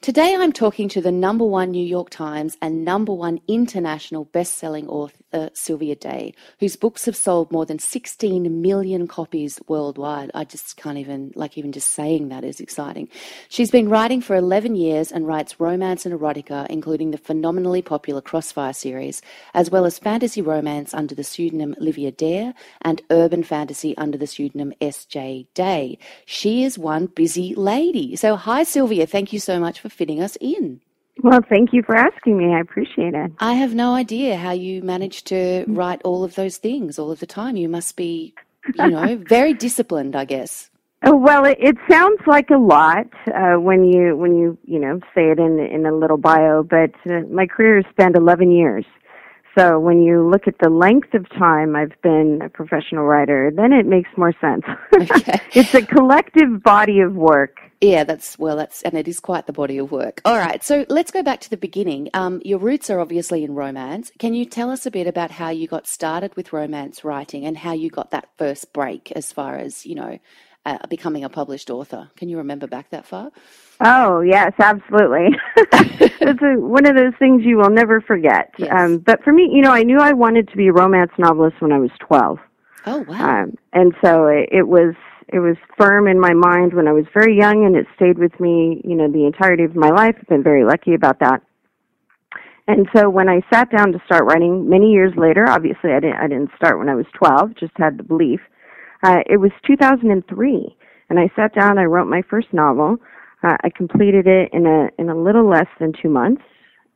Today 0.00 0.36
I'm 0.36 0.52
talking 0.52 0.88
to 0.90 1.00
the 1.00 1.12
number 1.12 1.44
one 1.44 1.72
New 1.72 1.84
York 1.84 2.10
Times 2.10 2.56
and 2.62 2.84
number 2.84 3.12
one 3.12 3.40
international 3.48 4.24
best-selling 4.26 4.88
author 4.88 5.21
Sylvia 5.54 5.96
Day, 5.96 6.34
whose 6.60 6.76
books 6.76 7.04
have 7.04 7.16
sold 7.16 7.50
more 7.50 7.66
than 7.66 7.78
16 7.78 8.62
million 8.62 9.06
copies 9.06 9.60
worldwide. 9.68 10.30
I 10.34 10.44
just 10.44 10.76
can't 10.76 10.98
even, 10.98 11.32
like 11.34 11.58
even 11.58 11.72
just 11.72 11.90
saying 11.90 12.28
that 12.28 12.44
is 12.44 12.60
exciting. 12.60 13.08
She's 13.48 13.70
been 13.70 13.88
writing 13.88 14.20
for 14.20 14.36
11 14.36 14.74
years 14.76 15.10
and 15.12 15.26
writes 15.26 15.60
romance 15.60 16.06
and 16.06 16.18
erotica, 16.18 16.66
including 16.68 17.10
the 17.10 17.18
phenomenally 17.18 17.82
popular 17.82 18.20
Crossfire 18.20 18.72
series, 18.72 19.22
as 19.54 19.70
well 19.70 19.84
as 19.84 19.98
fantasy 19.98 20.42
romance 20.42 20.94
under 20.94 21.14
the 21.14 21.24
pseudonym 21.24 21.74
Livia 21.78 22.12
Dare 22.12 22.54
and 22.80 23.02
urban 23.10 23.42
fantasy 23.42 23.96
under 23.96 24.18
the 24.18 24.26
pseudonym 24.26 24.72
S.J. 24.80 25.48
Day. 25.54 25.98
She 26.26 26.64
is 26.64 26.78
one 26.78 27.06
busy 27.06 27.54
lady. 27.54 28.16
So 28.16 28.36
hi 28.36 28.62
Sylvia, 28.62 29.06
thank 29.06 29.32
you 29.32 29.40
so 29.40 29.58
much 29.58 29.80
for 29.80 29.88
fitting 29.88 30.20
us 30.22 30.36
in. 30.40 30.80
Well, 31.22 31.40
thank 31.48 31.72
you 31.72 31.82
for 31.82 31.96
asking 31.96 32.36
me. 32.36 32.52
I 32.54 32.60
appreciate 32.60 33.14
it. 33.14 33.32
I 33.38 33.54
have 33.54 33.74
no 33.74 33.94
idea 33.94 34.36
how 34.36 34.50
you 34.50 34.82
manage 34.82 35.24
to 35.24 35.64
write 35.68 36.02
all 36.04 36.24
of 36.24 36.34
those 36.34 36.56
things 36.56 36.98
all 36.98 37.12
of 37.12 37.20
the 37.20 37.26
time. 37.26 37.56
You 37.56 37.68
must 37.68 37.96
be, 37.96 38.34
you 38.74 38.90
know, 38.90 39.16
very 39.28 39.54
disciplined, 39.54 40.16
I 40.16 40.24
guess. 40.24 40.70
Oh, 41.04 41.16
well, 41.16 41.44
it, 41.44 41.58
it 41.60 41.76
sounds 41.90 42.20
like 42.26 42.50
a 42.50 42.58
lot 42.58 43.06
uh, 43.26 43.58
when 43.60 43.84
you 43.84 44.16
when 44.16 44.36
you 44.36 44.56
you 44.64 44.78
know 44.78 45.00
say 45.14 45.30
it 45.30 45.38
in 45.38 45.58
in 45.58 45.84
a 45.86 45.94
little 45.94 46.16
bio. 46.16 46.62
But 46.62 46.92
uh, 47.06 47.20
my 47.30 47.46
career 47.46 47.76
has 47.76 47.84
spanned 47.90 48.16
11 48.16 48.52
years, 48.52 48.84
so 49.58 49.78
when 49.78 50.02
you 50.02 50.28
look 50.28 50.46
at 50.46 50.54
the 50.62 50.70
length 50.70 51.12
of 51.14 51.28
time 51.30 51.76
I've 51.76 52.00
been 52.02 52.40
a 52.42 52.48
professional 52.48 53.04
writer, 53.04 53.50
then 53.54 53.72
it 53.72 53.86
makes 53.86 54.10
more 54.16 54.32
sense. 54.40 54.64
Okay. 54.94 55.40
it's 55.52 55.74
a 55.74 55.84
collective 55.84 56.62
body 56.62 57.00
of 57.00 57.14
work. 57.14 57.56
Yeah, 57.82 58.04
that's 58.04 58.38
well, 58.38 58.56
that's 58.56 58.80
and 58.82 58.94
it 58.94 59.08
is 59.08 59.18
quite 59.18 59.46
the 59.48 59.52
body 59.52 59.76
of 59.78 59.90
work. 59.90 60.20
All 60.24 60.38
right, 60.38 60.62
so 60.62 60.86
let's 60.88 61.10
go 61.10 61.24
back 61.24 61.40
to 61.40 61.50
the 61.50 61.56
beginning. 61.56 62.10
Um, 62.14 62.40
your 62.44 62.60
roots 62.60 62.88
are 62.90 63.00
obviously 63.00 63.42
in 63.42 63.56
romance. 63.56 64.12
Can 64.20 64.34
you 64.34 64.44
tell 64.44 64.70
us 64.70 64.86
a 64.86 64.90
bit 64.90 65.08
about 65.08 65.32
how 65.32 65.48
you 65.50 65.66
got 65.66 65.88
started 65.88 66.36
with 66.36 66.52
romance 66.52 67.02
writing 67.02 67.44
and 67.44 67.58
how 67.58 67.72
you 67.72 67.90
got 67.90 68.12
that 68.12 68.28
first 68.38 68.72
break 68.72 69.10
as 69.16 69.32
far 69.32 69.56
as 69.56 69.84
you 69.84 69.96
know 69.96 70.20
uh, 70.64 70.78
becoming 70.88 71.24
a 71.24 71.28
published 71.28 71.70
author? 71.70 72.08
Can 72.16 72.28
you 72.28 72.38
remember 72.38 72.68
back 72.68 72.90
that 72.90 73.04
far? 73.04 73.32
Oh 73.84 74.20
yes, 74.20 74.52
absolutely. 74.60 75.30
it's 75.56 76.40
a, 76.40 76.60
one 76.60 76.86
of 76.86 76.94
those 76.94 77.14
things 77.18 77.42
you 77.44 77.56
will 77.56 77.70
never 77.70 78.00
forget. 78.00 78.54
Yes. 78.58 78.70
Um, 78.70 78.98
but 78.98 79.24
for 79.24 79.32
me, 79.32 79.50
you 79.52 79.60
know, 79.60 79.72
I 79.72 79.82
knew 79.82 79.98
I 79.98 80.12
wanted 80.12 80.48
to 80.50 80.56
be 80.56 80.68
a 80.68 80.72
romance 80.72 81.10
novelist 81.18 81.56
when 81.60 81.72
I 81.72 81.80
was 81.80 81.90
twelve. 81.98 82.38
Oh 82.86 83.04
wow! 83.08 83.42
Um, 83.42 83.54
and 83.72 83.92
so 84.04 84.28
it, 84.28 84.50
it 84.52 84.68
was 84.68 84.94
it 85.28 85.38
was 85.38 85.56
firm 85.78 86.08
in 86.08 86.20
my 86.20 86.32
mind 86.32 86.74
when 86.74 86.88
I 86.88 86.92
was 86.92 87.04
very 87.14 87.36
young, 87.36 87.64
and 87.64 87.76
it 87.76 87.86
stayed 87.96 88.18
with 88.18 88.38
me, 88.40 88.80
you 88.84 88.94
know, 88.94 89.10
the 89.10 89.26
entirety 89.26 89.64
of 89.64 89.74
my 89.74 89.90
life. 89.90 90.16
I've 90.18 90.28
been 90.28 90.42
very 90.42 90.64
lucky 90.64 90.94
about 90.94 91.20
that. 91.20 91.42
And 92.68 92.88
so 92.94 93.10
when 93.10 93.28
I 93.28 93.42
sat 93.52 93.70
down 93.70 93.92
to 93.92 94.00
start 94.06 94.24
writing 94.24 94.68
many 94.68 94.92
years 94.92 95.12
later, 95.16 95.48
obviously 95.48 95.90
I 95.92 96.00
didn't 96.00 96.16
I 96.16 96.28
didn't 96.28 96.50
start 96.56 96.78
when 96.78 96.88
I 96.88 96.94
was 96.94 97.06
12, 97.14 97.56
just 97.58 97.72
had 97.76 97.98
the 97.98 98.04
belief. 98.04 98.40
Uh, 99.02 99.18
it 99.26 99.38
was 99.38 99.50
2003, 99.66 100.76
and 101.10 101.18
I 101.18 101.28
sat 101.34 101.54
down. 101.54 101.78
I 101.78 101.84
wrote 101.84 102.06
my 102.06 102.22
first 102.30 102.52
novel. 102.52 102.98
Uh, 103.42 103.56
I 103.64 103.70
completed 103.70 104.28
it 104.28 104.50
in 104.52 104.66
a 104.66 104.88
in 105.00 105.08
a 105.08 105.16
little 105.16 105.48
less 105.48 105.66
than 105.80 105.92
two 105.92 106.08
months, 106.08 106.42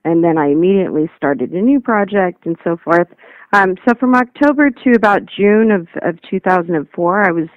and 0.05 0.23
then 0.23 0.39
I 0.39 0.51
immediately 0.51 1.11
started 1.17 1.51
a 1.51 1.61
new 1.61 1.81
project 1.81 2.47
and 2.47 2.57
so 2.63 2.77
forth. 2.77 3.09
Um, 3.53 3.75
so 3.87 3.95
from 3.99 4.15
October 4.15 4.71
to 4.71 4.91
about 4.95 5.23
June 5.27 5.73
of 5.73 5.89
of 6.03 6.21
2004, 6.31 7.27
I 7.27 7.33
was 7.33 7.49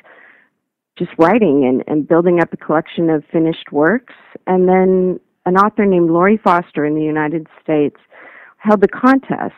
just 0.99 1.11
writing 1.17 1.65
and, 1.65 1.83
and 1.87 2.07
building 2.07 2.39
up 2.39 2.53
a 2.53 2.57
collection 2.57 3.09
of 3.09 3.23
finished 3.31 3.71
works. 3.71 4.13
And 4.45 4.67
then 4.67 5.19
an 5.45 5.55
author 5.55 5.85
named 5.85 6.09
Lori 6.09 6.37
Foster 6.37 6.85
in 6.85 6.93
the 6.93 7.01
United 7.01 7.47
States 7.63 7.95
held 8.57 8.83
a 8.83 8.87
contest 8.87 9.55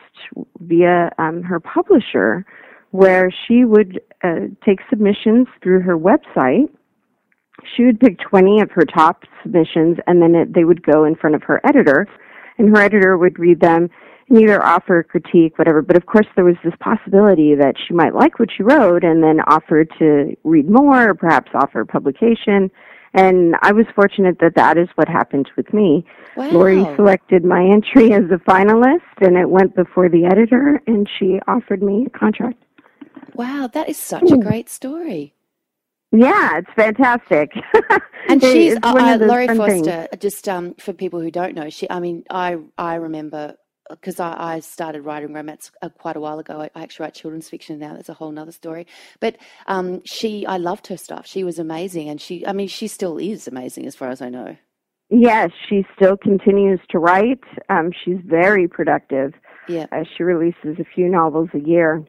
via 0.60 1.10
um, 1.18 1.42
her 1.42 1.60
publisher 1.60 2.46
where 2.92 3.32
she 3.46 3.64
would 3.64 4.00
uh, 4.22 4.46
take 4.64 4.78
submissions 4.88 5.48
through 5.62 5.80
her 5.80 5.98
website. 5.98 6.68
She 7.76 7.84
would 7.84 7.98
pick 7.98 8.18
20 8.20 8.60
of 8.60 8.70
her 8.70 8.84
top 8.84 9.24
submissions 9.42 9.98
and 10.06 10.22
then 10.22 10.34
it, 10.34 10.54
they 10.54 10.64
would 10.64 10.82
go 10.82 11.04
in 11.04 11.16
front 11.16 11.34
of 11.34 11.42
her 11.42 11.60
editor 11.64 12.06
and 12.58 12.68
her 12.68 12.82
editor 12.82 13.18
would 13.18 13.38
read 13.38 13.60
them 13.60 13.90
and 14.32 14.42
either 14.42 14.64
offer 14.64 15.02
critique, 15.02 15.58
whatever. 15.58 15.82
But 15.82 15.96
of 15.96 16.06
course, 16.06 16.26
there 16.34 16.44
was 16.44 16.56
this 16.64 16.74
possibility 16.80 17.54
that 17.54 17.74
she 17.86 17.92
might 17.92 18.14
like 18.14 18.38
what 18.38 18.48
she 18.54 18.62
wrote 18.62 19.04
and 19.04 19.22
then 19.22 19.40
offer 19.46 19.84
to 19.84 20.34
read 20.42 20.68
more, 20.68 21.10
or 21.10 21.14
perhaps 21.14 21.50
offer 21.54 21.84
publication. 21.84 22.70
And 23.14 23.56
I 23.60 23.72
was 23.72 23.84
fortunate 23.94 24.38
that 24.40 24.54
that 24.56 24.78
is 24.78 24.88
what 24.94 25.06
happened 25.06 25.50
with 25.56 25.72
me. 25.74 26.06
Wow. 26.34 26.50
Lori 26.50 26.84
selected 26.96 27.44
my 27.44 27.62
entry 27.62 28.14
as 28.14 28.24
a 28.30 28.38
finalist, 28.38 29.00
and 29.20 29.36
it 29.36 29.50
went 29.50 29.76
before 29.76 30.08
the 30.08 30.24
editor, 30.24 30.80
and 30.86 31.06
she 31.18 31.38
offered 31.46 31.82
me 31.82 32.06
a 32.06 32.18
contract. 32.18 32.62
Wow, 33.34 33.68
that 33.72 33.90
is 33.90 33.98
such 33.98 34.30
a 34.30 34.38
great 34.38 34.70
story. 34.70 35.34
Yeah, 36.10 36.58
it's 36.58 36.70
fantastic. 36.74 37.52
And 38.28 38.40
she's 38.40 38.76
uh, 38.76 38.94
uh, 38.96 39.18
Lori 39.20 39.46
fun 39.48 39.58
things. 39.58 39.86
Foster. 39.86 40.16
Just 40.16 40.48
um, 40.48 40.74
for 40.74 40.92
people 40.92 41.20
who 41.20 41.30
don't 41.30 41.54
know, 41.54 41.68
she. 41.70 41.90
I 41.90 41.98
mean, 41.98 42.22
I 42.30 42.56
I 42.78 42.94
remember 42.94 43.56
because 43.92 44.20
I, 44.20 44.34
I 44.38 44.60
started 44.60 45.02
writing 45.02 45.32
romance 45.32 45.70
uh, 45.82 45.88
quite 45.88 46.16
a 46.16 46.20
while 46.20 46.38
ago. 46.38 46.60
I, 46.60 46.70
I 46.74 46.82
actually 46.82 47.04
write 47.04 47.14
children's 47.14 47.48
fiction 47.48 47.78
now. 47.78 47.94
That's 47.94 48.08
a 48.08 48.14
whole 48.14 48.36
other 48.38 48.52
story. 48.52 48.86
But 49.20 49.36
um, 49.66 50.02
she, 50.04 50.44
I 50.46 50.56
loved 50.56 50.86
her 50.88 50.96
stuff. 50.96 51.26
She 51.26 51.44
was 51.44 51.58
amazing, 51.58 52.08
and 52.08 52.20
she. 52.20 52.46
I 52.46 52.52
mean, 52.52 52.68
she 52.68 52.88
still 52.88 53.18
is 53.18 53.46
amazing 53.46 53.86
as 53.86 53.94
far 53.94 54.08
as 54.08 54.20
I 54.20 54.28
know. 54.28 54.56
Yes, 55.14 55.50
she 55.68 55.84
still 55.94 56.16
continues 56.16 56.80
to 56.90 56.98
write. 56.98 57.44
Um, 57.68 57.90
she's 58.04 58.16
very 58.24 58.66
productive. 58.66 59.34
Yeah. 59.68 59.86
Uh, 59.92 60.04
she 60.16 60.22
releases 60.22 60.78
a 60.80 60.84
few 60.84 61.08
novels 61.08 61.50
a 61.52 61.60
year. 61.60 62.02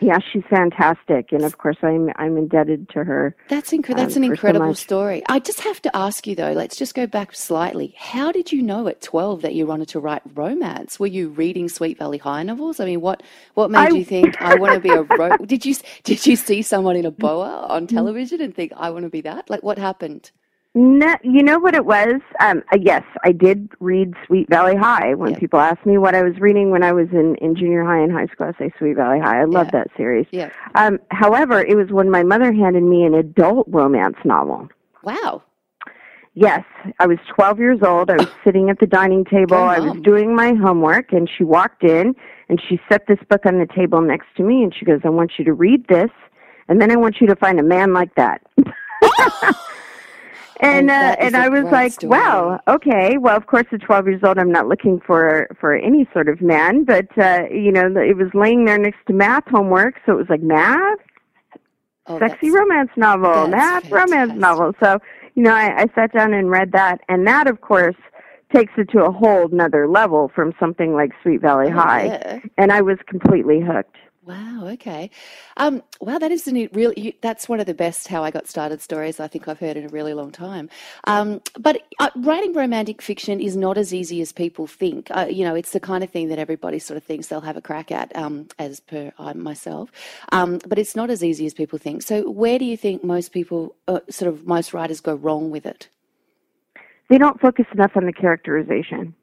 Yeah, 0.00 0.18
she's 0.32 0.42
fantastic, 0.50 1.30
and 1.32 1.42
of 1.44 1.58
course, 1.58 1.76
I'm 1.82 2.10
I'm 2.16 2.36
indebted 2.36 2.88
to 2.90 3.04
her. 3.04 3.36
That's 3.48 3.70
That's 3.70 4.16
um, 4.16 4.22
an 4.24 4.30
for 4.30 4.36
so 4.36 4.48
incredible 4.48 4.74
story. 4.74 5.22
I 5.28 5.38
just 5.38 5.60
have 5.60 5.80
to 5.82 5.96
ask 5.96 6.26
you 6.26 6.34
though. 6.34 6.52
Let's 6.52 6.76
just 6.76 6.94
go 6.94 7.06
back 7.06 7.34
slightly. 7.34 7.94
How 7.96 8.32
did 8.32 8.50
you 8.52 8.62
know 8.62 8.88
at 8.88 9.00
twelve 9.00 9.42
that 9.42 9.54
you 9.54 9.66
wanted 9.66 9.88
to 9.88 10.00
write 10.00 10.22
romance? 10.34 10.98
Were 10.98 11.06
you 11.06 11.28
reading 11.28 11.68
Sweet 11.68 11.98
Valley 11.98 12.18
High 12.18 12.42
novels? 12.42 12.80
I 12.80 12.84
mean, 12.86 13.00
what 13.00 13.22
what 13.54 13.70
made 13.70 13.92
I- 13.92 13.96
you 13.96 14.04
think 14.04 14.40
I 14.42 14.54
want 14.62 14.74
to 14.74 14.80
be 14.80 14.90
a 14.90 15.02
ro- 15.02 15.36
did 15.44 15.64
you 15.64 15.74
did 16.02 16.26
you 16.26 16.36
see 16.36 16.62
someone 16.62 16.96
in 16.96 17.06
a 17.06 17.10
boa 17.12 17.66
on 17.68 17.86
television 17.86 18.40
and 18.40 18.54
think 18.54 18.72
I 18.76 18.90
want 18.90 19.04
to 19.04 19.10
be 19.10 19.20
that? 19.22 19.48
Like, 19.50 19.62
what 19.62 19.78
happened? 19.78 20.30
No, 20.74 21.14
you 21.22 21.42
know 21.42 21.58
what 21.58 21.74
it 21.74 21.84
was? 21.84 22.14
Um, 22.40 22.62
uh, 22.72 22.78
yes, 22.80 23.02
I 23.24 23.32
did 23.32 23.68
read 23.78 24.14
Sweet 24.26 24.48
Valley 24.48 24.74
High. 24.74 25.12
When 25.14 25.32
Yeah. 25.32 25.38
people 25.38 25.60
ask 25.60 25.84
me 25.84 25.98
what 25.98 26.14
I 26.14 26.22
was 26.22 26.38
reading 26.40 26.70
when 26.70 26.82
I 26.82 26.92
was 26.92 27.08
in, 27.12 27.34
in 27.36 27.54
junior 27.54 27.84
high 27.84 27.98
and 27.98 28.10
high 28.10 28.26
school, 28.26 28.46
I 28.46 28.58
say 28.58 28.72
Sweet 28.78 28.94
Valley 28.94 29.20
High. 29.20 29.42
I 29.42 29.44
love 29.44 29.66
Yeah. 29.66 29.80
that 29.84 29.88
series. 29.98 30.26
Yeah. 30.30 30.48
Um, 30.74 30.98
however, 31.10 31.60
it 31.60 31.76
was 31.76 31.90
when 31.90 32.10
my 32.10 32.22
mother 32.22 32.52
handed 32.52 32.84
me 32.84 33.04
an 33.04 33.12
adult 33.12 33.66
romance 33.68 34.16
novel. 34.24 34.68
Wow. 35.02 35.42
Yes, 36.34 36.64
I 36.98 37.06
was 37.06 37.18
12 37.34 37.58
years 37.58 37.82
old. 37.82 38.10
I 38.10 38.16
was 38.16 38.28
sitting 38.44 38.70
at 38.70 38.78
the 38.78 38.86
dining 38.86 39.26
table. 39.26 39.58
I 39.58 39.78
was 39.78 39.92
doing 40.02 40.34
my 40.34 40.54
homework, 40.54 41.12
and 41.12 41.28
she 41.28 41.44
walked 41.44 41.84
in 41.84 42.14
and 42.48 42.58
she 42.66 42.80
set 42.90 43.06
this 43.06 43.18
book 43.28 43.44
on 43.44 43.58
the 43.58 43.66
table 43.66 44.00
next 44.00 44.28
to 44.38 44.42
me, 44.42 44.62
and 44.62 44.74
she 44.74 44.86
goes, 44.86 45.00
"I 45.04 45.10
want 45.10 45.32
you 45.38 45.44
to 45.44 45.52
read 45.52 45.86
this, 45.88 46.10
and 46.68 46.80
then 46.80 46.90
I 46.90 46.96
want 46.96 47.20
you 47.20 47.26
to 47.26 47.36
find 47.36 47.60
a 47.60 47.62
man 47.62 47.92
like 47.92 48.14
that." 48.14 48.40
and 50.62 50.90
Oh, 50.90 50.94
uh, 50.94 51.16
and 51.18 51.36
I 51.36 51.48
was 51.48 51.64
like, 51.70 51.92
story. 51.92 52.10
"Wow, 52.10 52.60
okay. 52.68 53.18
Well, 53.18 53.36
of 53.36 53.46
course, 53.46 53.66
at 53.72 53.82
12 53.82 54.06
years 54.08 54.20
old, 54.24 54.38
I'm 54.38 54.52
not 54.52 54.68
looking 54.68 55.00
for 55.06 55.48
for 55.60 55.74
any 55.74 56.08
sort 56.12 56.28
of 56.28 56.40
man, 56.40 56.84
but 56.84 57.06
uh, 57.18 57.44
you 57.50 57.72
know, 57.72 57.86
it 57.96 58.16
was 58.16 58.28
laying 58.34 58.64
there 58.64 58.78
next 58.78 58.98
to 59.08 59.12
math 59.12 59.44
homework, 59.48 59.94
so 60.06 60.12
it 60.12 60.16
was 60.16 60.26
like 60.30 60.42
math." 60.42 60.98
Oh, 62.06 62.18
sexy 62.18 62.50
romance 62.50 62.90
novel, 62.96 63.46
math 63.46 63.88
romance 63.90 64.32
novel. 64.34 64.72
So, 64.82 64.98
you 65.36 65.42
know, 65.44 65.54
I, 65.54 65.82
I 65.82 65.86
sat 65.94 66.12
down 66.12 66.32
and 66.34 66.50
read 66.50 66.72
that, 66.72 67.00
and 67.08 67.24
that, 67.28 67.46
of 67.48 67.60
course, 67.60 67.94
takes 68.52 68.72
it 68.76 68.90
to 68.90 69.04
a 69.04 69.12
whole 69.12 69.46
nother 69.52 69.86
level 69.86 70.28
from 70.34 70.52
something 70.58 70.94
like 70.94 71.10
Sweet 71.22 71.40
Valley 71.40 71.68
Oh, 71.68 71.74
High. 71.78 72.06
yeah. 72.06 72.38
And 72.58 72.72
I 72.72 72.80
was 72.82 72.98
completely 73.06 73.60
hooked. 73.60 73.94
Wow. 74.24 74.68
Okay. 74.74 75.10
Um, 75.56 75.82
wow, 76.00 76.16
that 76.18 76.30
is 76.30 76.46
a 76.46 76.68
really. 76.72 77.18
That's 77.22 77.48
one 77.48 77.58
of 77.58 77.66
the 77.66 77.74
best 77.74 78.06
"How 78.06 78.22
I 78.22 78.30
Got 78.30 78.46
Started" 78.46 78.80
stories 78.80 79.18
I 79.18 79.26
think 79.26 79.48
I've 79.48 79.58
heard 79.58 79.76
in 79.76 79.84
a 79.84 79.88
really 79.88 80.14
long 80.14 80.30
time. 80.30 80.70
Um, 81.08 81.40
but 81.58 81.82
uh, 81.98 82.10
writing 82.14 82.52
romantic 82.52 83.02
fiction 83.02 83.40
is 83.40 83.56
not 83.56 83.76
as 83.76 83.92
easy 83.92 84.20
as 84.20 84.30
people 84.30 84.68
think. 84.68 85.08
Uh, 85.10 85.26
you 85.28 85.44
know, 85.44 85.56
it's 85.56 85.72
the 85.72 85.80
kind 85.80 86.04
of 86.04 86.10
thing 86.10 86.28
that 86.28 86.38
everybody 86.38 86.78
sort 86.78 86.98
of 86.98 87.02
thinks 87.02 87.26
they'll 87.26 87.40
have 87.40 87.56
a 87.56 87.60
crack 87.60 87.90
at, 87.90 88.14
um, 88.14 88.46
as 88.60 88.78
per 88.78 89.12
I 89.18 89.32
myself. 89.32 89.90
Um, 90.30 90.60
but 90.68 90.78
it's 90.78 90.94
not 90.94 91.10
as 91.10 91.24
easy 91.24 91.44
as 91.46 91.52
people 91.52 91.80
think. 91.80 92.02
So, 92.02 92.30
where 92.30 92.60
do 92.60 92.64
you 92.64 92.76
think 92.76 93.02
most 93.02 93.32
people, 93.32 93.74
uh, 93.88 94.00
sort 94.08 94.32
of, 94.32 94.46
most 94.46 94.72
writers 94.72 95.00
go 95.00 95.16
wrong 95.16 95.50
with 95.50 95.66
it? 95.66 95.88
They 97.08 97.18
don't 97.18 97.40
focus 97.40 97.66
enough 97.74 97.96
on 97.96 98.06
the 98.06 98.12
characterization. 98.12 99.14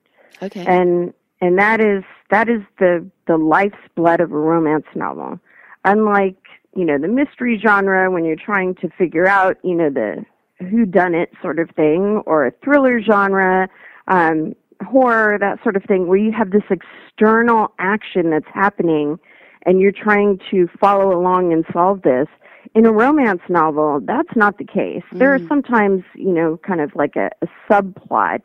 Okay. 0.42 0.66
and 0.66 1.14
and 1.41 1.58
that 1.58 1.80
is 1.80 2.04
that 2.30 2.49
is 2.49 2.62
the 2.80 3.06
the 3.28 3.38
life's 3.38 3.78
blood 3.95 4.19
of 4.19 4.32
a 4.32 4.38
romance 4.38 4.86
novel. 4.95 5.39
Unlike 5.86 6.38
you 6.75 6.86
know 6.86 6.97
the 6.97 7.08
mystery 7.08 7.60
genre 7.63 8.12
when 8.12 8.25
you're 8.25 8.36
trying 8.36 8.75
to 8.75 8.89
figure 8.97 9.28
out 9.28 9.58
you 9.63 9.75
know 9.75 9.89
the 9.89 10.25
who 10.60 10.86
done 10.86 11.15
it 11.15 11.32
sort 11.41 11.60
of 11.60 11.69
thing 11.71 12.21
or 12.25 12.45
a 12.45 12.52
thriller 12.63 13.02
genre 13.02 13.69
um 14.08 14.54
horror 14.86 15.38
that 15.39 15.62
sort 15.63 15.75
of 15.75 15.84
thing 15.84 16.08
where 16.08 16.17
you 16.17 16.32
have 16.32 16.52
this 16.52 16.63
external 16.69 17.73
action 17.80 18.30
that's 18.30 18.47
happening 18.54 19.17
and 19.65 19.80
you're 19.80 19.91
trying 19.91 20.39
to 20.49 20.67
follow 20.80 21.17
along 21.17 21.52
and 21.52 21.65
solve 21.73 22.02
this 22.04 22.28
in 22.75 22.86
a 22.86 22.91
romance 22.91 23.41
novel 23.49 23.99
that's 24.04 24.36
not 24.36 24.58
the 24.58 24.65
case. 24.65 25.04
There 25.13 25.34
are 25.34 25.39
sometimes 25.47 26.04
you 26.15 26.34
know 26.34 26.60
kind 26.65 26.82
of 26.82 26.91
like 26.95 27.15
a, 27.15 27.30
a 27.41 27.47
subplot 27.69 28.41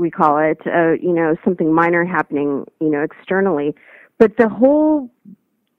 we 0.00 0.10
call 0.10 0.38
it, 0.38 0.58
uh, 0.66 0.92
you 0.92 1.12
know, 1.12 1.36
something 1.44 1.72
minor 1.72 2.04
happening, 2.04 2.64
you 2.80 2.90
know, 2.90 3.02
externally. 3.02 3.74
But 4.18 4.36
the 4.36 4.48
whole 4.48 5.10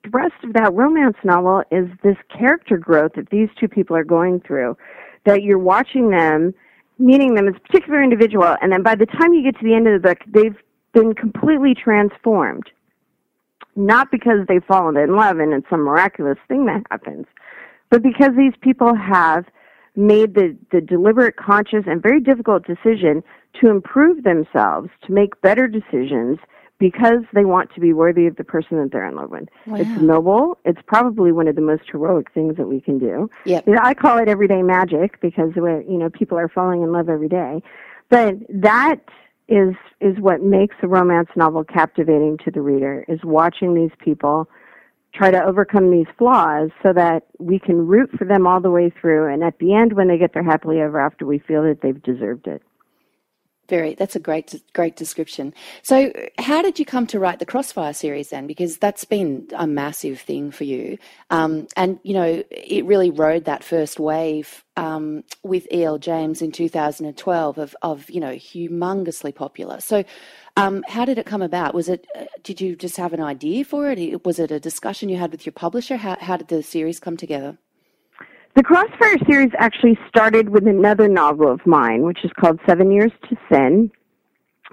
thrust 0.09 0.35
of 0.43 0.53
that 0.53 0.73
romance 0.73 1.17
novel 1.23 1.63
is 1.71 1.87
this 2.03 2.17
character 2.35 2.77
growth 2.77 3.13
that 3.15 3.29
these 3.29 3.49
two 3.59 3.67
people 3.67 3.95
are 3.95 4.03
going 4.03 4.39
through, 4.41 4.77
that 5.25 5.43
you're 5.43 5.59
watching 5.59 6.09
them, 6.09 6.53
meeting 6.97 7.35
them 7.35 7.47
as 7.47 7.55
a 7.55 7.59
particular 7.59 8.01
individual, 8.01 8.55
and 8.61 8.71
then 8.71 8.83
by 8.83 8.95
the 8.95 9.05
time 9.05 9.33
you 9.33 9.43
get 9.43 9.59
to 9.59 9.65
the 9.65 9.73
end 9.73 9.87
of 9.87 10.01
the 10.01 10.07
book, 10.07 10.19
they've 10.27 10.57
been 10.93 11.13
completely 11.13 11.73
transformed. 11.73 12.69
Not 13.75 14.11
because 14.11 14.45
they've 14.47 14.63
fallen 14.65 14.97
in 14.97 15.15
love 15.15 15.39
and 15.39 15.53
it's 15.53 15.69
some 15.69 15.81
miraculous 15.81 16.37
thing 16.47 16.65
that 16.65 16.83
happens, 16.91 17.25
but 17.89 18.03
because 18.03 18.31
these 18.37 18.53
people 18.61 18.95
have 18.95 19.45
made 19.95 20.35
the, 20.35 20.57
the 20.71 20.81
deliberate, 20.81 21.35
conscious, 21.35 21.83
and 21.85 22.01
very 22.01 22.21
difficult 22.21 22.65
decision 22.65 23.23
to 23.59 23.69
improve 23.69 24.23
themselves, 24.23 24.89
to 25.05 25.11
make 25.11 25.39
better 25.41 25.67
decisions 25.67 26.39
because 26.79 27.19
they 27.33 27.45
want 27.45 27.71
to 27.75 27.79
be 27.79 27.93
worthy 27.93 28.25
of 28.25 28.35
the 28.37 28.43
person 28.43 28.81
that 28.81 28.91
they're 28.91 29.07
in 29.07 29.15
love 29.15 29.29
with. 29.29 29.47
It's 29.67 30.01
noble. 30.01 30.57
It's 30.65 30.79
probably 30.87 31.31
one 31.31 31.47
of 31.47 31.55
the 31.55 31.61
most 31.61 31.83
heroic 31.91 32.33
things 32.33 32.57
that 32.57 32.67
we 32.67 32.81
can 32.81 32.97
do. 32.97 33.29
Yep. 33.45 33.67
You 33.67 33.73
know, 33.75 33.81
I 33.83 33.93
call 33.93 34.17
it 34.17 34.27
everyday 34.27 34.63
magic 34.63 35.21
because 35.21 35.51
we're, 35.55 35.81
you 35.81 35.97
know 35.97 36.09
people 36.09 36.39
are 36.39 36.49
falling 36.49 36.81
in 36.81 36.91
love 36.91 37.07
every 37.07 37.29
day. 37.29 37.61
But 38.09 38.35
that 38.49 38.99
is 39.47 39.75
is 39.99 40.17
what 40.19 40.41
makes 40.41 40.75
a 40.81 40.87
romance 40.87 41.29
novel 41.35 41.63
captivating 41.63 42.39
to 42.45 42.49
the 42.49 42.61
reader 42.61 43.05
is 43.07 43.19
watching 43.23 43.75
these 43.75 43.91
people 43.99 44.49
try 45.13 45.31
to 45.31 45.43
overcome 45.43 45.91
these 45.91 46.07
flaws 46.17 46.69
so 46.81 46.93
that 46.93 47.23
we 47.39 47.59
can 47.59 47.87
root 47.87 48.09
for 48.17 48.25
them 48.25 48.47
all 48.47 48.61
the 48.61 48.71
way 48.71 48.89
through 48.89 49.31
and 49.31 49.43
at 49.43 49.59
the 49.59 49.73
end 49.73 49.93
when 49.93 50.07
they 50.07 50.17
get 50.17 50.33
their 50.33 50.43
happily 50.43 50.79
ever 50.79 50.99
after 50.99 51.25
we 51.25 51.39
feel 51.39 51.63
that 51.63 51.81
they've 51.81 52.01
deserved 52.01 52.47
it. 52.47 52.61
Very. 53.71 53.93
That's 53.93 54.17
a 54.17 54.19
great, 54.19 54.61
great 54.73 54.97
description. 54.97 55.53
So, 55.81 56.11
how 56.37 56.61
did 56.61 56.77
you 56.77 56.83
come 56.83 57.07
to 57.07 57.19
write 57.19 57.39
the 57.39 57.45
Crossfire 57.45 57.93
series 57.93 58.29
then? 58.29 58.45
Because 58.45 58.77
that's 58.77 59.05
been 59.05 59.47
a 59.55 59.65
massive 59.65 60.19
thing 60.19 60.51
for 60.51 60.65
you, 60.65 60.97
um, 61.29 61.67
and 61.77 61.97
you 62.03 62.13
know 62.13 62.43
it 62.51 62.83
really 62.83 63.11
rode 63.11 63.45
that 63.45 63.63
first 63.63 63.97
wave 63.97 64.65
um, 64.75 65.23
with 65.43 65.71
E.L. 65.71 65.99
James 65.99 66.41
in 66.41 66.51
2012 66.51 67.57
of, 67.57 67.73
of 67.81 68.09
you 68.09 68.19
know 68.19 68.33
humongously 68.33 69.33
popular. 69.33 69.79
So, 69.79 70.03
um, 70.57 70.83
how 70.87 71.05
did 71.05 71.17
it 71.17 71.25
come 71.25 71.41
about? 71.41 71.73
Was 71.73 71.89
it? 71.89 72.05
Uh, 72.15 72.25
did 72.43 72.59
you 72.59 72.75
just 72.75 72.97
have 72.97 73.13
an 73.13 73.21
idea 73.21 73.63
for 73.63 73.89
it? 73.89 74.25
Was 74.25 74.39
it 74.39 74.51
a 74.51 74.59
discussion 74.59 75.09
you 75.09 75.17
had 75.17 75.31
with 75.31 75.45
your 75.45 75.53
publisher? 75.53 75.97
How, 75.97 76.17
how 76.19 76.37
did 76.37 76.49
the 76.49 76.63
series 76.63 76.99
come 76.99 77.17
together? 77.17 77.57
The 78.55 78.63
Crossfire 78.63 79.17
series 79.29 79.51
actually 79.57 79.97
started 80.09 80.49
with 80.49 80.67
another 80.67 81.07
novel 81.07 81.49
of 81.49 81.65
mine, 81.65 82.03
which 82.03 82.25
is 82.25 82.31
called 82.37 82.59
Seven 82.67 82.91
Years 82.91 83.11
to 83.29 83.37
Sin. 83.49 83.89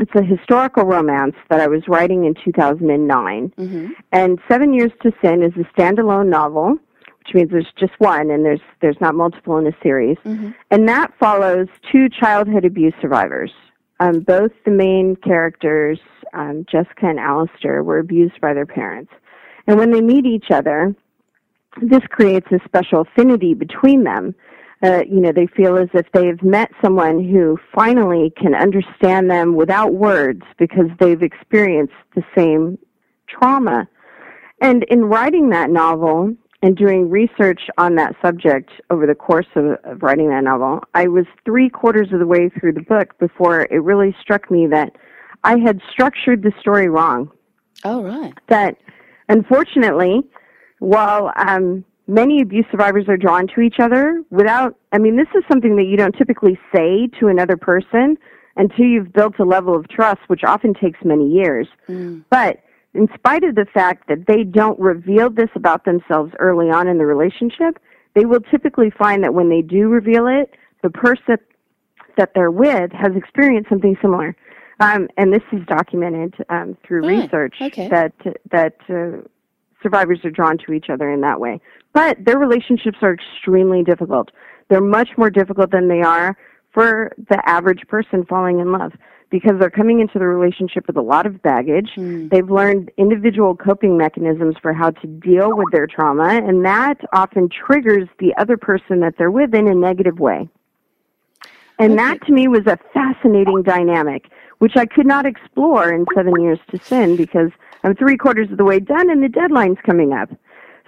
It's 0.00 0.10
a 0.16 0.22
historical 0.22 0.84
romance 0.84 1.36
that 1.48 1.60
I 1.60 1.68
was 1.68 1.82
writing 1.86 2.24
in 2.24 2.34
2009. 2.44 3.52
Mm-hmm. 3.56 3.92
And 4.10 4.38
Seven 4.50 4.72
Years 4.72 4.90
to 5.02 5.12
Sin 5.22 5.42
is 5.42 5.52
a 5.56 5.80
standalone 5.80 6.28
novel, 6.28 6.72
which 7.18 7.34
means 7.34 7.50
there's 7.50 7.72
just 7.78 7.92
one 7.98 8.30
and 8.30 8.44
there's 8.44 8.60
there's 8.80 9.00
not 9.00 9.14
multiple 9.14 9.58
in 9.58 9.66
a 9.68 9.76
series. 9.80 10.16
Mm-hmm. 10.24 10.50
And 10.72 10.88
that 10.88 11.12
follows 11.20 11.68
two 11.92 12.08
childhood 12.08 12.64
abuse 12.64 12.94
survivors. 13.00 13.52
Um, 14.00 14.20
both 14.20 14.52
the 14.64 14.70
main 14.70 15.16
characters, 15.16 15.98
um, 16.32 16.64
Jessica 16.70 17.06
and 17.06 17.18
Alistair, 17.18 17.82
were 17.82 17.98
abused 17.98 18.40
by 18.40 18.54
their 18.54 18.66
parents. 18.66 19.12
And 19.66 19.78
when 19.78 19.90
they 19.90 20.00
meet 20.00 20.24
each 20.24 20.50
other, 20.50 20.94
this 21.82 22.02
creates 22.10 22.46
a 22.52 22.58
special 22.64 23.02
affinity 23.02 23.54
between 23.54 24.04
them. 24.04 24.34
Uh, 24.82 25.02
you 25.08 25.20
know, 25.20 25.32
they 25.32 25.46
feel 25.46 25.76
as 25.76 25.88
if 25.92 26.06
they've 26.12 26.42
met 26.42 26.70
someone 26.80 27.22
who 27.22 27.58
finally 27.74 28.32
can 28.36 28.54
understand 28.54 29.28
them 29.30 29.56
without 29.56 29.92
words 29.92 30.42
because 30.56 30.86
they've 31.00 31.22
experienced 31.22 31.94
the 32.14 32.22
same 32.36 32.78
trauma. 33.28 33.88
And 34.60 34.84
in 34.84 35.04
writing 35.04 35.50
that 35.50 35.70
novel, 35.70 36.34
and 36.62 36.76
doing 36.76 37.08
research 37.08 37.60
on 37.78 37.94
that 37.94 38.14
subject 38.20 38.70
over 38.90 39.06
the 39.06 39.14
course 39.14 39.46
of, 39.54 39.78
of 39.84 40.02
writing 40.02 40.28
that 40.30 40.42
novel, 40.42 40.80
I 40.94 41.06
was 41.06 41.24
three 41.44 41.68
quarters 41.68 42.08
of 42.12 42.18
the 42.18 42.26
way 42.26 42.48
through 42.48 42.72
the 42.72 42.82
book 42.82 43.16
before 43.18 43.62
it 43.70 43.82
really 43.82 44.14
struck 44.20 44.50
me 44.50 44.66
that 44.66 44.96
I 45.44 45.58
had 45.58 45.80
structured 45.92 46.42
the 46.42 46.52
story 46.60 46.88
wrong. 46.88 47.30
Oh, 47.84 48.02
right. 48.02 48.34
That 48.48 48.76
unfortunately, 49.28 50.22
while 50.80 51.32
um, 51.36 51.84
many 52.08 52.42
abuse 52.42 52.66
survivors 52.72 53.04
are 53.08 53.16
drawn 53.16 53.46
to 53.54 53.60
each 53.60 53.76
other 53.78 54.22
without, 54.30 54.76
I 54.92 54.98
mean, 54.98 55.16
this 55.16 55.28
is 55.36 55.44
something 55.48 55.76
that 55.76 55.84
you 55.84 55.96
don't 55.96 56.16
typically 56.16 56.58
say 56.74 57.08
to 57.20 57.28
another 57.28 57.56
person 57.56 58.16
until 58.56 58.86
you've 58.86 59.12
built 59.12 59.38
a 59.38 59.44
level 59.44 59.76
of 59.76 59.88
trust, 59.88 60.20
which 60.26 60.42
often 60.44 60.74
takes 60.74 60.98
many 61.04 61.28
years. 61.28 61.68
Mm. 61.88 62.24
But 62.30 62.58
in 62.98 63.08
spite 63.14 63.44
of 63.44 63.54
the 63.54 63.64
fact 63.72 64.08
that 64.08 64.26
they 64.26 64.42
don't 64.42 64.78
reveal 64.80 65.30
this 65.30 65.50
about 65.54 65.84
themselves 65.84 66.32
early 66.40 66.68
on 66.68 66.88
in 66.88 66.98
the 66.98 67.06
relationship, 67.06 67.78
they 68.14 68.24
will 68.24 68.40
typically 68.50 68.90
find 68.90 69.22
that 69.22 69.32
when 69.34 69.48
they 69.48 69.62
do 69.62 69.88
reveal 69.88 70.26
it, 70.26 70.54
the 70.82 70.90
person 70.90 71.36
that 72.16 72.32
they're 72.34 72.50
with 72.50 72.90
has 72.92 73.12
experienced 73.14 73.68
something 73.68 73.96
similar. 74.02 74.34
Um, 74.80 75.08
and 75.16 75.32
this 75.32 75.42
is 75.52 75.64
documented 75.66 76.34
um, 76.50 76.76
through 76.84 77.04
Oh, 77.04 77.08
research 77.08 77.54
okay. 77.60 77.88
that 77.88 78.12
that 78.50 78.76
uh, 78.88 79.22
survivors 79.82 80.20
are 80.24 80.30
drawn 80.30 80.58
to 80.66 80.72
each 80.72 80.86
other 80.90 81.10
in 81.10 81.20
that 81.20 81.38
way. 81.38 81.60
But 81.92 82.24
their 82.24 82.38
relationships 82.38 82.98
are 83.02 83.14
extremely 83.14 83.82
difficult. 83.84 84.30
They're 84.68 84.80
much 84.80 85.10
more 85.16 85.30
difficult 85.30 85.70
than 85.70 85.88
they 85.88 86.02
are 86.02 86.36
for 86.72 87.12
the 87.28 87.40
average 87.48 87.82
person 87.88 88.24
falling 88.24 88.58
in 88.58 88.72
love 88.72 88.92
because 89.30 89.52
they're 89.58 89.70
coming 89.70 90.00
into 90.00 90.18
the 90.18 90.26
relationship 90.26 90.86
with 90.86 90.96
a 90.96 91.02
lot 91.02 91.26
of 91.26 91.42
baggage. 91.42 91.90
Hmm. 91.94 92.28
They've 92.28 92.50
learned 92.50 92.90
individual 92.96 93.54
coping 93.54 93.96
mechanisms 93.96 94.56
for 94.60 94.72
how 94.72 94.90
to 94.90 95.06
deal 95.06 95.56
with 95.56 95.70
their 95.72 95.86
trauma, 95.86 96.28
and 96.28 96.64
that 96.64 96.98
often 97.12 97.48
triggers 97.48 98.08
the 98.18 98.34
other 98.38 98.56
person 98.56 99.00
that 99.00 99.14
they're 99.18 99.30
with 99.30 99.54
in 99.54 99.68
a 99.68 99.74
negative 99.74 100.18
way. 100.18 100.48
And 101.78 101.98
that 101.98 102.20
to 102.26 102.32
me 102.32 102.48
was 102.48 102.66
a 102.66 102.78
fascinating 102.92 103.62
dynamic, 103.62 104.30
which 104.58 104.76
I 104.76 104.84
could 104.84 105.06
not 105.06 105.26
explore 105.26 105.92
in 105.92 106.06
Seven 106.14 106.40
Years 106.40 106.58
to 106.70 106.78
Sin 106.78 107.16
because 107.16 107.50
I'm 107.84 107.94
three 107.94 108.16
quarters 108.16 108.50
of 108.50 108.58
the 108.58 108.64
way 108.64 108.80
done 108.80 109.10
and 109.10 109.22
the 109.22 109.28
deadline's 109.28 109.78
coming 109.86 110.12
up. 110.12 110.28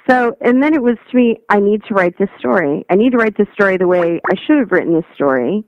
So, 0.09 0.37
and 0.41 0.63
then 0.63 0.75
it 0.75 0.83
was 0.83 0.97
to 1.11 1.17
me, 1.17 1.39
I 1.49 1.61
need 1.61 1.85
to 1.85 1.95
write 1.95 2.19
this 2.19 2.31
story. 2.39 2.85
I 2.91 2.97
need 2.97 3.13
to 3.13 3.19
write 3.19 3.37
this 3.37 3.47
story 3.55 3.77
the 3.77 3.87
way 3.87 4.21
I 4.29 4.35
should 4.47 4.59
have 4.59 4.73
written 4.73 4.95
this 4.95 5.05
story. 5.15 5.65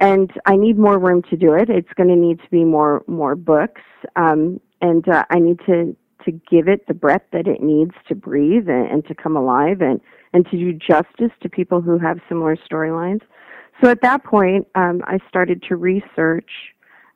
And 0.00 0.30
I 0.46 0.56
need 0.56 0.78
more 0.78 0.98
room 0.98 1.22
to 1.30 1.36
do 1.36 1.52
it. 1.52 1.68
It's 1.68 1.92
going 1.96 2.08
to 2.08 2.16
need 2.16 2.40
to 2.40 2.50
be 2.50 2.64
more, 2.64 3.04
more 3.06 3.36
books. 3.36 3.82
Um, 4.16 4.60
and, 4.80 5.06
uh, 5.08 5.24
I 5.30 5.38
need 5.38 5.58
to, 5.66 5.94
to 6.24 6.32
give 6.32 6.68
it 6.68 6.86
the 6.88 6.94
breath 6.94 7.22
that 7.32 7.46
it 7.46 7.62
needs 7.62 7.92
to 8.08 8.14
breathe 8.14 8.68
and, 8.68 8.90
and 8.90 9.06
to 9.06 9.14
come 9.14 9.36
alive 9.36 9.82
and, 9.82 10.00
and 10.32 10.46
to 10.46 10.56
do 10.56 10.72
justice 10.72 11.32
to 11.42 11.48
people 11.48 11.80
who 11.82 11.98
have 11.98 12.18
similar 12.28 12.56
storylines. 12.56 13.20
So 13.82 13.90
at 13.90 14.02
that 14.02 14.24
point, 14.24 14.66
um, 14.74 15.02
I 15.04 15.18
started 15.28 15.62
to 15.68 15.76
research 15.76 16.50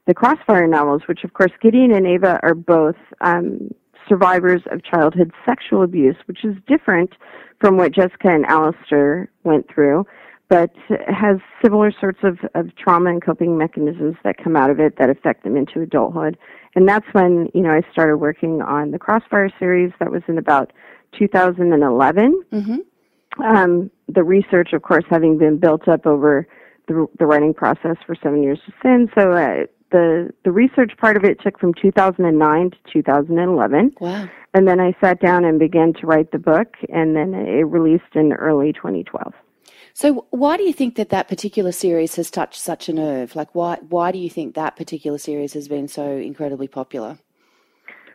the 0.06 0.14
Crossfire 0.14 0.66
novels, 0.66 1.02
which 1.06 1.24
of 1.24 1.32
course 1.32 1.52
Gideon 1.62 1.92
and 1.92 2.06
Ava 2.06 2.38
are 2.42 2.54
both 2.54 2.96
um, 3.20 3.70
survivors 4.08 4.62
of 4.70 4.84
childhood 4.84 5.32
sexual 5.46 5.82
abuse, 5.82 6.16
which 6.26 6.44
is 6.44 6.54
different 6.66 7.12
from 7.60 7.76
what 7.76 7.92
Jessica 7.92 8.28
and 8.28 8.44
Alistair 8.46 9.30
went 9.44 9.66
through, 9.72 10.06
but 10.48 10.70
has 11.08 11.38
similar 11.62 11.90
sorts 11.98 12.18
of, 12.22 12.38
of 12.54 12.74
trauma 12.76 13.10
and 13.10 13.24
coping 13.24 13.56
mechanisms 13.56 14.16
that 14.24 14.36
come 14.36 14.56
out 14.56 14.70
of 14.70 14.78
it 14.78 14.96
that 14.98 15.08
affect 15.10 15.42
them 15.44 15.56
into 15.56 15.80
adulthood. 15.80 16.36
And 16.74 16.88
that's 16.88 17.06
when, 17.12 17.48
you 17.54 17.62
know, 17.62 17.70
I 17.70 17.80
started 17.92 18.18
working 18.18 18.60
on 18.62 18.90
the 18.90 18.98
Crossfire 18.98 19.50
series. 19.58 19.92
That 20.00 20.10
was 20.10 20.22
in 20.28 20.38
about 20.38 20.72
2011 21.18 22.42
hmm 22.50 22.76
um, 23.42 23.90
the 24.08 24.22
research, 24.22 24.72
of 24.72 24.82
course, 24.82 25.04
having 25.10 25.38
been 25.38 25.58
built 25.58 25.88
up 25.88 26.06
over 26.06 26.46
the, 26.86 27.06
the 27.18 27.26
writing 27.26 27.52
process 27.52 27.96
for 28.06 28.14
seven 28.22 28.42
years 28.44 28.60
to 28.66 28.72
sin. 28.82 29.08
So 29.18 29.32
uh, 29.32 29.66
the 29.90 30.30
the 30.44 30.52
research 30.52 30.92
part 30.98 31.16
of 31.16 31.24
it 31.24 31.40
took 31.40 31.58
from 31.58 31.74
2009 31.74 32.70
to 32.70 32.76
2011, 32.92 33.94
Wow. 34.00 34.28
and 34.54 34.68
then 34.68 34.78
I 34.80 34.94
sat 35.02 35.20
down 35.20 35.44
and 35.44 35.58
began 35.58 35.94
to 35.94 36.06
write 36.06 36.30
the 36.30 36.38
book, 36.38 36.74
and 36.90 37.16
then 37.16 37.34
it 37.34 37.64
released 37.66 38.14
in 38.14 38.32
early 38.34 38.72
2012. 38.72 39.32
So, 39.96 40.26
why 40.30 40.56
do 40.56 40.64
you 40.64 40.72
think 40.72 40.96
that 40.96 41.10
that 41.10 41.28
particular 41.28 41.70
series 41.70 42.16
has 42.16 42.28
touched 42.28 42.60
such 42.60 42.88
a 42.88 42.92
nerve? 42.92 43.36
Like, 43.36 43.54
why 43.54 43.78
why 43.88 44.10
do 44.10 44.18
you 44.18 44.28
think 44.28 44.56
that 44.56 44.74
particular 44.74 45.18
series 45.18 45.52
has 45.52 45.68
been 45.68 45.86
so 45.86 46.16
incredibly 46.16 46.66
popular? 46.66 47.18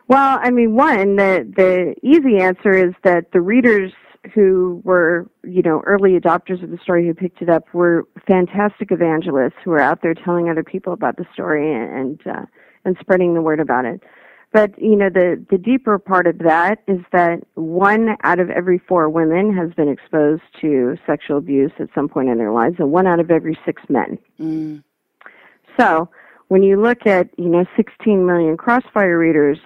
Well, 0.06 0.38
I 0.42 0.50
mean, 0.50 0.74
one 0.74 1.16
the 1.16 1.50
the 1.56 1.94
easy 2.02 2.38
answer 2.38 2.72
is 2.72 2.94
that 3.02 3.32
the 3.32 3.40
readers 3.40 3.92
who 4.34 4.82
were, 4.84 5.26
you 5.42 5.62
know, 5.62 5.80
early 5.86 6.20
adopters 6.20 6.62
of 6.62 6.70
the 6.70 6.76
story 6.82 7.06
who 7.06 7.14
picked 7.14 7.40
it 7.40 7.48
up 7.48 7.72
were 7.72 8.06
fantastic 8.26 8.92
evangelists 8.92 9.56
who 9.64 9.70
were 9.70 9.80
out 9.80 10.02
there 10.02 10.12
telling 10.12 10.50
other 10.50 10.62
people 10.62 10.92
about 10.92 11.16
the 11.16 11.24
story 11.32 11.72
and 11.72 12.20
uh, 12.26 12.44
and 12.84 12.98
spreading 13.00 13.32
the 13.32 13.40
word 13.40 13.58
about 13.58 13.86
it. 13.86 14.02
But 14.52 14.76
you 14.80 14.96
know, 14.96 15.10
the 15.10 15.44
the 15.48 15.58
deeper 15.58 15.98
part 15.98 16.26
of 16.26 16.38
that 16.38 16.82
is 16.88 17.00
that 17.12 17.42
one 17.54 18.16
out 18.24 18.40
of 18.40 18.50
every 18.50 18.78
four 18.78 19.08
women 19.08 19.56
has 19.56 19.72
been 19.74 19.88
exposed 19.88 20.42
to 20.60 20.96
sexual 21.06 21.38
abuse 21.38 21.70
at 21.78 21.88
some 21.94 22.08
point 22.08 22.28
in 22.28 22.38
their 22.38 22.50
lives, 22.50 22.76
and 22.78 22.90
one 22.90 23.06
out 23.06 23.20
of 23.20 23.30
every 23.30 23.56
six 23.64 23.82
men. 23.88 24.18
Mm. 24.40 24.82
So 25.78 26.08
when 26.48 26.64
you 26.64 26.80
look 26.80 27.06
at, 27.06 27.28
you 27.38 27.48
know, 27.48 27.64
16 27.76 28.26
million 28.26 28.56
Crossfire 28.56 29.16
readers, 29.16 29.58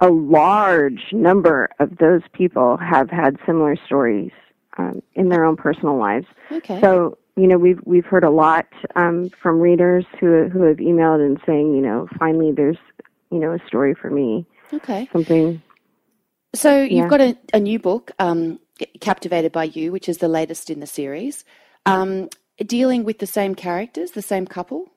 a 0.00 0.08
large 0.08 1.12
number 1.12 1.70
of 1.78 1.98
those 1.98 2.22
people 2.32 2.76
have 2.76 3.08
had 3.08 3.38
similar 3.46 3.76
stories 3.86 4.32
um, 4.78 5.00
in 5.14 5.28
their 5.28 5.44
own 5.44 5.56
personal 5.56 5.96
lives. 5.96 6.26
Okay. 6.50 6.80
So 6.80 7.18
you 7.36 7.46
know 7.46 7.58
we've 7.58 7.80
we've 7.84 8.04
heard 8.04 8.24
a 8.24 8.30
lot 8.30 8.66
um, 8.96 9.30
from 9.42 9.60
readers 9.60 10.04
who 10.20 10.48
who 10.48 10.62
have 10.62 10.78
emailed 10.78 11.24
and 11.24 11.40
saying 11.46 11.74
you 11.74 11.80
know 11.80 12.08
finally 12.18 12.52
there's 12.52 12.78
you 13.34 13.40
know 13.40 13.52
a 13.52 13.60
story 13.66 13.94
for 13.94 14.10
me 14.10 14.46
okay. 14.74 15.08
something 15.12 15.60
So 16.54 16.82
you've 16.82 17.10
got 17.10 17.20
a, 17.20 17.36
a 17.52 17.60
new 17.60 17.78
book, 17.80 18.12
um, 18.20 18.60
Captivated 19.00 19.52
by 19.52 19.64
You, 19.64 19.92
which 19.92 20.08
is 20.08 20.18
the 20.18 20.28
latest 20.28 20.70
in 20.70 20.80
the 20.80 20.86
series, 20.86 21.44
um, 21.86 22.28
dealing 22.64 23.04
with 23.04 23.18
the 23.20 23.26
same 23.26 23.54
characters, 23.54 24.12
the 24.12 24.22
same 24.22 24.46
couple. 24.46 24.88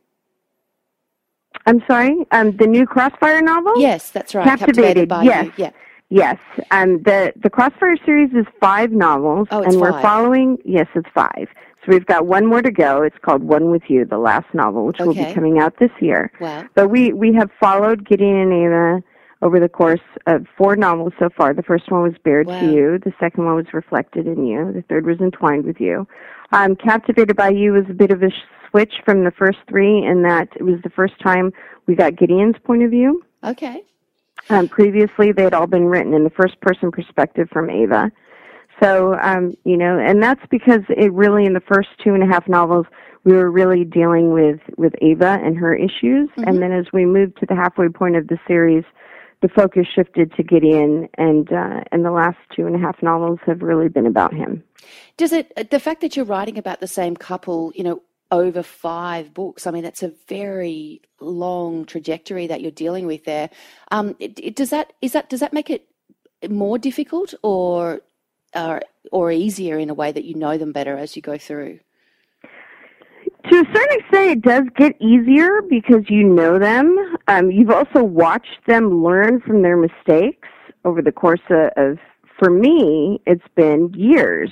I'm 1.65 1.83
sorry 1.88 2.25
um, 2.31 2.55
the 2.57 2.67
new 2.67 2.85
Crossfire 2.85 3.41
novel 3.41 3.73
Yes, 3.79 4.11
that's 4.11 4.35
right. 4.35 4.45
Captivated, 4.45 5.09
by 5.09 5.23
yes. 5.23 5.45
You. 5.45 5.53
Yeah. 5.57 5.71
Yes, 6.09 6.38
um, 6.71 7.03
the 7.03 7.33
the 7.43 7.49
Crossfire 7.49 7.97
series 8.05 8.31
is 8.33 8.45
five 8.61 8.91
novels, 8.91 9.47
Oh, 9.51 9.61
it's 9.61 9.73
and 9.73 9.81
we're 9.81 9.91
five. 9.91 10.01
following. 10.01 10.57
Yes, 10.63 10.88
it's 10.95 11.09
five. 11.13 11.49
So 11.88 11.93
we've 11.93 12.05
got 12.05 12.25
one 12.25 12.45
more 12.45 12.61
to 12.61 12.71
go. 12.71 13.01
It's 13.01 13.15
called 13.21 13.43
One 13.43 13.71
with 13.71 13.83
You, 13.88 14.03
the 14.03 14.17
last 14.17 14.53
novel, 14.53 14.85
which 14.85 14.97
will 14.99 15.13
be 15.13 15.33
coming 15.33 15.57
out 15.59 15.79
this 15.79 15.91
year. 16.01 16.31
Wow. 16.41 16.65
But 16.75 16.89
we 16.89 17.13
we 17.13 17.33
have 17.35 17.49
followed 17.59 18.05
Gideon 18.05 18.35
and 18.35 18.53
Ava 18.53 19.03
over 19.41 19.59
the 19.59 19.69
course 19.69 20.01
of 20.25 20.45
four 20.57 20.75
novels 20.75 21.13
so 21.17 21.29
far. 21.29 21.53
The 21.53 21.63
first 21.63 21.89
one 21.89 22.03
was 22.03 22.13
Bared 22.25 22.47
Wow. 22.47 22.59
to 22.59 22.65
You. 22.65 22.99
The 23.03 23.13
second 23.21 23.45
one 23.45 23.55
was 23.55 23.67
Reflected 23.73 24.27
in 24.27 24.45
You. 24.45 24.73
The 24.73 24.81
third 24.89 25.05
was 25.05 25.19
Entwined 25.21 25.63
with 25.63 25.79
You. 25.79 26.05
Um, 26.51 26.75
Captivated 26.75 27.38
by 27.38 27.49
You 27.49 27.71
was 27.71 27.85
a 27.89 27.93
bit 27.93 28.11
of 28.11 28.21
a 28.21 28.31
switch 28.69 28.95
from 29.05 29.23
the 29.23 29.31
first 29.31 29.59
three 29.69 30.05
in 30.05 30.23
that 30.23 30.49
it 30.57 30.63
was 30.63 30.81
the 30.83 30.89
first 30.89 31.13
time 31.21 31.53
we 31.85 31.95
got 31.95 32.17
Gideon's 32.17 32.57
point 32.65 32.83
of 32.83 32.91
view. 32.91 33.23
Okay. 33.45 33.83
Um, 34.49 34.67
previously, 34.67 35.31
they 35.31 35.43
had 35.43 35.53
all 35.53 35.67
been 35.67 35.85
written 35.85 36.13
in 36.13 36.25
the 36.25 36.29
first 36.31 36.59
person 36.59 36.91
perspective 36.91 37.47
from 37.51 37.69
Ava. 37.69 38.11
So, 38.82 39.15
um, 39.21 39.55
you 39.63 39.78
know, 39.78 39.97
and 39.99 40.21
that's 40.21 40.45
because 40.51 40.82
it 40.89 41.11
really, 41.13 41.45
in 41.45 41.53
the 41.53 41.61
first 41.61 41.89
two 42.03 42.13
and 42.13 42.23
a 42.23 42.28
half 42.28 42.47
novels, 42.47 42.86
we 43.23 43.34
were 43.34 43.49
really 43.49 43.84
dealing 43.84 44.32
with, 44.32 44.59
with 44.78 44.93
Ava 45.01 45.39
and 45.43 45.57
her 45.57 45.75
issues. 45.75 46.30
And 46.38 46.61
then 46.61 46.71
as 46.71 46.86
we 46.93 47.05
moved 47.05 47.39
to 47.39 47.45
the 47.45 47.55
halfway 47.55 47.89
point 47.89 48.15
of 48.15 48.28
the 48.28 48.38
series, 48.47 48.84
the 49.41 49.49
focus 49.49 49.86
shifted 49.93 50.34
to 50.34 50.43
Gideon, 50.43 51.07
and 51.17 51.51
uh, 51.51 51.82
and 51.91 52.03
the 52.03 52.11
last 52.11 52.38
two 52.55 52.65
and 52.65 52.75
a 52.75 52.80
half 52.80 53.03
novels 53.03 53.39
have 53.45 53.61
really 53.61 53.88
been 53.88 54.07
about 54.07 54.34
him. 54.34 54.63
Does 55.15 55.32
it 55.32 55.69
the 55.69 55.80
fact 55.80 56.01
that 56.01 56.15
you're 56.15 56.25
writing 56.25 56.57
about 56.57 56.80
the 56.80 56.88
same 56.88 57.15
couple, 57.15 57.71
you 57.75 57.84
know, 57.84 58.01
over 58.32 58.63
five 58.63 59.36
books? 59.36 59.67
I 59.67 59.71
mean, 59.71 59.84
that's 59.84 60.01
a 60.01 60.11
very 60.28 61.01
long 61.19 61.86
trajectory 61.86 62.47
that 62.47 62.61
you're 62.61 62.71
dealing 62.71 63.05
with 63.05 63.25
there. 63.25 63.49
Um, 63.91 64.15
it, 64.19 64.39
it- 64.39 64.55
does 64.55 64.71
that 64.71 64.93
is 65.03 65.11
that 65.13 65.30
does 65.30 65.41
that 65.41 65.53
make 65.53 65.69
it 65.69 65.88
more 66.49 66.80
difficult 66.80 67.36
or 67.43 68.01
uh, 68.57 68.79
or 69.11 69.31
easier 69.31 69.77
in 69.77 69.89
a 69.89 69.93
way 69.93 70.11
that 70.11 70.25
you 70.25 70.35
know 70.35 70.57
them 70.57 70.71
better 70.71 70.97
as 70.97 71.15
you 71.15 71.21
go 71.21 71.37
through? 71.37 71.79
To 73.49 73.55
a 73.55 73.65
certain 73.73 73.99
extent, 73.99 74.29
it 74.29 74.41
does 74.41 74.63
get 74.75 75.01
easier 75.01 75.61
because 75.69 76.09
you 76.09 76.23
know 76.23 76.59
them. 76.59 77.15
Um, 77.27 77.51
you've 77.51 77.69
also 77.69 78.03
watched 78.03 78.65
them 78.67 79.03
learn 79.03 79.39
from 79.41 79.61
their 79.61 79.77
mistakes 79.77 80.49
over 80.83 81.01
the 81.01 81.11
course 81.11 81.41
of, 81.49 81.71
of, 81.77 81.97
for 82.37 82.49
me, 82.49 83.21
it's 83.25 83.47
been 83.55 83.93
years 83.93 84.51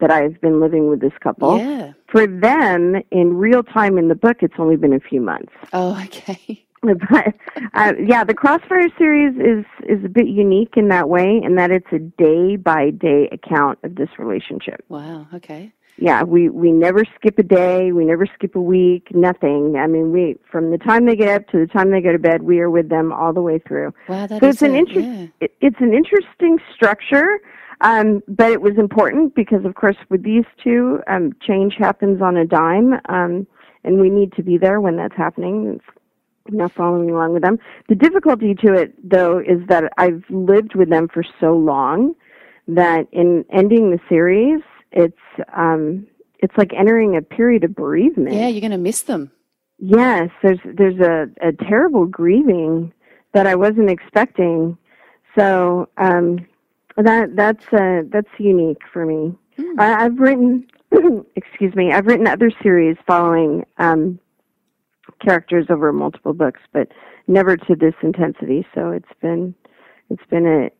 that 0.00 0.10
I've 0.10 0.40
been 0.40 0.60
living 0.60 0.88
with 0.88 1.00
this 1.00 1.12
couple. 1.22 1.58
Yeah. 1.58 1.92
For 2.10 2.26
them, 2.26 2.96
in 3.10 3.36
real 3.36 3.62
time 3.62 3.96
in 3.96 4.08
the 4.08 4.14
book, 4.16 4.38
it's 4.40 4.54
only 4.58 4.76
been 4.76 4.92
a 4.92 5.00
few 5.00 5.20
months. 5.20 5.52
Oh, 5.72 6.00
okay. 6.04 6.66
but 7.10 7.34
uh, 7.74 7.92
yeah, 8.04 8.24
the 8.24 8.34
Crossfire 8.34 8.88
series 8.98 9.34
is 9.36 9.64
is 9.88 10.04
a 10.04 10.08
bit 10.08 10.26
unique 10.26 10.74
in 10.76 10.88
that 10.88 11.08
way, 11.08 11.40
in 11.42 11.54
that 11.56 11.70
it's 11.70 11.86
a 11.92 11.98
day 11.98 12.56
by 12.56 12.90
day 12.90 13.28
account 13.30 13.78
of 13.84 13.94
this 13.94 14.08
relationship. 14.18 14.84
Wow. 14.88 15.26
Okay. 15.32 15.72
Yeah, 15.98 16.22
we 16.24 16.48
we 16.48 16.72
never 16.72 17.04
skip 17.14 17.38
a 17.38 17.42
day, 17.44 17.92
we 17.92 18.04
never 18.04 18.26
skip 18.26 18.56
a 18.56 18.60
week, 18.60 19.14
nothing. 19.14 19.76
I 19.76 19.86
mean, 19.86 20.10
we 20.10 20.36
from 20.50 20.70
the 20.72 20.78
time 20.78 21.06
they 21.06 21.14
get 21.14 21.28
up 21.28 21.48
to 21.48 21.58
the 21.58 21.66
time 21.66 21.90
they 21.92 22.00
go 22.00 22.10
to 22.12 22.18
bed, 22.18 22.42
we 22.42 22.58
are 22.60 22.70
with 22.70 22.88
them 22.88 23.12
all 23.12 23.32
the 23.32 23.42
way 23.42 23.58
through. 23.60 23.94
Wow, 24.08 24.26
that 24.26 24.40
so 24.40 24.46
is 24.48 24.54
it's 24.56 24.62
an 24.62 24.74
interest. 24.74 25.06
yeah. 25.06 25.26
it- 25.40 25.54
It's 25.60 25.80
an 25.80 25.92
interesting 25.94 26.58
structure, 26.74 27.38
um, 27.82 28.22
but 28.26 28.50
it 28.50 28.60
was 28.60 28.76
important 28.78 29.34
because, 29.36 29.64
of 29.64 29.74
course, 29.76 29.96
with 30.08 30.24
these 30.24 30.44
two, 30.64 31.00
um, 31.06 31.32
change 31.46 31.74
happens 31.78 32.20
on 32.22 32.36
a 32.36 32.46
dime, 32.46 32.94
um, 33.08 33.46
and 33.84 34.00
we 34.00 34.10
need 34.10 34.32
to 34.32 34.42
be 34.42 34.56
there 34.58 34.80
when 34.80 34.96
that's 34.96 35.16
happening. 35.16 35.74
It's 35.76 35.84
not 36.48 36.72
following 36.72 37.10
along 37.10 37.34
with 37.34 37.42
them. 37.42 37.58
The 37.88 37.94
difficulty 37.94 38.54
to 38.56 38.74
it, 38.74 38.94
though, 39.08 39.38
is 39.38 39.66
that 39.68 39.92
I've 39.98 40.24
lived 40.30 40.74
with 40.74 40.90
them 40.90 41.08
for 41.12 41.24
so 41.40 41.54
long 41.56 42.14
that 42.68 43.06
in 43.12 43.44
ending 43.52 43.90
the 43.90 44.00
series, 44.08 44.62
it's 44.92 45.16
um, 45.56 46.06
it's 46.38 46.56
like 46.56 46.72
entering 46.74 47.16
a 47.16 47.22
period 47.22 47.64
of 47.64 47.74
bereavement. 47.74 48.34
Yeah, 48.34 48.48
you're 48.48 48.60
going 48.60 48.72
to 48.72 48.78
miss 48.78 49.02
them. 49.02 49.30
Yes, 49.78 50.30
there's 50.42 50.60
there's 50.64 51.00
a, 51.00 51.26
a 51.40 51.52
terrible 51.52 52.06
grieving 52.06 52.92
that 53.32 53.46
I 53.46 53.54
wasn't 53.54 53.90
expecting. 53.90 54.76
So 55.36 55.88
um, 55.96 56.46
that 56.96 57.34
that's 57.34 57.64
uh, 57.72 58.02
that's 58.10 58.28
unique 58.38 58.82
for 58.92 59.06
me. 59.06 59.34
I, 59.78 60.04
I've 60.04 60.18
written, 60.18 60.66
excuse 61.36 61.74
me, 61.74 61.92
I've 61.92 62.06
written 62.06 62.26
other 62.26 62.50
series 62.62 62.96
following 63.06 63.64
um, 63.78 64.18
characters 65.24 65.66
over 65.70 65.92
multiple 65.92 66.32
books, 66.32 66.60
but 66.72 66.88
never 67.26 67.56
to 67.56 67.74
this 67.74 67.94
intensity. 68.02 68.66
So 68.74 68.90
it's 68.90 69.08
been 69.20 69.54
it's 70.10 70.24
been 70.30 70.46
a 70.46 70.70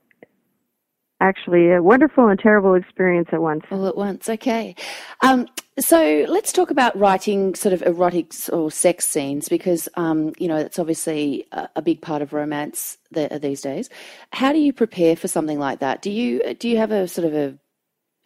actually 1.20 1.70
a 1.70 1.82
wonderful 1.82 2.28
and 2.28 2.38
terrible 2.38 2.74
experience 2.74 3.28
at 3.32 3.40
once. 3.40 3.62
All 3.70 3.86
at 3.86 3.96
once, 3.96 4.28
okay. 4.28 4.74
Um, 5.22 5.46
so 5.78 6.26
let's 6.28 6.52
talk 6.52 6.70
about 6.70 6.98
writing 6.98 7.54
sort 7.54 7.72
of 7.72 7.82
erotic 7.82 8.32
or 8.52 8.70
sex 8.70 9.08
scenes 9.08 9.48
because 9.48 9.88
um, 9.94 10.32
you 10.38 10.48
know 10.48 10.56
it's 10.56 10.78
obviously 10.78 11.46
a, 11.52 11.68
a 11.76 11.82
big 11.82 12.02
part 12.02 12.20
of 12.20 12.32
romance 12.32 12.98
the, 13.10 13.38
these 13.40 13.62
days. 13.62 13.88
How 14.32 14.52
do 14.52 14.58
you 14.58 14.72
prepare 14.72 15.16
for 15.16 15.28
something 15.28 15.58
like 15.58 15.78
that? 15.78 16.02
Do 16.02 16.10
you 16.10 16.54
do 16.54 16.68
you 16.68 16.76
have 16.76 16.90
a 16.90 17.08
sort 17.08 17.26
of 17.26 17.34
a 17.34 17.58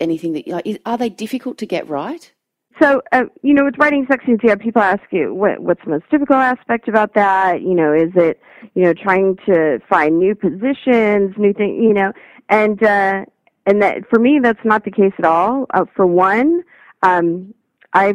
anything 0.01 0.33
that 0.33 0.49
like 0.49 0.67
is, 0.67 0.79
are 0.87 0.99
they 0.99 1.09
difficult 1.09 1.59
to 1.59 1.67
get 1.67 1.89
right? 1.89 2.33
So, 2.81 3.01
uh, 3.13 3.25
you 3.43 3.55
know, 3.55 3.65
with 3.65 3.79
writing 3.79 4.07
sex 4.11 4.25
scenes, 4.27 4.41
yeah, 4.43 4.55
people 4.55 4.83
ask 4.83 5.03
you 5.11 5.33
what, 5.35 5.61
what's 5.61 5.83
the 5.85 5.91
most 5.91 6.11
difficult 6.11 6.41
aspect 6.41 6.89
about 6.89 7.15
that. 7.15 7.63
You 7.63 7.75
know, 7.75 7.95
is 7.95 8.11
it, 8.17 8.41
you 8.75 8.83
know, 8.83 8.93
trying 8.93 9.37
to 9.47 9.81
find 9.89 10.19
new 10.19 10.35
positions, 10.35 11.35
new 11.39 11.55
things, 11.55 11.83
you 11.83 11.95
know, 11.95 12.13
and 12.51 12.83
uh, 12.83 13.25
and 13.65 13.83
that 13.83 14.09
for 14.11 14.19
me, 14.19 14.41
that's 14.43 14.65
not 14.65 14.85
the 14.85 14.91
case 14.91 15.13
at 15.19 15.25
all. 15.25 15.67
Uh, 15.73 15.87
for 15.95 16.07
one, 16.07 16.63
um, 17.03 17.55
I 17.95 18.15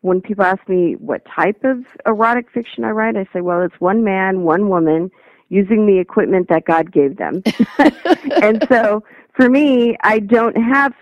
when 0.00 0.20
people 0.20 0.44
ask 0.44 0.66
me 0.68 0.96
what 0.96 1.22
type 1.24 1.62
of 1.64 1.84
erotic 2.06 2.50
fiction 2.52 2.84
I 2.84 2.90
write, 2.90 3.16
I 3.16 3.26
say, 3.32 3.40
well, 3.40 3.62
it's 3.62 3.80
one 3.80 4.04
man, 4.04 4.42
one 4.42 4.68
woman 4.68 5.10
using 5.48 5.86
the 5.86 5.98
equipment 5.98 6.48
that 6.48 6.64
God 6.64 6.92
gave 6.92 7.16
them. 7.16 7.42
and 8.42 8.66
so 8.68 9.02
for 9.34 9.48
me, 9.48 9.96
I 10.02 10.18
don't 10.18 10.56
have 10.56 10.92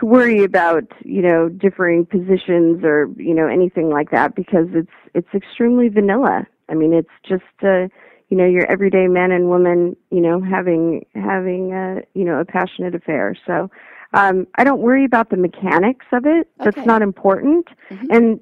to 0.00 0.06
worry 0.06 0.44
about, 0.44 0.84
you 1.04 1.22
know, 1.22 1.48
differing 1.48 2.06
positions 2.06 2.84
or, 2.84 3.08
you 3.16 3.34
know, 3.34 3.46
anything 3.46 3.90
like 3.90 4.10
that 4.10 4.34
because 4.34 4.66
it's 4.72 4.90
it's 5.14 5.28
extremely 5.34 5.88
vanilla. 5.88 6.46
I 6.68 6.74
mean, 6.74 6.92
it's 6.92 7.08
just 7.28 7.44
uh 7.62 7.88
you 8.28 8.36
know, 8.36 8.44
your 8.46 8.66
everyday 8.66 9.06
man 9.06 9.30
and 9.30 9.48
woman, 9.48 9.96
you 10.10 10.20
know, 10.20 10.40
having 10.40 11.06
having 11.14 11.72
a, 11.72 12.00
you 12.14 12.24
know, 12.24 12.40
a 12.40 12.44
passionate 12.44 12.94
affair. 12.94 13.36
So, 13.46 13.70
um 14.14 14.46
I 14.56 14.64
don't 14.64 14.80
worry 14.80 15.04
about 15.04 15.30
the 15.30 15.36
mechanics 15.36 16.06
of 16.12 16.26
it. 16.26 16.48
That's 16.62 16.76
Okay. 16.76 16.86
not 16.86 17.02
important. 17.02 17.68
And 18.10 18.40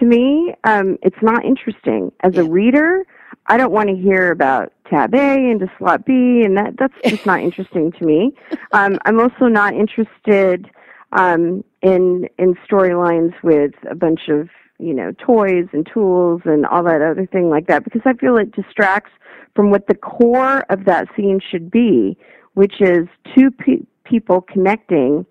to 0.00 0.04
me, 0.06 0.54
um, 0.64 0.98
it's 1.02 1.22
not 1.22 1.44
interesting. 1.44 2.10
As 2.20 2.32
a 2.36 2.44
reader, 2.44 3.04
I 3.46 3.56
don't 3.56 3.72
want 3.72 3.88
to 3.90 3.96
hear 3.96 4.30
about 4.30 4.72
tab 4.88 5.14
A 5.14 5.34
into 5.50 5.70
slot 5.78 6.04
B, 6.04 6.42
and 6.44 6.56
that 6.56 6.74
that's 6.78 6.94
just 7.08 7.24
not 7.26 7.40
interesting 7.40 7.92
to 7.92 8.04
me. 8.04 8.32
Um, 8.72 8.98
I'm 9.04 9.20
also 9.20 9.46
not 9.46 9.72
interested 9.74 10.68
um, 11.14 11.64
in 11.82 12.28
in 12.38 12.54
storylines 12.68 13.32
with 13.42 13.72
a 13.90 13.94
bunch 13.94 14.28
of 14.28 14.48
you 14.78 14.92
know 14.94 15.12
toys 15.18 15.66
and 15.72 15.86
tools 15.92 16.42
and 16.44 16.66
all 16.66 16.82
that 16.82 17.00
other 17.02 17.26
thing 17.26 17.48
like 17.48 17.66
that 17.68 17.84
because 17.84 18.02
I 18.04 18.14
feel 18.14 18.36
it 18.36 18.52
distracts 18.52 19.12
from 19.54 19.70
what 19.70 19.86
the 19.86 19.94
core 19.94 20.64
of 20.68 20.84
that 20.84 21.06
scene 21.16 21.40
should 21.50 21.70
be, 21.70 22.16
which 22.54 22.80
is 22.80 23.06
two 23.34 23.50
pe- 23.52 23.86
people 24.04 24.40
connecting 24.40 25.24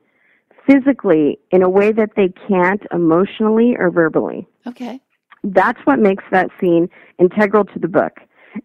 physically 0.66 1.38
in 1.52 1.62
a 1.62 1.70
way 1.70 1.92
that 1.92 2.12
they 2.16 2.30
can't 2.48 2.82
emotionally 2.94 3.76
or 3.78 3.92
verbally 3.92 4.48
Okay. 4.66 5.02
that's 5.44 5.80
what 5.84 6.00
makes 6.00 6.24
that 6.32 6.48
scene 6.60 6.88
integral 7.20 7.66
to 7.66 7.80
the 7.80 7.90
book. 7.90 8.14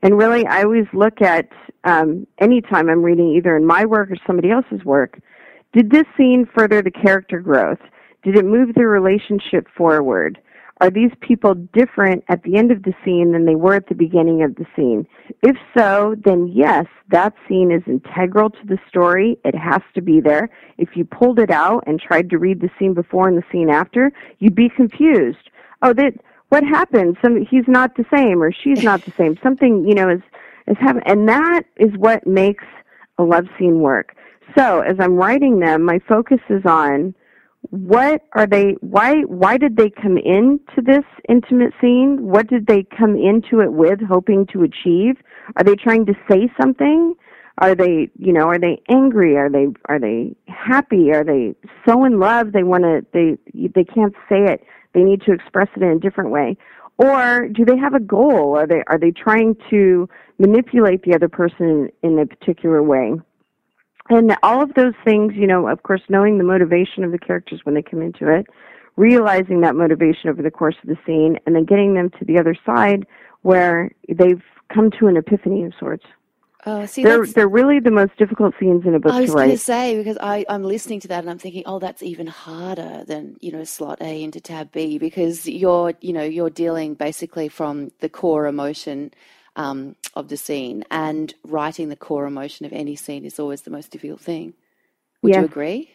And 0.03 0.17
really, 0.17 0.47
I 0.47 0.63
always 0.63 0.87
look 0.93 1.21
at 1.23 1.49
um, 1.85 2.27
anytime 2.39 2.89
I'm 2.89 3.03
reading 3.03 3.31
either 3.35 3.57
in 3.57 3.65
my 3.67 3.85
work 3.85 4.11
or 4.13 4.17
somebody 4.27 4.51
else's 4.51 4.85
work, 4.85 5.19
did 5.73 5.91
this 5.91 6.07
scene 6.17 6.49
further 6.57 6.83
the 6.83 6.91
character 6.91 7.41
growth? 7.41 7.81
Did 8.23 8.37
it 8.37 8.45
move 8.45 8.75
the 8.75 8.87
relationship 8.87 9.69
forward? 9.77 10.39
Are 10.81 10.91
these 10.91 11.11
people 11.21 11.55
different 11.55 12.25
at 12.29 12.43
the 12.45 12.57
end 12.57 12.71
of 12.71 12.85
the 12.85 12.95
scene 13.05 13.33
than 13.33 13.47
they 13.47 13.57
were 13.57 13.75
at 13.75 13.89
the 13.89 13.95
beginning 13.95 14.43
of 14.43 14.55
the 14.55 14.65
scene? 14.77 15.07
If 15.43 15.57
so, 15.77 16.15
then 16.25 16.49
yes, 16.55 16.87
that 17.11 17.35
scene 17.49 17.73
is 17.73 17.83
integral 17.87 18.51
to 18.51 18.67
the 18.67 18.79
story. 18.89 19.39
It 19.45 19.57
has 19.57 19.83
to 19.95 20.01
be 20.01 20.21
there. 20.21 20.51
If 20.79 20.91
you 20.95 21.05
pulled 21.05 21.41
it 21.41 21.51
out 21.51 21.83
and 21.87 22.01
tried 22.01 22.31
to 22.31 22.39
read 22.39 22.61
the 22.61 22.71
scene 22.79 22.95
before 22.95 23.29
and 23.29 23.37
the 23.37 23.45
scene 23.51 23.71
after, 23.71 24.13
you'd 24.39 24.55
be 24.55 24.69
confused. 24.69 25.51
Oh, 25.83 25.93
that 25.95 26.15
what 26.51 26.63
happened? 26.63 27.17
Some 27.23 27.45
he's 27.45 27.67
not 27.67 27.97
the 27.97 28.05
same 28.15 28.41
or 28.41 28.53
she's 28.53 28.83
not 28.83 29.05
the 29.05 29.13
same. 29.19 29.37
Something 29.43 29.85
you 29.87 29.95
know 29.95 30.09
is 30.09 30.23
is 30.69 30.77
happening, 30.79 31.05
and 31.07 31.29
that 31.29 31.63
is 31.77 31.91
what 31.97 32.27
makes 32.27 32.65
a 33.19 33.25
love 33.25 33.47
scene 33.59 33.81
work. 33.81 34.15
So 34.57 34.81
as 34.81 34.97
I'm 34.99 35.15
writing 35.15 35.61
them, 35.61 35.85
my 35.85 35.99
focus 36.09 36.41
is 36.49 36.63
on 36.65 37.15
what 37.71 38.23
are 38.35 38.47
they 38.47 38.77
why 38.81 39.23
why 39.23 39.59
did 39.59 39.77
they 39.77 39.91
come 39.91 40.17
into 40.17 40.81
this 40.83 41.05
intimate 41.29 41.73
scene? 41.81 42.19
What 42.23 42.49
did 42.49 42.67
they 42.67 42.85
come 42.97 43.17
into 43.17 43.61
it 43.61 43.73
with 43.73 44.01
hoping 44.01 44.47
to 44.53 44.63
achieve? 44.63 45.17
Are 45.57 45.65
they 45.65 45.75
trying 45.75 46.07
to 46.07 46.15
say 46.31 46.49
something? 46.61 47.15
Are 47.59 47.75
they 47.75 48.11
you 48.19 48.33
know 48.33 48.47
are 48.49 48.59
they 48.59 48.81
angry? 48.89 49.37
Are 49.37 49.51
they 49.51 49.67
are 49.87 49.99
they 49.99 50.35
happy? 50.47 51.11
Are 51.13 51.25
they 51.25 51.55
so 51.87 52.05
in 52.05 52.19
love 52.19 52.53
they 52.53 52.63
want 52.63 52.85
to 52.85 53.05
they 53.13 53.37
they 53.55 53.85
can't 53.85 54.15
say 54.29 54.45
it. 54.45 54.63
They 54.95 55.03
need 55.03 55.23
to 55.23 55.33
express 55.33 55.69
it 55.77 55.83
in 55.83 55.91
a 55.91 55.99
different 55.99 56.31
way. 56.31 56.57
Or 56.97 57.49
do 57.49 57.65
they 57.65 57.77
have 57.77 57.95
a 57.95 58.01
goal? 58.01 58.57
Are 58.57 58.67
they 58.67 58.83
are 58.87 58.99
they 58.99 59.11
trying 59.11 59.57
to 59.71 60.09
manipulate 60.39 61.03
the 61.03 61.15
other 61.15 61.29
person 61.29 61.91
in 62.03 62.19
a 62.19 62.27
particular 62.27 62.83
way 62.83 63.15
and 64.09 64.37
all 64.43 64.63
of 64.63 64.75
those 64.75 64.95
things, 65.05 65.35
you 65.37 65.47
know, 65.47 65.69
of 65.69 65.83
course, 65.83 66.03
knowing 66.09 66.39
the 66.39 66.45
motivation 66.45 67.05
of 67.05 67.13
the 67.13 67.19
characters 67.19 67.61
when 67.65 67.75
they 67.75 67.83
come 67.83 68.03
into 68.03 68.29
it, 68.29 68.47
realizing 68.97 69.61
that 69.61 69.75
motivation 69.77 70.31
over 70.31 70.43
the 70.43 70.51
course 70.51 70.77
of 70.83 70.89
the 70.89 70.97
scene, 71.07 71.39
and 71.47 71.55
then 71.55 71.65
getting 71.65 71.95
them 71.95 72.11
to 72.11 72.25
the 72.25 72.39
other 72.39 72.57
side 72.65 73.07
where 73.43 73.91
they've 74.09 74.43
come 74.73 74.91
to 74.99 75.07
an 75.07 75.17
epiphany 75.17 75.65
of 75.65 75.73
sorts. 75.79 76.05
Oh, 76.67 76.87
see, 76.87 77.05
They're 77.05 77.25
they're 77.25 77.49
really 77.49 77.79
the 77.79 77.93
most 77.93 78.17
difficult 78.19 78.53
scenes 78.59 78.85
in 78.85 78.95
a 78.95 78.99
book 78.99 79.13
I 79.13 79.21
was 79.21 79.33
going 79.33 79.51
to 79.51 79.57
say 79.57 79.97
because 79.97 80.19
I, 80.21 80.45
I'm 80.49 80.65
listening 80.65 80.99
to 81.01 81.09
that 81.09 81.21
and 81.21 81.31
I'm 81.31 81.39
thinking, 81.39 81.63
oh, 81.67 81.79
that's 81.79 82.03
even 82.03 82.27
harder 82.27 83.05
than 83.07 83.37
you 83.41 83.53
know 83.53 83.63
slot 83.63 84.03
A 84.03 84.23
into 84.23 84.41
tab 84.41 84.73
B 84.73 84.99
because 84.99 85.49
you're 85.49 85.95
you 86.01 86.13
know 86.13 86.25
you're 86.25 86.51
dealing 86.51 86.95
basically 86.95 87.49
from 87.49 87.93
the 88.01 88.09
core 88.09 88.47
emotion 88.47 89.13
um, 89.59 89.97
of 90.15 90.29
the 90.29 90.37
scene 90.37 90.85
and 90.91 91.35
writing 91.45 91.91
the 91.91 91.97
core 91.97 92.25
emotion 92.27 92.65
of 92.65 92.73
any 92.73 92.97
scene 92.97 93.25
is 93.25 93.39
always 93.39 93.63
the 93.63 93.71
most 93.71 93.91
difficult 93.91 94.21
thing. 94.21 94.55
Would 95.23 95.35
you 95.35 95.45
agree? 95.45 95.91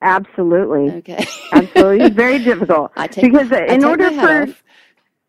Absolutely, 0.00 0.90
Okay. 0.98 1.26
absolutely, 1.52 2.06
it's 2.06 2.14
very 2.16 2.38
difficult 2.38 2.92
I 2.96 3.08
take 3.08 3.24
because 3.24 3.50
in 3.50 3.80
take 3.80 3.84
order 3.84 4.10
for 4.12 4.42
off. 4.44 4.62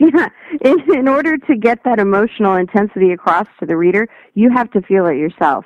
Yeah, 0.02 0.30
in, 0.62 0.80
in 0.98 1.08
order 1.10 1.38
to 1.38 1.58
get 1.58 1.84
that 1.84 2.00
emotional 2.00 2.56
intensity 2.56 3.12
across 3.12 3.48
to 3.60 3.66
the 3.66 3.76
reader, 3.76 4.08
you 4.34 4.50
have 4.50 4.72
to 4.72 4.82
feel 4.82 5.08
it 5.08 5.18
yourself. 5.18 5.66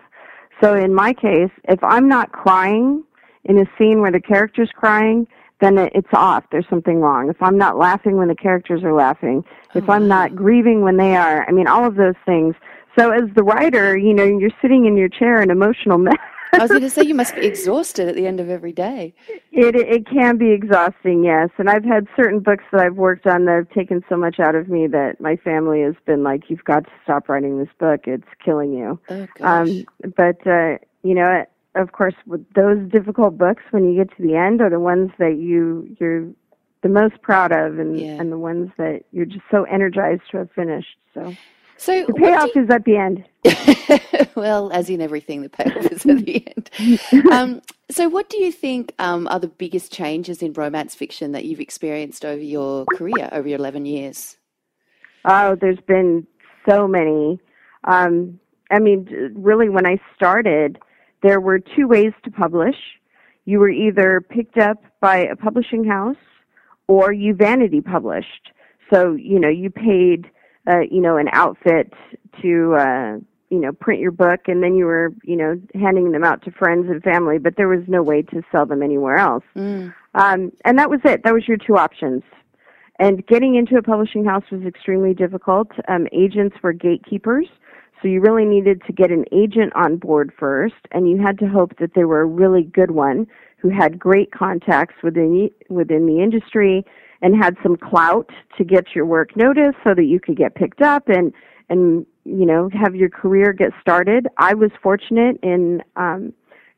So 0.59 0.73
in 0.73 0.91
my 0.91 1.13
case, 1.13 1.51
if 1.65 1.83
I'm 1.83 2.07
not 2.07 2.31
crying 2.31 3.03
in 3.43 3.59
a 3.59 3.65
scene 3.77 4.01
where 4.01 4.11
the 4.11 4.19
character's 4.19 4.71
crying, 4.73 5.27
then 5.61 5.77
it's 5.77 6.07
off. 6.13 6.43
There's 6.51 6.67
something 6.69 6.99
wrong. 6.99 7.29
If 7.29 7.41
I'm 7.41 7.57
not 7.57 7.77
laughing 7.77 8.17
when 8.17 8.27
the 8.27 8.35
characters 8.35 8.83
are 8.83 8.93
laughing, 8.93 9.43
if 9.75 9.89
I'm 9.89 10.07
not 10.07 10.35
grieving 10.35 10.81
when 10.81 10.97
they 10.97 11.15
are, 11.15 11.47
I 11.47 11.51
mean, 11.51 11.67
all 11.67 11.85
of 11.85 11.95
those 11.95 12.15
things. 12.25 12.55
So 12.97 13.11
as 13.11 13.23
the 13.35 13.43
writer, 13.43 13.97
you 13.97 14.13
know, 14.13 14.23
you're 14.23 14.51
sitting 14.61 14.85
in 14.85 14.97
your 14.97 15.09
chair 15.09 15.41
in 15.41 15.49
emotional 15.49 15.97
mess. 15.97 16.17
I 16.53 16.59
was 16.59 16.69
going 16.69 16.81
to 16.81 16.89
say 16.89 17.03
you 17.03 17.15
must 17.15 17.35
be 17.35 17.47
exhausted 17.47 18.07
at 18.07 18.15
the 18.15 18.27
end 18.27 18.39
of 18.39 18.49
every 18.49 18.73
day. 18.73 19.15
It 19.51 19.75
it 19.75 20.07
can 20.07 20.37
be 20.37 20.51
exhausting, 20.51 21.23
yes. 21.23 21.49
And 21.57 21.69
I've 21.69 21.83
had 21.83 22.07
certain 22.15 22.41
books 22.41 22.63
that 22.71 22.81
I've 22.81 22.95
worked 22.95 23.25
on 23.25 23.45
that 23.45 23.55
have 23.55 23.69
taken 23.71 24.03
so 24.07 24.17
much 24.17 24.39
out 24.39 24.53
of 24.53 24.69
me 24.69 24.85
that 24.87 25.19
my 25.19 25.35
family 25.37 25.81
has 25.81 25.95
been 26.05 26.21
like, 26.21 26.49
"You've 26.49 26.63
got 26.63 26.83
to 26.83 26.91
stop 27.03 27.27
writing 27.27 27.57
this 27.57 27.73
book. 27.79 28.01
It's 28.05 28.27
killing 28.43 28.71
you." 28.73 28.99
Oh 29.09 29.27
gosh. 29.35 29.67
Um, 29.69 29.85
but 30.15 30.45
uh, 30.45 30.77
you 31.01 31.15
know, 31.15 31.43
of 31.75 31.91
course, 31.91 32.15
with 32.25 32.45
those 32.53 32.89
difficult 32.91 33.37
books, 33.37 33.63
when 33.71 33.91
you 33.91 34.03
get 34.03 34.15
to 34.17 34.23
the 34.23 34.35
end, 34.35 34.61
are 34.61 34.69
the 34.69 34.79
ones 34.79 35.11
that 35.19 35.37
you 35.37 35.95
you're 35.99 36.27
the 36.81 36.89
most 36.89 37.21
proud 37.21 37.51
of, 37.51 37.79
and 37.79 37.99
yeah. 37.99 38.19
and 38.19 38.31
the 38.31 38.37
ones 38.37 38.71
that 38.77 39.03
you're 39.11 39.25
just 39.25 39.45
so 39.49 39.63
energized 39.63 40.21
to 40.31 40.37
have 40.37 40.51
finished. 40.51 40.97
So. 41.13 41.35
So 41.75 42.05
the 42.05 42.13
payoff 42.13 42.55
you... 42.55 42.63
is 42.63 42.69
at 42.69 42.85
the 42.85 42.95
end. 42.95 43.25
well, 44.35 44.71
as 44.71 44.89
in 44.89 45.01
everything, 45.01 45.41
the 45.41 45.49
payoff 45.49 45.91
is 45.91 46.05
at 46.05 46.23
the 46.23 46.47
end. 46.47 46.69
Um, 47.31 47.61
so, 47.89 48.07
what 48.07 48.29
do 48.29 48.37
you 48.37 48.51
think 48.51 48.93
um, 48.99 49.27
are 49.29 49.39
the 49.39 49.47
biggest 49.47 49.91
changes 49.91 50.41
in 50.41 50.53
romance 50.53 50.95
fiction 50.95 51.31
that 51.31 51.45
you've 51.45 51.59
experienced 51.59 52.23
over 52.23 52.41
your 52.41 52.85
career, 52.85 53.27
over 53.31 53.47
your 53.47 53.57
eleven 53.59 53.85
years? 53.85 54.37
Oh, 55.25 55.55
there's 55.55 55.79
been 55.87 56.27
so 56.69 56.87
many. 56.87 57.39
Um, 57.85 58.39
I 58.71 58.79
mean, 58.79 59.33
really, 59.35 59.69
when 59.69 59.85
I 59.85 59.99
started, 60.15 60.79
there 61.23 61.39
were 61.39 61.59
two 61.59 61.87
ways 61.87 62.13
to 62.23 62.31
publish. 62.31 62.75
You 63.45 63.59
were 63.59 63.69
either 63.69 64.21
picked 64.21 64.57
up 64.57 64.83
by 65.01 65.17
a 65.19 65.35
publishing 65.35 65.83
house 65.83 66.17
or 66.87 67.11
you 67.11 67.33
vanity 67.33 67.81
published. 67.81 68.51
So, 68.93 69.13
you 69.13 69.39
know, 69.39 69.49
you 69.49 69.69
paid 69.69 70.29
uh, 70.67 70.81
you 70.89 71.01
know, 71.01 71.17
an 71.17 71.27
outfit 71.33 71.93
to, 72.41 72.75
uh, 72.75 73.17
you 73.49 73.59
know, 73.59 73.71
print 73.73 73.99
your 73.99 74.11
book, 74.11 74.41
and 74.47 74.63
then 74.63 74.75
you 74.75 74.85
were, 74.85 75.11
you 75.23 75.35
know, 75.35 75.59
handing 75.73 76.11
them 76.11 76.23
out 76.23 76.43
to 76.43 76.51
friends 76.51 76.87
and 76.89 77.03
family, 77.03 77.37
but 77.37 77.55
there 77.57 77.67
was 77.67 77.83
no 77.87 78.01
way 78.01 78.21
to 78.21 78.41
sell 78.51 78.65
them 78.65 78.81
anywhere 78.81 79.17
else. 79.17 79.43
Mm. 79.55 79.93
Um, 80.15 80.51
and 80.65 80.79
that 80.79 80.89
was 80.89 81.01
it. 81.03 81.23
That 81.23 81.33
was 81.33 81.47
your 81.47 81.57
two 81.57 81.75
options. 81.77 82.23
And 82.99 83.25
getting 83.27 83.55
into 83.55 83.75
a 83.75 83.81
publishing 83.81 84.23
house 84.23 84.43
was 84.51 84.61
extremely 84.63 85.13
difficult. 85.13 85.69
Um, 85.87 86.07
agents 86.11 86.55
were 86.63 86.73
gatekeepers, 86.73 87.47
so 88.03 88.09
you 88.09 88.19
really 88.19 88.43
needed 88.43 88.81
to 88.85 88.93
get 88.93 89.11
an 89.11 89.23
agent 89.31 89.71
on 89.75 89.95
board 89.95 90.33
first, 90.37 90.75
and 90.91 91.09
you 91.09 91.21
had 91.21 91.39
to 91.39 91.47
hope 91.47 91.77
that 91.79 91.93
they 91.95 92.03
were 92.03 92.21
a 92.21 92.25
really 92.25 92.63
good 92.63 92.91
one 92.91 93.25
who 93.57 93.69
had 93.69 93.97
great 93.97 94.31
contacts 94.31 94.95
within 95.01 95.49
within 95.69 96.05
the 96.05 96.21
industry 96.21 96.85
and 97.21 97.41
had 97.41 97.55
some 97.63 97.77
clout 97.77 98.29
to 98.57 98.65
get 98.65 98.93
your 98.93 99.05
work 99.05 99.37
noticed 99.37 99.77
so 99.85 99.95
that 99.95 100.03
you 100.03 100.19
could 100.19 100.35
get 100.35 100.53
picked 100.53 100.81
up 100.81 101.07
and 101.07 101.31
and 101.69 102.05
you 102.25 102.45
know 102.45 102.69
have 102.73 102.93
your 102.93 103.09
career 103.09 103.53
get 103.53 103.71
started. 103.79 104.27
I 104.37 104.53
was 104.53 104.71
fortunate 104.81 105.39
in 105.41 105.81
um, 105.95 106.33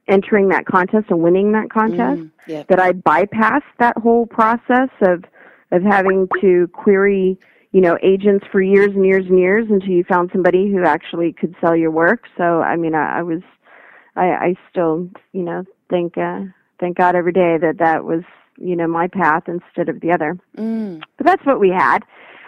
entering 0.07 0.49
that 0.49 0.67
contest 0.67 1.07
and 1.09 1.23
winning 1.23 1.53
that 1.53 1.71
contest 1.71 2.21
mm, 2.21 2.31
yeah. 2.47 2.63
that 2.69 2.79
I 2.79 2.91
bypassed 2.91 3.63
that 3.79 3.97
whole 3.97 4.27
process 4.27 4.89
of 5.01 5.23
of 5.71 5.81
having 5.81 6.27
to 6.41 6.67
query 6.73 7.39
you 7.75 7.81
know 7.81 7.97
agents 8.01 8.45
for 8.53 8.61
years 8.61 8.91
and 8.95 9.05
years 9.05 9.25
and 9.27 9.37
years 9.37 9.67
until 9.69 9.89
you 9.89 10.05
found 10.05 10.29
somebody 10.31 10.71
who 10.71 10.85
actually 10.85 11.33
could 11.33 11.53
sell 11.59 11.75
your 11.75 11.91
work. 11.91 12.23
So 12.37 12.61
I 12.61 12.77
mean 12.77 12.95
I, 12.95 13.19
I 13.19 13.21
was 13.21 13.41
I, 14.15 14.27
I 14.27 14.55
still 14.71 15.09
you 15.33 15.43
know 15.43 15.65
thank 15.89 16.17
uh, 16.17 16.43
thank 16.79 16.97
God 16.97 17.15
every 17.17 17.33
day 17.33 17.57
that 17.59 17.79
that 17.79 18.05
was 18.05 18.23
you 18.57 18.77
know 18.77 18.87
my 18.87 19.09
path 19.09 19.43
instead 19.49 19.89
of 19.89 19.99
the 19.99 20.13
other. 20.13 20.39
Mm. 20.57 21.01
But 21.17 21.25
that's 21.27 21.45
what 21.45 21.59
we 21.59 21.69
had. 21.69 21.99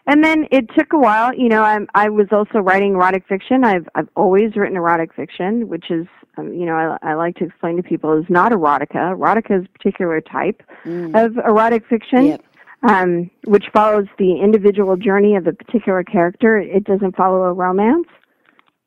And 0.09 0.23
then 0.23 0.47
it 0.49 0.69
took 0.77 0.93
a 0.93 0.97
while. 0.97 1.33
You 1.33 1.49
know, 1.49 1.61
I'm, 1.61 1.85
I 1.93 2.07
was 2.07 2.27
also 2.31 2.59
writing 2.59 2.93
erotic 2.93 3.27
fiction. 3.27 3.65
I've 3.65 3.89
I've 3.95 4.07
always 4.15 4.55
written 4.55 4.77
erotic 4.77 5.13
fiction, 5.13 5.67
which 5.67 5.91
is 5.91 6.07
um, 6.37 6.53
you 6.53 6.65
know 6.65 6.97
I, 7.03 7.11
I 7.11 7.13
like 7.15 7.35
to 7.35 7.43
explain 7.43 7.75
to 7.75 7.83
people 7.83 8.17
is 8.17 8.29
not 8.29 8.53
erotica. 8.53 9.13
Erotica 9.13 9.59
is 9.59 9.65
a 9.65 9.77
particular 9.77 10.21
type 10.21 10.63
mm. 10.85 11.13
of 11.21 11.35
erotic 11.45 11.85
fiction. 11.85 12.27
Yep. 12.27 12.43
Um, 12.83 13.31
which 13.45 13.65
follows 13.73 14.05
the 14.19 14.39
individual 14.39 14.97
journey 14.97 15.35
of 15.35 15.47
a 15.47 15.51
particular 15.51 16.03
character. 16.03 16.59
It 16.59 16.83
doesn't 16.83 17.15
follow 17.15 17.41
a 17.43 17.51
romance. 17.51 18.07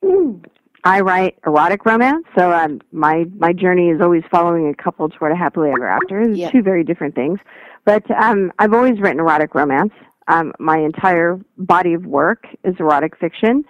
Mm. 0.04 0.44
I 0.84 1.00
write 1.00 1.38
erotic 1.46 1.84
romance, 1.84 2.24
so 2.36 2.52
um, 2.52 2.80
my 2.92 3.24
my 3.36 3.52
journey 3.52 3.90
is 3.90 4.00
always 4.00 4.22
following 4.30 4.68
a 4.68 4.82
couple 4.82 5.08
toward 5.08 5.32
a 5.32 5.36
happily 5.36 5.70
ever 5.70 5.88
after. 5.88 6.22
Yeah. 6.28 6.50
Two 6.50 6.62
very 6.62 6.84
different 6.84 7.14
things, 7.14 7.38
but 7.84 8.08
um, 8.12 8.52
I've 8.58 8.72
always 8.72 8.98
written 9.00 9.20
erotic 9.20 9.54
romance. 9.54 9.92
Um, 10.28 10.52
my 10.58 10.78
entire 10.78 11.38
body 11.58 11.92
of 11.92 12.06
work 12.06 12.44
is 12.64 12.74
erotic 12.78 13.18
fiction, 13.18 13.64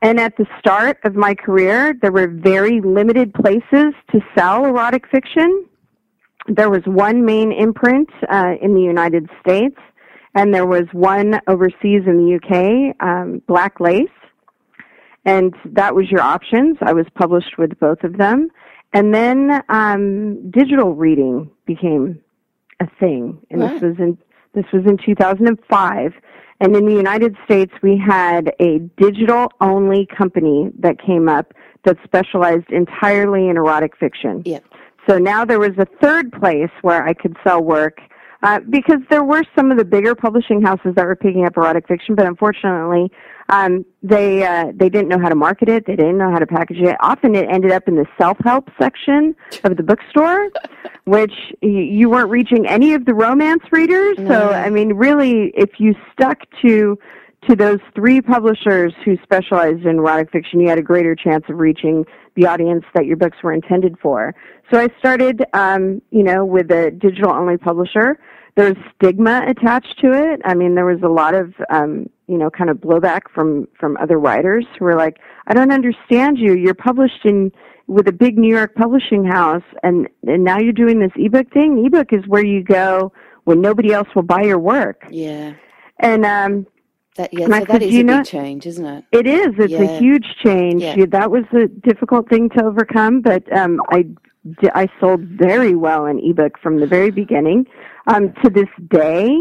and 0.00 0.18
at 0.18 0.36
the 0.36 0.46
start 0.58 0.98
of 1.04 1.14
my 1.14 1.34
career, 1.34 1.94
there 2.00 2.12
were 2.12 2.28
very 2.28 2.80
limited 2.80 3.34
places 3.34 3.92
to 4.12 4.20
sell 4.36 4.64
erotic 4.64 5.06
fiction. 5.08 5.66
There 6.48 6.70
was 6.70 6.82
one 6.84 7.24
main 7.24 7.52
imprint 7.52 8.08
uh, 8.30 8.54
in 8.60 8.74
the 8.74 8.82
United 8.82 9.28
States, 9.40 9.76
and 10.34 10.54
there 10.54 10.66
was 10.66 10.84
one 10.92 11.40
overseas 11.46 12.02
in 12.06 12.18
the 12.18 12.36
UK, 12.36 12.96
um, 13.06 13.42
Black 13.46 13.80
Lace 13.80 14.08
and 15.26 15.54
that 15.64 15.94
was 15.94 16.10
your 16.10 16.22
options. 16.22 16.78
I 16.80 16.92
was 16.92 17.04
published 17.14 17.58
with 17.58 17.78
both 17.80 18.04
of 18.04 18.16
them, 18.16 18.48
and 18.94 19.12
then 19.12 19.60
um, 19.68 20.50
digital 20.50 20.94
reading 20.94 21.50
became 21.66 22.22
a 22.80 22.86
thing, 23.00 23.38
and 23.50 23.60
this 23.60 23.82
was 23.82 23.96
in 23.98 24.16
this 24.54 24.64
was 24.72 24.86
in 24.86 24.96
2005. 24.96 26.12
And 26.58 26.74
in 26.74 26.86
the 26.86 26.94
United 26.94 27.36
States, 27.44 27.70
we 27.82 27.98
had 27.98 28.54
a 28.58 28.78
digital 28.96 29.52
only 29.60 30.06
company 30.06 30.70
that 30.78 30.96
came 30.98 31.28
up 31.28 31.52
that 31.84 31.98
specialized 32.02 32.70
entirely 32.70 33.48
in 33.50 33.58
erotic 33.58 33.94
fiction. 33.94 34.42
Yep. 34.46 34.64
So 35.08 35.18
now 35.18 35.44
there 35.44 35.58
was 35.58 35.72
a 35.78 35.86
third 36.02 36.32
place 36.32 36.70
where 36.82 37.06
I 37.06 37.14
could 37.14 37.36
sell 37.44 37.62
work 37.62 37.98
uh, 38.42 38.60
because 38.68 39.00
there 39.10 39.24
were 39.24 39.42
some 39.56 39.70
of 39.70 39.78
the 39.78 39.84
bigger 39.84 40.14
publishing 40.14 40.62
houses 40.62 40.94
that 40.94 41.06
were 41.06 41.16
picking 41.16 41.46
up 41.46 41.56
erotic 41.56 41.88
fiction, 41.88 42.14
but 42.14 42.26
unfortunately, 42.26 43.10
um, 43.48 43.84
they 44.02 44.44
uh, 44.44 44.72
they 44.74 44.88
didn't 44.88 45.08
know 45.08 45.18
how 45.18 45.28
to 45.28 45.34
market 45.34 45.68
it. 45.68 45.86
They 45.86 45.96
didn't 45.96 46.18
know 46.18 46.30
how 46.30 46.38
to 46.38 46.46
package 46.46 46.78
it. 46.78 46.96
Often, 47.00 47.34
it 47.34 47.48
ended 47.50 47.72
up 47.72 47.88
in 47.88 47.96
the 47.96 48.06
self 48.18 48.36
help 48.44 48.68
section 48.80 49.34
of 49.64 49.76
the 49.76 49.82
bookstore, 49.82 50.50
which 51.04 51.32
you 51.62 52.10
weren't 52.10 52.30
reaching 52.30 52.66
any 52.66 52.94
of 52.94 53.04
the 53.04 53.14
romance 53.14 53.62
readers. 53.70 54.18
No. 54.18 54.28
So, 54.28 54.50
I 54.50 54.68
mean, 54.70 54.92
really, 54.92 55.52
if 55.56 55.78
you 55.78 55.94
stuck 56.12 56.38
to 56.62 56.98
to 57.48 57.54
those 57.54 57.78
three 57.94 58.20
publishers 58.20 58.92
who 59.04 59.16
specialized 59.22 59.84
in 59.84 59.98
erotic 59.98 60.30
fiction, 60.30 60.60
you 60.60 60.68
had 60.68 60.78
a 60.78 60.82
greater 60.82 61.14
chance 61.14 61.44
of 61.48 61.58
reaching 61.58 62.04
the 62.34 62.46
audience 62.46 62.84
that 62.94 63.06
your 63.06 63.16
books 63.16 63.38
were 63.42 63.52
intended 63.52 63.96
for. 64.00 64.34
So 64.70 64.78
I 64.78 64.88
started, 64.98 65.44
um, 65.52 66.02
you 66.10 66.22
know, 66.22 66.44
with 66.44 66.70
a 66.70 66.90
digital 66.90 67.30
only 67.30 67.56
publisher. 67.56 68.18
There's 68.56 68.76
stigma 68.94 69.44
attached 69.46 69.98
to 70.00 70.12
it. 70.12 70.40
I 70.44 70.54
mean, 70.54 70.74
there 70.74 70.86
was 70.86 71.02
a 71.02 71.08
lot 71.08 71.34
of, 71.34 71.54
um, 71.70 72.08
you 72.26 72.38
know, 72.38 72.50
kind 72.50 72.70
of 72.70 72.78
blowback 72.78 73.22
from 73.34 73.68
from 73.78 73.96
other 73.98 74.18
writers 74.18 74.66
who 74.78 74.86
were 74.86 74.96
like, 74.96 75.18
"I 75.46 75.54
don't 75.54 75.72
understand 75.72 76.38
you. 76.38 76.54
You're 76.54 76.74
published 76.74 77.24
in 77.24 77.52
with 77.86 78.08
a 78.08 78.12
big 78.12 78.38
New 78.38 78.52
York 78.52 78.74
publishing 78.74 79.24
house, 79.24 79.62
and 79.82 80.08
and 80.26 80.42
now 80.42 80.58
you're 80.58 80.72
doing 80.72 80.98
this 80.98 81.12
ebook 81.16 81.52
thing. 81.52 81.84
Ebook 81.84 82.12
is 82.12 82.26
where 82.26 82.44
you 82.44 82.62
go 82.62 83.12
when 83.44 83.60
nobody 83.60 83.92
else 83.92 84.08
will 84.14 84.22
buy 84.22 84.42
your 84.42 84.58
work." 84.58 85.06
Yeah. 85.10 85.54
And 86.00 86.26
um, 86.26 86.66
that, 87.16 87.32
yeah, 87.32 87.46
so 87.46 87.64
that 87.64 87.82
is 87.82 87.94
a 87.94 88.02
big 88.02 88.24
change, 88.24 88.66
isn't 88.66 88.84
it? 88.84 89.04
It 89.12 89.26
is. 89.26 89.48
It's 89.58 89.72
yeah. 89.72 89.82
a 89.82 89.98
huge 89.98 90.26
change. 90.44 90.82
Yeah. 90.82 91.06
That 91.08 91.30
was 91.30 91.44
a 91.52 91.66
difficult 91.66 92.28
thing 92.28 92.50
to 92.50 92.64
overcome, 92.64 93.22
but 93.22 93.50
um, 93.56 93.80
I, 93.90 94.06
I 94.74 94.88
sold 95.00 95.20
very 95.22 95.74
well 95.74 96.06
in 96.06 96.18
ebook 96.18 96.58
from 96.62 96.80
the 96.80 96.86
very 96.86 97.10
beginning. 97.10 97.66
Um, 98.06 98.32
to 98.44 98.50
this 98.50 98.68
day, 98.88 99.36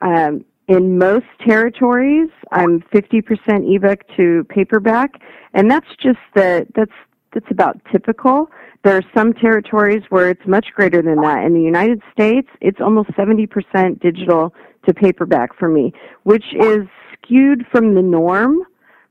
um, 0.00 0.44
in 0.68 0.98
most 0.98 1.26
territories, 1.46 2.28
I'm 2.52 2.80
50% 2.94 3.74
ebook 3.74 4.00
to 4.16 4.44
paperback, 4.48 5.20
and 5.54 5.70
that's 5.70 5.88
just 6.00 6.18
the 6.34 6.66
that's 6.74 6.92
that's 7.32 7.50
about 7.50 7.80
typical. 7.92 8.50
There 8.84 8.96
are 8.96 9.02
some 9.14 9.32
territories 9.34 10.02
where 10.08 10.30
it's 10.30 10.46
much 10.46 10.68
greater 10.74 11.02
than 11.02 11.20
that. 11.22 11.44
In 11.44 11.52
the 11.52 11.60
United 11.60 12.00
States, 12.12 12.48
it's 12.60 12.80
almost 12.80 13.10
70% 13.10 14.00
digital 14.00 14.54
to 14.86 14.94
paperback 14.94 15.56
for 15.58 15.68
me, 15.68 15.92
which 16.22 16.54
is 16.54 16.86
skewed 17.12 17.66
from 17.70 17.94
the 17.94 18.02
norm 18.02 18.60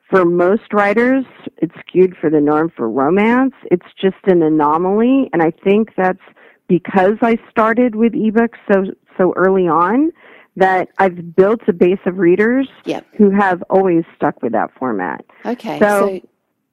for 0.09 0.25
most 0.25 0.73
writers. 0.73 1.25
It's 1.57 1.75
skewed 1.87 2.15
for 2.19 2.29
the 2.29 2.41
norm 2.41 2.71
for 2.75 2.89
romance. 2.89 3.53
It's 3.71 3.85
just 3.99 4.17
an 4.25 4.41
anomaly, 4.41 5.29
and 5.33 5.41
I 5.41 5.51
think 5.51 5.89
that's 5.95 6.19
because 6.67 7.17
I 7.21 7.37
started 7.49 7.95
with 7.95 8.13
ebooks 8.13 8.57
so 8.71 8.85
so 9.17 9.33
early 9.35 9.67
on 9.67 10.11
that 10.55 10.89
I've 10.97 11.35
built 11.35 11.61
a 11.67 11.73
base 11.73 11.99
of 12.05 12.17
readers 12.17 12.67
yep. 12.85 13.05
who 13.15 13.29
have 13.29 13.63
always 13.69 14.03
stuck 14.15 14.41
with 14.41 14.53
that 14.53 14.71
format. 14.77 15.25
Okay, 15.45 15.79
so. 15.79 16.19
so- 16.21 16.29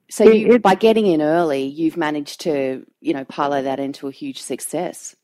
so 0.07 0.23
you, 0.29 0.59
by 0.59 0.75
getting 0.75 1.07
in 1.07 1.19
early, 1.19 1.63
you've 1.63 1.97
managed 1.97 2.41
to, 2.41 2.85
you 3.01 3.13
know, 3.13 3.25
parlay 3.25 3.63
that 3.63 3.79
into 3.79 4.07
a 4.07 4.11
huge 4.11 4.39
success. 4.39 5.15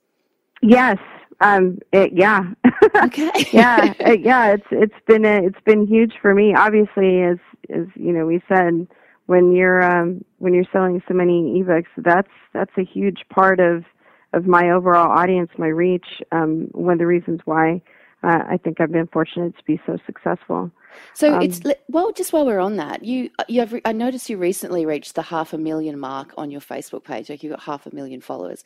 Yes. 0.63 0.97
Um. 1.39 1.79
It, 1.91 2.13
yeah. 2.13 2.45
Okay. 2.93 3.31
yeah. 3.53 3.93
yeah. 4.19 4.53
It's 4.53 4.65
it's 4.71 5.05
been 5.07 5.23
a, 5.23 5.45
it's 5.45 5.61
been 5.65 5.87
huge 5.87 6.13
for 6.21 6.33
me. 6.33 6.53
Obviously, 6.55 7.21
as 7.21 7.37
as 7.73 7.87
you 7.95 8.11
know, 8.11 8.25
we 8.25 8.41
said 8.47 8.87
when 9.25 9.53
you're 9.53 9.83
um, 9.83 10.23
when 10.39 10.53
you're 10.53 10.65
selling 10.71 11.01
so 11.07 11.13
many 11.13 11.61
ebooks. 11.61 11.87
That's 11.97 12.31
that's 12.53 12.71
a 12.77 12.83
huge 12.83 13.25
part 13.29 13.59
of 13.59 13.85
of 14.33 14.45
my 14.45 14.71
overall 14.71 15.17
audience, 15.17 15.49
my 15.57 15.67
reach. 15.67 16.21
Um, 16.31 16.67
one 16.71 16.93
of 16.93 16.99
the 16.99 17.07
reasons 17.07 17.41
why 17.45 17.81
uh, 18.23 18.43
I 18.49 18.57
think 18.57 18.79
I've 18.79 18.91
been 18.91 19.07
fortunate 19.07 19.57
to 19.57 19.63
be 19.63 19.79
so 19.85 19.97
successful. 20.05 20.71
So 21.13 21.35
um, 21.35 21.41
it's 21.41 21.61
well, 21.87 22.11
just 22.11 22.33
while 22.33 22.45
we're 22.45 22.59
on 22.59 22.75
that, 22.77 23.03
you 23.03 23.29
you 23.47 23.61
have 23.61 23.73
I 23.85 23.93
noticed 23.93 24.29
you 24.29 24.37
recently 24.37 24.85
reached 24.85 25.15
the 25.15 25.21
half 25.21 25.53
a 25.53 25.57
million 25.57 25.99
mark 25.99 26.33
on 26.37 26.51
your 26.51 26.61
Facebook 26.61 27.03
page. 27.03 27.29
Like 27.29 27.43
you 27.43 27.49
got 27.49 27.61
half 27.61 27.85
a 27.85 27.95
million 27.95 28.21
followers. 28.21 28.63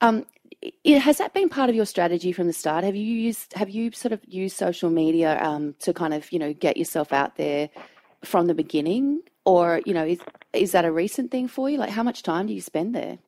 Um, 0.00 0.26
has 0.84 1.18
that 1.18 1.34
been 1.34 1.48
part 1.48 1.70
of 1.70 1.76
your 1.76 1.86
strategy 1.86 2.32
from 2.32 2.46
the 2.46 2.52
start? 2.52 2.84
Have 2.84 2.96
you 2.96 3.04
used 3.04 3.52
have 3.54 3.70
you 3.70 3.92
sort 3.92 4.12
of 4.12 4.20
used 4.26 4.56
social 4.56 4.90
media 4.90 5.38
um, 5.42 5.74
to 5.80 5.92
kind 5.92 6.14
of 6.14 6.30
you 6.32 6.38
know 6.38 6.52
get 6.52 6.76
yourself 6.76 7.12
out 7.12 7.36
there 7.36 7.68
from 8.24 8.46
the 8.46 8.54
beginning, 8.54 9.22
or 9.44 9.80
you 9.86 9.94
know 9.94 10.04
is 10.04 10.20
is 10.52 10.72
that 10.72 10.84
a 10.84 10.92
recent 10.92 11.30
thing 11.30 11.48
for 11.48 11.70
you? 11.70 11.78
Like 11.78 11.90
how 11.90 12.02
much 12.02 12.22
time 12.22 12.46
do 12.46 12.52
you 12.52 12.60
spend 12.60 12.94
there? 12.94 13.18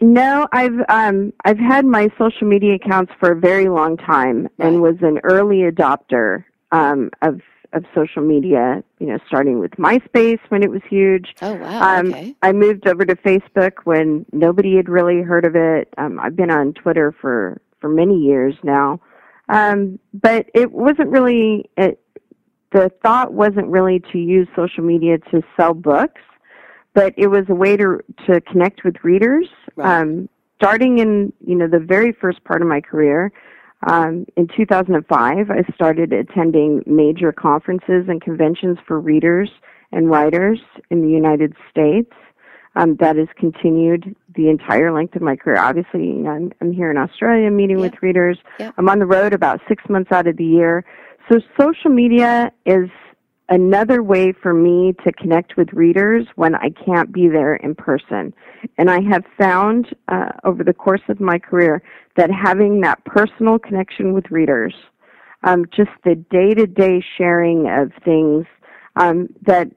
No, 0.00 0.48
I've 0.52 0.80
um 0.88 1.32
I've 1.44 1.58
had 1.58 1.84
my 1.84 2.08
social 2.18 2.46
media 2.46 2.74
accounts 2.74 3.12
for 3.18 3.32
a 3.32 3.36
very 3.36 3.68
long 3.68 3.96
time 3.96 4.48
right. 4.58 4.68
and 4.68 4.82
was 4.82 4.96
an 5.02 5.20
early 5.24 5.62
adopter 5.70 6.44
um 6.72 7.10
of 7.22 7.40
of 7.74 7.84
social 7.94 8.22
media, 8.22 8.82
you 8.98 9.06
know, 9.06 9.18
starting 9.26 9.58
with 9.58 9.72
MySpace 9.72 10.40
when 10.48 10.62
it 10.62 10.70
was 10.70 10.80
huge. 10.88 11.34
Oh 11.42 11.54
wow. 11.54 11.98
Um 11.98 12.08
okay. 12.08 12.34
I 12.42 12.52
moved 12.52 12.86
over 12.86 13.04
to 13.04 13.16
Facebook 13.16 13.72
when 13.84 14.24
nobody 14.32 14.76
had 14.76 14.88
really 14.88 15.22
heard 15.22 15.44
of 15.44 15.56
it. 15.56 15.92
Um 15.98 16.20
I've 16.20 16.36
been 16.36 16.50
on 16.50 16.74
Twitter 16.74 17.12
for 17.20 17.60
for 17.80 17.88
many 17.88 18.18
years 18.18 18.54
now. 18.62 19.00
Um 19.48 19.98
but 20.14 20.48
it 20.54 20.70
wasn't 20.70 21.08
really 21.08 21.68
it, 21.76 22.00
the 22.72 22.90
thought 23.02 23.32
wasn't 23.32 23.66
really 23.66 24.00
to 24.12 24.18
use 24.18 24.46
social 24.54 24.84
media 24.84 25.18
to 25.30 25.42
sell 25.56 25.74
books 25.74 26.20
but 26.98 27.14
it 27.16 27.28
was 27.28 27.44
a 27.48 27.54
way 27.54 27.76
to 27.76 28.00
to 28.26 28.40
connect 28.40 28.82
with 28.82 28.96
readers. 29.04 29.46
Right. 29.76 30.00
Um, 30.00 30.28
starting 30.56 30.98
in 30.98 31.32
you 31.46 31.54
know 31.54 31.68
the 31.68 31.78
very 31.78 32.12
first 32.12 32.42
part 32.42 32.60
of 32.60 32.66
my 32.66 32.80
career, 32.80 33.30
um, 33.86 34.26
in 34.36 34.48
2005, 34.56 35.50
I 35.50 35.74
started 35.74 36.12
attending 36.12 36.82
major 36.86 37.30
conferences 37.30 38.06
and 38.08 38.20
conventions 38.20 38.78
for 38.84 38.98
readers 38.98 39.48
and 39.92 40.10
writers 40.10 40.58
in 40.90 41.02
the 41.02 41.08
United 41.08 41.54
States. 41.70 42.12
Um, 42.76 42.96
that 42.96 43.16
has 43.16 43.28
continued 43.36 44.14
the 44.36 44.48
entire 44.48 44.92
length 44.92 45.16
of 45.16 45.22
my 45.22 45.34
career. 45.34 45.58
Obviously, 45.58 46.06
you 46.06 46.22
know, 46.22 46.30
I'm, 46.30 46.52
I'm 46.60 46.72
here 46.72 46.90
in 46.90 46.96
Australia 46.96 47.50
meeting 47.50 47.78
yep. 47.78 47.92
with 47.92 48.02
readers. 48.02 48.38
Yep. 48.60 48.74
I'm 48.78 48.88
on 48.88 49.00
the 49.00 49.06
road 49.06 49.32
about 49.32 49.60
six 49.66 49.82
months 49.88 50.12
out 50.12 50.28
of 50.28 50.36
the 50.36 50.44
year. 50.44 50.84
So 51.30 51.40
social 51.60 51.90
media 51.90 52.50
is 52.64 52.88
another 53.50 54.02
way 54.02 54.32
for 54.32 54.54
me 54.54 54.94
to 55.04 55.12
connect 55.12 55.58
with 55.58 55.72
readers 55.74 56.26
when 56.36 56.54
I 56.54 56.70
can't 56.70 57.12
be 57.12 57.28
there 57.28 57.56
in 57.56 57.74
person. 57.74 58.32
And 58.78 58.90
I 58.90 59.00
have 59.02 59.24
found 59.38 59.94
uh, 60.08 60.30
over 60.44 60.64
the 60.64 60.72
course 60.72 61.02
of 61.08 61.20
my 61.20 61.38
career 61.38 61.82
that 62.16 62.30
having 62.30 62.80
that 62.80 63.04
personal 63.04 63.58
connection 63.58 64.14
with 64.14 64.30
readers, 64.30 64.74
um, 65.44 65.66
just 65.74 65.90
the 66.04 66.14
day 66.14 66.54
to 66.54 66.66
day 66.66 67.04
sharing 67.18 67.68
of 67.68 67.92
things 68.04 68.46
um, 68.96 69.28
that 69.46 69.68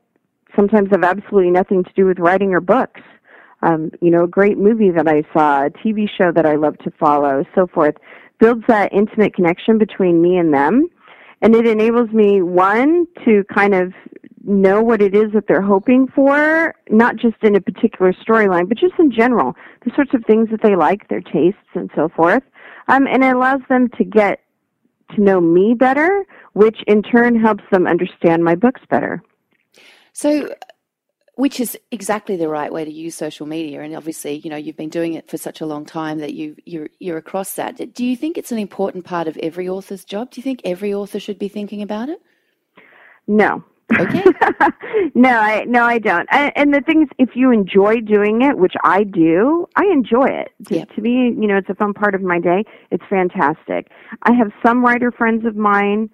sometimes 0.56 0.90
have 0.92 1.04
absolutely 1.04 1.52
nothing 1.52 1.84
to 1.84 1.92
do 1.96 2.06
with 2.06 2.20
writing 2.20 2.54
or 2.54 2.62
books. 2.62 3.02
Um, 3.62 3.92
you 4.02 4.10
know, 4.10 4.24
a 4.24 4.28
great 4.28 4.58
movie 4.58 4.90
that 4.90 5.08
I 5.08 5.24
saw, 5.34 5.66
a 5.66 5.70
TV 5.70 6.10
show 6.18 6.32
that 6.32 6.46
I 6.46 6.56
love 6.56 6.78
to 6.80 6.92
follow, 6.92 7.46
so 7.54 7.68
forth, 7.68 7.96
builds 8.40 8.64
that 8.68 8.92
intimate 8.92 9.36
connection 9.36 9.78
between 9.78 10.22
me 10.22 10.38
and 10.38 10.54
them 10.54 10.90
and 11.42 11.56
it 11.56 11.68
enables 11.68 12.10
me 12.12 12.42
one 12.42 13.08
to 13.26 13.44
kind 13.54 13.74
of 13.74 13.94
know 14.44 14.82
what 14.82 15.02
it 15.02 15.16
is 15.16 15.32
that 15.34 15.48
they're 15.48 15.62
hoping 15.62 16.08
for, 16.08 16.74
not 16.90 17.16
just 17.16 17.36
in 17.42 17.56
a 17.56 17.62
particular 17.62 18.14
storyline, 18.14 18.68
but 18.68 18.78
just 18.78 18.94
in 19.00 19.12
general, 19.12 19.56
the 19.86 19.92
sorts 19.96 20.14
of 20.14 20.24
things 20.26 20.50
that 20.50 20.62
they 20.64 20.76
like, 20.76 21.08
their 21.10 21.22
tastes, 21.22 21.60
and 21.76 21.90
so 21.96 22.10
forth. 22.10 22.44
Um, 22.88 23.08
and 23.08 23.24
it 23.24 23.36
allows 23.36 23.62
them 23.70 23.90
to 23.98 24.04
get 24.04 24.42
to 25.16 25.22
know 25.22 25.40
me 25.40 25.74
better, 25.74 26.26
which 26.54 26.78
in 26.88 27.04
turn 27.04 27.40
helps 27.40 27.64
them 27.72 27.86
understand 27.86 28.44
my 28.44 28.56
books 28.56 28.82
better. 28.90 29.22
So, 30.14 30.50
which 31.36 31.60
is 31.60 31.78
exactly 31.92 32.36
the 32.36 32.50
right 32.50 32.72
way 32.72 32.86
to 32.86 32.92
use 32.92 33.16
social 33.16 33.46
media. 33.46 33.82
And 33.82 33.96
obviously 33.96 34.36
you 34.36 34.50
know 34.50 34.58
you've 34.58 34.78
been 34.78 34.90
doing 34.90 35.14
it 35.14 35.30
for 35.30 35.38
such 35.38 35.62
a 35.62 35.66
long 35.66 35.86
time 35.86 36.20
that 36.20 36.34
you 36.34 36.56
you're 36.66 36.90
you're 37.00 37.18
across 37.18 37.54
that. 37.56 37.94
Do 37.94 38.06
you 38.06 38.16
think 38.16 38.38
it's 38.38 38.52
an 38.52 38.60
important 38.60 39.06
part 39.06 39.28
of 39.28 39.38
every 39.38 39.68
author's 39.68 40.06
job? 40.06 40.32
Do 40.32 40.40
you 40.40 40.44
think 40.44 40.62
every 40.64 40.94
author 40.94 41.20
should 41.20 41.40
be 41.40 41.48
thinking 41.48 41.82
about 41.82 42.10
it? 42.10 42.22
No. 43.28 43.64
Okay. 44.00 44.24
No 45.16 45.30
i 45.30 45.64
no 45.66 45.84
i 45.84 45.98
don't. 45.98 46.28
I, 46.32 46.52
and 46.56 46.74
the 46.74 46.82
thing 46.82 47.04
is 47.04 47.10
if 47.18 47.30
you 47.36 47.52
enjoy 47.52 48.02
doing 48.02 48.42
it 48.42 48.58
which 48.58 48.74
i 48.84 49.04
do 49.04 49.68
i 49.76 49.84
enjoy 49.86 50.26
it. 50.26 50.52
To, 50.68 50.76
yep. 50.76 50.90
to 50.96 51.02
me 51.02 51.36
you 51.40 51.48
know 51.48 51.58
it's 51.58 51.70
a 51.70 51.76
fun 51.76 51.94
part 51.94 52.16
of 52.16 52.22
my 52.22 52.40
day. 52.40 52.64
It's 52.92 53.04
fantastic. 53.10 53.90
I 54.24 54.34
have 54.34 54.52
some 54.66 54.84
writer 54.84 55.12
friends 55.12 55.46
of 55.46 55.56
mine 55.56 56.10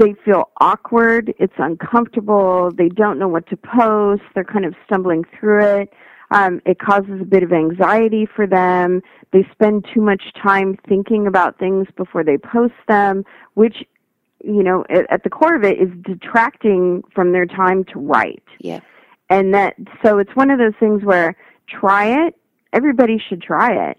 they 0.00 0.14
feel 0.24 0.50
awkward, 0.60 1.32
it's 1.38 1.54
uncomfortable, 1.58 2.70
they 2.76 2.88
don't 2.88 3.18
know 3.18 3.28
what 3.28 3.46
to 3.48 3.56
post, 3.56 4.22
they're 4.34 4.44
kind 4.44 4.64
of 4.64 4.74
stumbling 4.86 5.24
through 5.38 5.64
it. 5.64 5.92
Um, 6.32 6.60
it 6.64 6.78
causes 6.78 7.20
a 7.20 7.24
bit 7.24 7.42
of 7.42 7.52
anxiety 7.52 8.24
for 8.24 8.46
them. 8.46 9.02
They 9.32 9.46
spend 9.52 9.86
too 9.92 10.00
much 10.00 10.22
time 10.40 10.78
thinking 10.88 11.26
about 11.26 11.58
things 11.58 11.88
before 11.96 12.24
they 12.24 12.38
post 12.38 12.74
them, 12.88 13.24
which, 13.54 13.84
you 14.42 14.62
know, 14.62 14.84
at, 14.88 15.10
at 15.12 15.24
the 15.24 15.30
core 15.30 15.56
of 15.56 15.64
it 15.64 15.78
is 15.78 15.90
detracting 16.02 17.02
from 17.14 17.32
their 17.32 17.46
time 17.46 17.84
to 17.92 17.98
write. 17.98 18.44
Yeah. 18.60 18.80
And 19.28 19.52
that, 19.54 19.74
so 20.04 20.18
it's 20.18 20.34
one 20.34 20.50
of 20.50 20.58
those 20.58 20.74
things 20.80 21.02
where 21.04 21.36
try 21.68 22.26
it. 22.26 22.36
Everybody 22.72 23.20
should 23.28 23.42
try 23.42 23.90
it. 23.90 23.98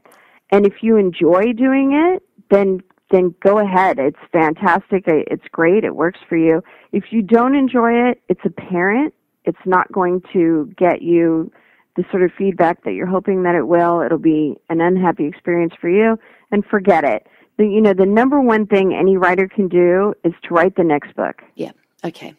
And 0.49 0.65
if 0.65 0.75
you 0.81 0.95
enjoy 0.97 1.53
doing 1.53 1.93
it, 1.93 2.23
then 2.49 2.81
then 3.11 3.35
go 3.41 3.59
ahead. 3.59 3.99
It's 3.99 4.17
fantastic. 4.31 5.03
It's 5.07 5.47
great. 5.51 5.83
It 5.83 5.95
works 5.95 6.19
for 6.27 6.37
you. 6.37 6.63
If 6.91 7.05
you 7.11 7.21
don't 7.21 7.55
enjoy 7.55 8.09
it, 8.09 8.21
it's 8.29 8.41
apparent. 8.45 9.13
It's 9.45 9.65
not 9.65 9.91
going 9.91 10.21
to 10.33 10.71
get 10.77 11.01
you 11.01 11.51
the 11.95 12.03
sort 12.09 12.23
of 12.23 12.31
feedback 12.37 12.83
that 12.83 12.93
you're 12.93 13.07
hoping 13.07 13.43
that 13.43 13.55
it 13.55 13.67
will. 13.67 14.01
It'll 14.01 14.17
be 14.17 14.55
an 14.69 14.81
unhappy 14.81 15.25
experience 15.25 15.73
for 15.79 15.89
you 15.89 16.17
and 16.51 16.65
forget 16.65 17.03
it. 17.03 17.27
The, 17.57 17.65
you 17.65 17.81
know, 17.81 17.93
the 17.93 18.05
number 18.05 18.39
one 18.39 18.65
thing 18.65 18.93
any 18.93 19.17
writer 19.17 19.47
can 19.47 19.67
do 19.67 20.13
is 20.23 20.33
to 20.43 20.53
write 20.53 20.75
the 20.75 20.83
next 20.83 21.15
book. 21.15 21.41
Yeah. 21.55 21.71
Okay. 22.03 22.33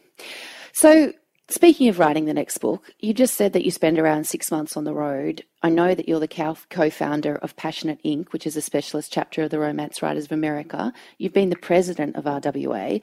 So 0.72 1.12
Speaking 1.52 1.88
of 1.88 1.98
writing 1.98 2.24
the 2.24 2.32
next 2.32 2.56
book, 2.58 2.90
you 2.98 3.12
just 3.12 3.34
said 3.34 3.52
that 3.52 3.62
you 3.62 3.70
spend 3.70 3.98
around 3.98 4.26
six 4.26 4.50
months 4.50 4.74
on 4.74 4.84
the 4.84 4.94
road. 4.94 5.44
I 5.62 5.68
know 5.68 5.94
that 5.94 6.08
you're 6.08 6.18
the 6.18 6.26
co 6.26 6.88
founder 6.88 7.36
of 7.36 7.56
Passionate 7.56 8.00
Ink., 8.02 8.32
which 8.32 8.46
is 8.46 8.56
a 8.56 8.62
specialist 8.62 9.12
chapter 9.12 9.42
of 9.42 9.50
the 9.50 9.58
Romance 9.58 10.00
Writers 10.00 10.24
of 10.24 10.32
America. 10.32 10.94
You've 11.18 11.34
been 11.34 11.50
the 11.50 11.56
president 11.56 12.16
of 12.16 12.24
RWA, 12.24 13.02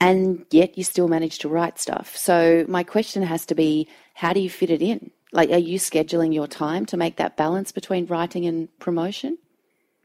and 0.00 0.46
yet 0.52 0.78
you 0.78 0.84
still 0.84 1.08
manage 1.08 1.40
to 1.40 1.48
write 1.48 1.80
stuff. 1.80 2.16
So, 2.16 2.64
my 2.68 2.84
question 2.84 3.24
has 3.24 3.44
to 3.46 3.56
be 3.56 3.88
how 4.14 4.32
do 4.32 4.38
you 4.38 4.48
fit 4.48 4.70
it 4.70 4.80
in? 4.80 5.10
Like, 5.32 5.50
are 5.50 5.58
you 5.58 5.80
scheduling 5.80 6.32
your 6.32 6.46
time 6.46 6.86
to 6.86 6.96
make 6.96 7.16
that 7.16 7.36
balance 7.36 7.72
between 7.72 8.06
writing 8.06 8.46
and 8.46 8.68
promotion? 8.78 9.38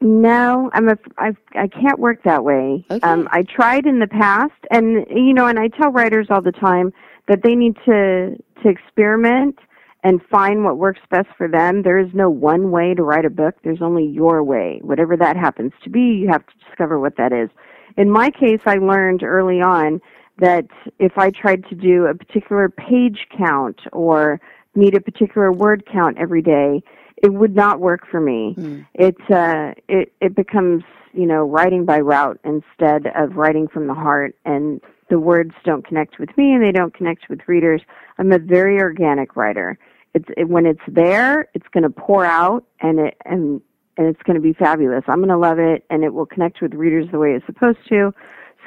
No, 0.01 0.71
I'm 0.73 0.89
a, 0.89 0.97
I, 1.19 1.33
I 1.53 1.67
can't 1.67 1.99
work 1.99 2.23
that 2.23 2.43
way. 2.43 2.83
Okay. 2.89 3.07
Um, 3.07 3.29
I 3.31 3.43
tried 3.43 3.85
in 3.85 3.99
the 3.99 4.07
past, 4.07 4.59
and 4.71 5.05
you 5.11 5.33
know, 5.33 5.45
and 5.45 5.59
I 5.59 5.67
tell 5.67 5.91
writers 5.91 6.27
all 6.31 6.41
the 6.41 6.51
time 6.51 6.91
that 7.27 7.41
they 7.43 7.55
need 7.55 7.75
to 7.85 8.35
to 8.61 8.69
experiment 8.69 9.59
and 10.03 10.21
find 10.29 10.65
what 10.65 10.77
works 10.77 10.99
best 11.09 11.29
for 11.37 11.47
them. 11.47 11.83
There 11.83 11.97
is 11.97 12.13
no 12.13 12.29
one 12.29 12.71
way 12.71 12.93
to 12.93 13.03
write 13.03 13.25
a 13.25 13.29
book. 13.29 13.55
There's 13.63 13.81
only 13.81 14.05
your 14.05 14.43
way. 14.43 14.79
Whatever 14.83 15.15
that 15.17 15.37
happens 15.37 15.71
to 15.83 15.89
be, 15.89 16.01
you 16.01 16.27
have 16.29 16.45
to 16.45 16.53
discover 16.67 16.99
what 16.99 17.15
that 17.17 17.31
is. 17.31 17.49
In 17.95 18.09
my 18.09 18.29
case, 18.29 18.59
I 18.65 18.75
learned 18.75 19.23
early 19.23 19.61
on 19.61 20.01
that 20.39 20.65
if 20.99 21.17
I 21.17 21.29
tried 21.29 21.63
to 21.69 21.75
do 21.75 22.05
a 22.05 22.15
particular 22.15 22.67
page 22.67 23.27
count 23.37 23.79
or 23.93 24.41
meet 24.75 24.95
a 24.95 25.01
particular 25.01 25.51
word 25.51 25.83
count 25.91 26.17
every 26.17 26.41
day, 26.41 26.81
it 27.17 27.33
would 27.33 27.55
not 27.55 27.79
work 27.79 28.01
for 28.09 28.19
me. 28.19 28.55
Mm. 28.57 28.85
It 28.93 29.15
uh, 29.31 29.73
it 29.87 30.11
it 30.19 30.35
becomes 30.35 30.83
you 31.13 31.25
know 31.25 31.43
writing 31.43 31.85
by 31.85 31.99
route 31.99 32.39
instead 32.43 33.07
of 33.15 33.35
writing 33.35 33.67
from 33.67 33.87
the 33.87 33.93
heart, 33.93 34.35
and 34.43 34.81
the 35.13 35.19
words 35.19 35.53
don't 35.63 35.85
connect 35.85 36.17
with 36.17 36.35
me 36.37 36.53
and 36.53 36.63
they 36.63 36.71
don't 36.71 36.91
connect 36.91 37.29
with 37.29 37.39
readers. 37.47 37.81
I'm 38.17 38.31
a 38.31 38.39
very 38.39 38.79
organic 38.79 39.35
writer. 39.35 39.77
It's 40.15 40.25
it, 40.35 40.49
when 40.49 40.65
it's 40.65 40.81
there, 40.87 41.47
it's 41.53 41.67
going 41.71 41.83
to 41.83 41.91
pour 41.91 42.25
out 42.25 42.65
and 42.81 42.99
it 42.99 43.15
and 43.25 43.61
and 43.95 44.07
it's 44.07 44.23
going 44.23 44.33
to 44.33 44.41
be 44.41 44.53
fabulous. 44.53 45.03
I'm 45.07 45.17
going 45.17 45.29
to 45.29 45.37
love 45.37 45.59
it 45.59 45.85
and 45.91 46.03
it 46.03 46.15
will 46.15 46.25
connect 46.25 46.63
with 46.63 46.73
readers 46.73 47.05
the 47.11 47.19
way 47.19 47.33
it's 47.33 47.45
supposed 47.45 47.77
to. 47.89 48.11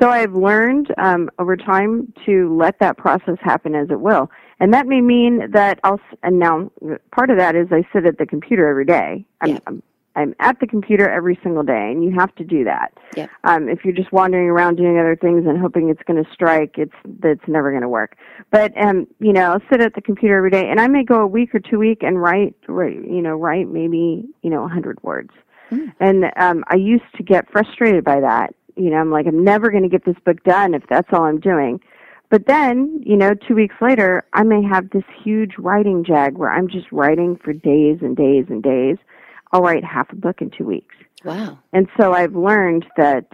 So 0.01 0.09
I've 0.09 0.35
learned 0.35 0.95
um, 0.99 1.31
over 1.41 1.57
time 1.57 2.13
to 2.27 2.55
let 2.57 2.79
that 2.79 2.97
process 2.97 3.39
happen 3.41 3.75
as 3.75 3.89
it 3.91 3.99
will, 3.99 4.31
and 4.61 4.73
that 4.73 4.87
may 4.87 5.01
mean 5.01 5.51
that 5.51 5.81
I'll. 5.83 6.01
And 6.23 6.39
now 6.39 6.71
part 7.11 7.31
of 7.31 7.39
that 7.39 7.57
is 7.57 7.67
I 7.73 7.83
sit 7.93 8.07
at 8.07 8.19
the 8.19 8.27
computer 8.27 8.69
every 8.69 8.85
day. 8.85 9.27
I'm, 9.41 9.49
yeah. 9.49 9.59
I'm 9.67 9.83
I'm 10.17 10.35
at 10.41 10.59
the 10.61 10.67
computer 10.67 11.09
every 11.09 11.39
single 11.43 11.63
day, 11.63 11.91
and 11.93 12.03
you 12.03 12.11
have 12.19 12.35
to 12.37 12.45
do 12.45 12.65
that. 12.65 12.93
Yeah. 13.17 13.27
Um, 13.45 13.69
if 13.69 13.85
you're 13.85 13.95
just 13.95 14.11
wandering 14.13 14.49
around 14.49 14.77
doing 14.77 14.99
other 14.99 15.15
things 15.15 15.47
and 15.47 15.59
hoping 15.59 15.91
it's 15.91 16.03
going 16.03 16.23
to 16.23 16.29
strike, 16.33 16.77
it's 16.79 16.95
that's 17.21 17.47
never 17.47 17.71
going 17.71 17.83
to 17.83 17.89
work. 17.89 18.17
But 18.51 18.73
um, 18.81 19.07
you 19.21 19.33
know, 19.33 19.53
I'll 19.53 19.63
sit 19.71 19.81
at 19.81 19.95
the 19.95 20.01
computer 20.01 20.37
every 20.37 20.51
day, 20.51 20.69
and 20.69 20.81
I 20.81 20.89
may 20.89 21.05
go 21.05 21.21
a 21.21 21.27
week 21.27 21.55
or 21.55 21.61
two 21.61 21.79
week 21.79 22.03
and 22.03 22.21
write, 22.21 22.57
write 22.67 22.97
you 22.97 23.23
know, 23.23 23.37
write 23.37 23.69
maybe 23.69 24.25
you 24.43 24.51
know 24.51 24.65
a 24.65 24.69
hundred 24.69 25.03
words. 25.03 25.31
Mm. 25.71 25.93
And 26.01 26.25
um, 26.37 26.65
I 26.69 26.77
used 26.77 27.05
to 27.17 27.23
get 27.23 27.51
frustrated 27.51 28.05
by 28.05 28.21
that. 28.21 28.55
You 28.77 28.91
know, 28.91 28.97
I'm 28.97 29.11
like, 29.11 29.27
I'm 29.27 29.45
never 29.45 29.71
going 29.71 29.83
to 29.83 29.89
get 29.89 30.05
this 30.05 30.17
book 30.25 30.43
done 30.45 30.75
if 30.75 30.83
that's 30.89 31.09
all 31.13 31.25
I'm 31.25 31.41
doing. 31.41 31.81
But 32.29 32.47
then, 32.47 33.03
you 33.05 33.17
know, 33.17 33.35
two 33.35 33.55
weeks 33.55 33.77
later, 33.81 34.25
I 34.33 34.43
may 34.43 34.63
have 34.63 34.91
this 34.91 35.05
huge 35.23 35.55
writing 35.59 36.05
jag 36.05 36.37
where 36.37 36.51
I'm 36.51 36.69
just 36.69 36.91
writing 36.91 37.39
for 37.43 37.53
days 37.53 37.99
and 38.01 38.17
days 38.17 38.47
and 38.49 38.63
days. 38.63 38.97
I'll 39.57 39.63
write 39.63 39.85
half 39.85 40.13
a 40.13 40.17
book 40.17 40.43
in 40.43 40.51
two 40.51 40.65
weeks. 40.65 40.95
Wow. 41.25 41.59
And 41.73 41.89
so 41.99 42.13
I've 42.13 42.37
learned 42.37 42.85
that, 42.99 43.25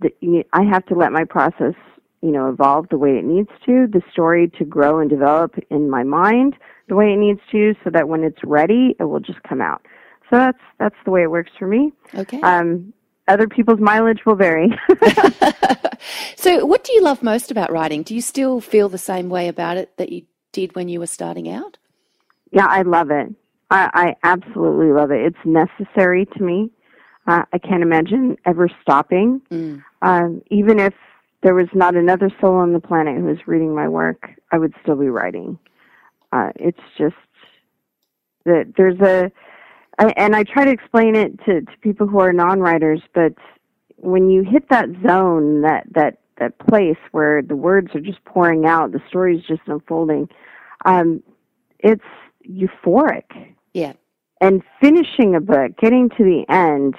that 0.00 0.12
you- 0.20 0.44
I 0.52 0.62
have 0.64 0.84
to 0.86 0.94
let 0.94 1.10
my 1.10 1.24
process, 1.24 1.72
you 2.20 2.30
know, 2.30 2.50
evolve 2.50 2.90
the 2.90 2.98
way 2.98 3.16
it 3.16 3.24
needs 3.24 3.48
to, 3.64 3.86
the 3.86 4.02
story 4.12 4.48
to 4.58 4.64
grow 4.66 4.98
and 4.98 5.08
develop 5.08 5.54
in 5.70 5.88
my 5.88 6.02
mind 6.02 6.54
the 6.88 6.96
way 6.96 7.14
it 7.14 7.16
needs 7.16 7.40
to, 7.52 7.74
so 7.82 7.88
that 7.88 8.08
when 8.10 8.24
it's 8.24 8.44
ready, 8.44 8.94
it 9.00 9.04
will 9.04 9.20
just 9.20 9.42
come 9.44 9.62
out. 9.62 9.80
So 10.28 10.36
that's 10.36 10.58
that's 10.78 10.96
the 11.06 11.10
way 11.12 11.22
it 11.22 11.30
works 11.30 11.52
for 11.58 11.66
me. 11.66 11.92
Okay. 12.14 12.40
Um, 12.42 12.92
other 13.26 13.48
people's 13.48 13.80
mileage 13.80 14.26
will 14.26 14.34
vary. 14.34 14.68
so, 16.36 16.66
what 16.66 16.84
do 16.84 16.92
you 16.92 17.00
love 17.02 17.22
most 17.22 17.50
about 17.50 17.72
writing? 17.72 18.02
Do 18.02 18.14
you 18.14 18.20
still 18.20 18.60
feel 18.60 18.88
the 18.90 18.98
same 18.98 19.28
way 19.30 19.48
about 19.48 19.76
it 19.78 19.96
that 19.96 20.10
you 20.10 20.22
did 20.52 20.74
when 20.74 20.88
you 20.88 20.98
were 21.00 21.06
starting 21.06 21.48
out? 21.48 21.78
Yeah, 22.52 22.66
I 22.66 22.82
love 22.82 23.10
it. 23.10 23.32
I, 23.70 23.90
I 23.94 24.16
absolutely 24.22 24.92
love 24.92 25.10
it. 25.10 25.20
It's 25.24 25.44
necessary 25.44 26.26
to 26.26 26.42
me. 26.42 26.70
Uh, 27.26 27.44
I 27.52 27.58
can't 27.58 27.82
imagine 27.82 28.36
ever 28.44 28.68
stopping. 28.82 29.40
Mm. 29.50 29.82
Um, 30.02 30.42
even 30.50 30.80
if 30.80 30.94
there 31.42 31.54
was 31.54 31.68
not 31.74 31.94
another 31.94 32.30
soul 32.40 32.56
on 32.56 32.72
the 32.72 32.80
planet 32.80 33.16
who 33.16 33.24
was 33.24 33.38
reading 33.46 33.74
my 33.74 33.88
work, 33.88 34.30
I 34.52 34.58
would 34.58 34.74
still 34.82 34.96
be 34.96 35.08
writing. 35.08 35.58
Uh, 36.32 36.50
it's 36.56 36.80
just 36.98 37.14
that 38.44 38.74
there's 38.76 39.00
a, 39.00 39.30
I, 39.98 40.12
and 40.16 40.34
I 40.34 40.44
try 40.44 40.64
to 40.64 40.70
explain 40.70 41.14
it 41.14 41.38
to, 41.44 41.60
to 41.60 41.78
people 41.82 42.06
who 42.06 42.20
are 42.20 42.32
non-writers, 42.32 43.02
but 43.14 43.34
when 43.96 44.30
you 44.30 44.42
hit 44.42 44.68
that 44.70 44.88
zone, 45.06 45.60
that 45.62 45.84
that 45.92 46.18
that 46.38 46.58
place 46.58 46.96
where 47.12 47.42
the 47.42 47.56
words 47.56 47.94
are 47.94 48.00
just 48.00 48.24
pouring 48.24 48.64
out, 48.64 48.92
the 48.92 49.02
story 49.08 49.36
is 49.36 49.44
just 49.44 49.60
unfolding, 49.66 50.28
um, 50.86 51.22
it's 51.78 52.02
euphoric. 52.48 53.54
Yeah. 53.74 53.92
And 54.40 54.62
finishing 54.80 55.34
a 55.34 55.40
book, 55.40 55.72
getting 55.78 56.08
to 56.10 56.24
the 56.24 56.44
end, 56.48 56.94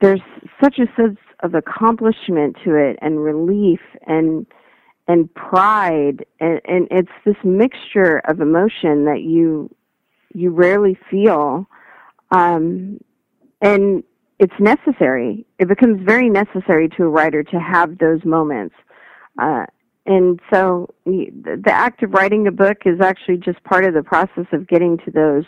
there's 0.00 0.20
such 0.62 0.78
a 0.78 0.86
sense 0.96 1.18
of 1.42 1.54
accomplishment 1.54 2.56
to 2.64 2.74
it, 2.74 2.98
and 3.02 3.22
relief, 3.22 3.80
and 4.06 4.46
and 5.08 5.32
pride, 5.34 6.24
and, 6.38 6.60
and 6.66 6.86
it's 6.90 7.10
this 7.24 7.36
mixture 7.42 8.18
of 8.28 8.40
emotion 8.40 9.04
that 9.06 9.22
you 9.22 9.74
you 10.32 10.50
rarely 10.50 10.96
feel, 11.10 11.66
um, 12.30 13.00
and 13.60 14.04
it's 14.38 14.54
necessary. 14.60 15.44
It 15.58 15.68
becomes 15.68 16.00
very 16.04 16.30
necessary 16.30 16.88
to 16.90 17.04
a 17.04 17.08
writer 17.08 17.42
to 17.42 17.58
have 17.58 17.98
those 17.98 18.24
moments. 18.24 18.74
Uh, 19.38 19.66
and 20.06 20.40
so 20.52 20.94
the 21.04 21.62
act 21.66 22.02
of 22.02 22.12
writing 22.12 22.46
a 22.46 22.52
book 22.52 22.78
is 22.86 23.00
actually 23.00 23.36
just 23.36 23.62
part 23.64 23.84
of 23.84 23.92
the 23.92 24.02
process 24.02 24.46
of 24.52 24.66
getting 24.66 24.96
to 24.98 25.10
those 25.10 25.44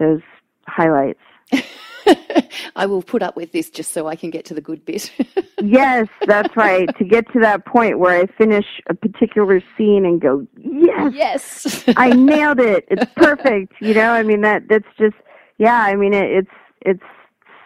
those 0.00 0.20
highlights. 0.66 1.20
I 2.76 2.86
will 2.86 3.02
put 3.02 3.22
up 3.22 3.36
with 3.36 3.52
this 3.52 3.70
just 3.70 3.92
so 3.92 4.06
I 4.08 4.16
can 4.16 4.30
get 4.30 4.44
to 4.46 4.54
the 4.54 4.60
good 4.60 4.84
bit. 4.84 5.12
yes, 5.62 6.08
that's 6.26 6.56
right. 6.56 6.88
To 6.98 7.04
get 7.04 7.30
to 7.32 7.40
that 7.40 7.66
point 7.66 7.98
where 7.98 8.20
I 8.20 8.26
finish 8.26 8.64
a 8.88 8.94
particular 8.94 9.62
scene 9.76 10.04
and 10.04 10.20
go, 10.20 10.46
yes, 10.56 11.12
yes. 11.14 11.84
I 11.96 12.10
nailed 12.14 12.58
it. 12.58 12.86
It's 12.90 13.10
perfect. 13.14 13.74
You 13.80 13.94
know, 13.94 14.12
I 14.12 14.22
mean 14.22 14.40
that 14.40 14.68
that's 14.68 14.88
just 14.98 15.16
yeah. 15.58 15.82
I 15.82 15.94
mean 15.94 16.14
it, 16.14 16.30
it's 16.30 16.50
it's 16.80 17.04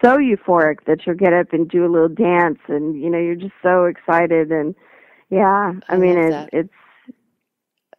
so 0.04 0.18
euphoric 0.18 0.84
that 0.86 1.06
you'll 1.06 1.16
get 1.16 1.32
up 1.32 1.52
and 1.52 1.68
do 1.68 1.86
a 1.86 1.90
little 1.90 2.08
dance, 2.08 2.58
and 2.68 3.00
you 3.00 3.08
know 3.08 3.18
you're 3.18 3.36
just 3.36 3.54
so 3.62 3.84
excited 3.84 4.50
and 4.50 4.74
yeah. 5.30 5.72
I, 5.88 5.94
I 5.94 5.96
mean 5.96 6.18
it, 6.18 6.50
it's 6.52 6.74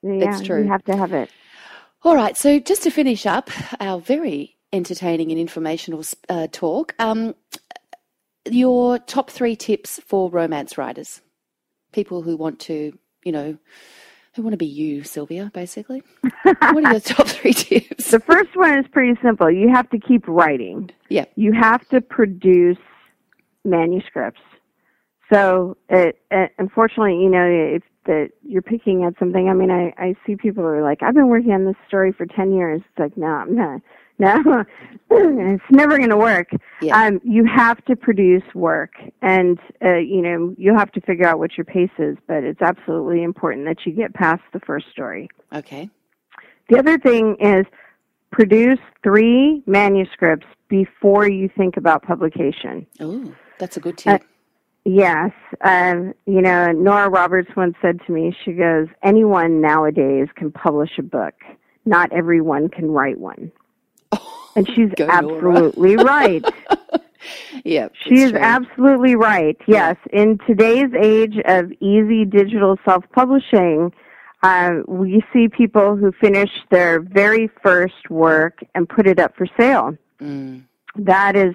yeah. 0.04 0.30
It's 0.30 0.42
true. 0.42 0.62
You 0.62 0.70
have 0.70 0.84
to 0.86 0.96
have 0.96 1.14
it. 1.14 1.30
All 2.06 2.16
right, 2.16 2.38
so 2.38 2.60
just 2.60 2.84
to 2.84 2.92
finish 2.92 3.26
up 3.26 3.50
our 3.82 4.00
very 4.00 4.58
entertaining 4.72 5.32
and 5.32 5.40
informational 5.40 6.04
uh, 6.30 6.46
talk, 6.52 6.94
um, 7.00 7.34
your 8.48 9.00
top 9.00 9.32
three 9.32 9.56
tips 9.56 10.00
for 10.06 10.30
romance 10.30 10.78
writers, 10.78 11.24
people 11.94 12.22
who 12.22 12.38
want 12.38 12.60
to, 12.60 12.96
you 13.24 13.32
know, 13.32 13.58
who 14.36 14.44
want 14.44 14.54
to 14.54 14.58
be 14.58 14.68
you, 14.68 15.04
Sylvia, 15.04 15.50
basically. 15.52 16.04
what 16.44 16.86
are 16.86 16.92
your 16.92 17.00
top 17.00 17.26
three 17.26 17.54
tips? 17.54 18.12
The 18.12 18.20
first 18.20 18.56
one 18.56 18.78
is 18.78 18.86
pretty 18.92 19.20
simple. 19.24 19.50
You 19.50 19.70
have 19.74 19.90
to 19.90 19.98
keep 19.98 20.28
writing. 20.28 20.92
Yeah. 21.10 21.26
You 21.36 21.54
have 21.54 21.90
to 21.90 22.02
produce 22.02 22.78
manuscripts. 23.64 24.42
So, 25.34 25.76
it, 25.90 26.20
it, 26.30 26.52
unfortunately, 26.60 27.20
you 27.24 27.30
know, 27.32 27.48
if 27.48 27.82
that 28.06 28.30
you're 28.44 28.62
picking 28.62 29.04
at 29.04 29.14
something, 29.20 29.50
I 29.50 29.54
mean, 29.54 29.72
I, 29.72 29.94
I 29.98 30.16
see 30.26 30.36
people 30.36 30.64
who 30.64 30.70
are 30.70 30.84
like, 30.84 31.04
I've 31.04 31.14
been 31.14 31.28
working 31.28 31.52
on 31.52 31.66
this 31.66 31.76
story 31.88 32.12
for 32.12 32.26
10 32.26 32.54
years. 32.54 32.82
It's 32.86 33.00
like, 33.00 33.18
no, 33.18 33.44
no, 33.46 33.82
no, 34.18 34.64
it's 35.12 35.64
never 35.70 35.98
going 35.98 36.10
to 36.10 36.18
work. 36.18 36.50
Yeah. 36.82 36.98
Um, 36.98 37.20
you 37.24 37.46
have 37.46 37.84
to 37.86 37.96
produce 37.96 38.44
work 38.54 38.94
and, 39.22 39.60
uh, 39.84 39.96
you 39.96 40.22
know, 40.22 40.56
you 40.58 40.76
have 40.76 40.92
to 40.94 41.02
figure 41.02 41.28
out 41.28 41.40
what 41.40 41.58
your 41.58 41.66
pace 41.66 41.90
is, 42.00 42.18
but 42.28 42.44
it's 42.44 42.62
absolutely 42.62 43.24
important 43.24 43.66
that 43.66 43.86
you 43.86 43.92
get 43.92 44.14
past 44.14 44.42
the 44.54 44.60
first 44.62 44.86
story. 44.92 45.30
Okay. 45.54 45.90
The 46.70 46.80
other 46.80 46.98
thing 46.98 47.38
is 47.40 47.66
produce 48.32 48.80
three 49.04 49.64
manuscripts 49.66 50.48
before 50.68 51.30
you 51.30 51.50
think 51.56 51.78
about 51.78 52.04
publication. 52.04 52.88
Oh, 53.00 53.34
that's 53.60 53.78
a 53.78 53.80
good 53.80 53.98
tip. 53.98 54.24
Yes. 54.86 55.32
Um, 55.62 56.14
you 56.28 56.42
know, 56.42 56.72
Nora 56.72 57.10
Roberts 57.10 57.50
once 57.58 57.76
said 57.82 58.00
to 58.06 58.12
me, 58.12 58.36
she 58.46 58.54
goes, 58.54 58.88
anyone 59.04 59.60
nowadays 59.60 60.28
can 60.36 60.52
publish 60.52 60.92
a 61.00 61.04
book. 61.04 61.34
Not 61.86 62.12
everyone 62.14 62.70
can 62.70 62.92
write 62.92 63.20
one. 63.20 63.52
And 64.58 64.66
she's 64.70 64.90
absolutely 65.02 65.98
right. 65.98 66.42
yeah. 67.66 67.90
She 67.92 68.22
is 68.22 68.32
true. 68.32 68.40
absolutely 68.40 69.18
right. 69.18 69.58
Yes, 69.68 69.98
in 70.14 70.38
today's 70.48 70.94
age 70.98 71.38
of 71.44 71.74
easy 71.82 72.24
digital 72.24 72.78
self-publishing, 72.86 73.92
uh, 74.44 74.76
we 74.88 75.22
see 75.34 75.50
people 75.50 75.98
who 75.98 76.14
finish 76.14 76.52
their 76.72 77.02
very 77.02 77.50
first 77.62 78.10
work 78.10 78.60
and 78.76 78.88
put 78.88 79.08
it 79.08 79.20
up 79.20 79.36
for 79.36 79.46
sale. 79.60 79.98
Mm, 80.22 80.64
That 80.96 81.36
is 81.36 81.54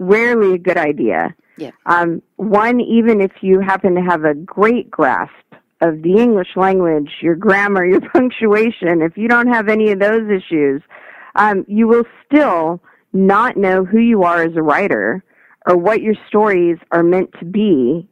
rarely 0.00 0.54
a 0.54 0.58
good 0.58 0.76
idea. 0.76 1.34
Yeah. 1.56 1.70
Um, 1.86 2.22
one, 2.36 2.80
even 2.80 3.20
if 3.20 3.30
you 3.42 3.60
happen 3.60 3.94
to 3.94 4.00
have 4.00 4.24
a 4.24 4.34
great 4.34 4.90
grasp 4.90 5.32
of 5.80 6.02
the 6.02 6.16
English 6.16 6.56
language, 6.56 7.10
your 7.20 7.36
grammar, 7.36 7.84
your 7.90 8.00
punctuation, 8.00 9.02
if 9.02 9.16
you 9.16 9.28
don't 9.28 9.48
have 9.48 9.68
any 9.68 9.92
of 9.92 10.00
those 10.00 10.28
issues, 10.28 10.82
um, 11.36 11.64
you 11.68 11.86
will 11.86 12.04
still 12.26 12.82
not 13.12 13.56
know 13.56 13.84
who 13.84 13.98
you 13.98 14.24
are 14.24 14.42
as 14.42 14.56
a 14.56 14.62
writer 14.62 15.22
or 15.66 15.76
what 15.76 16.02
your 16.02 16.14
stories 16.26 16.78
are 16.90 17.02
meant 17.02 17.30
to 17.38 17.44
be 17.44 18.08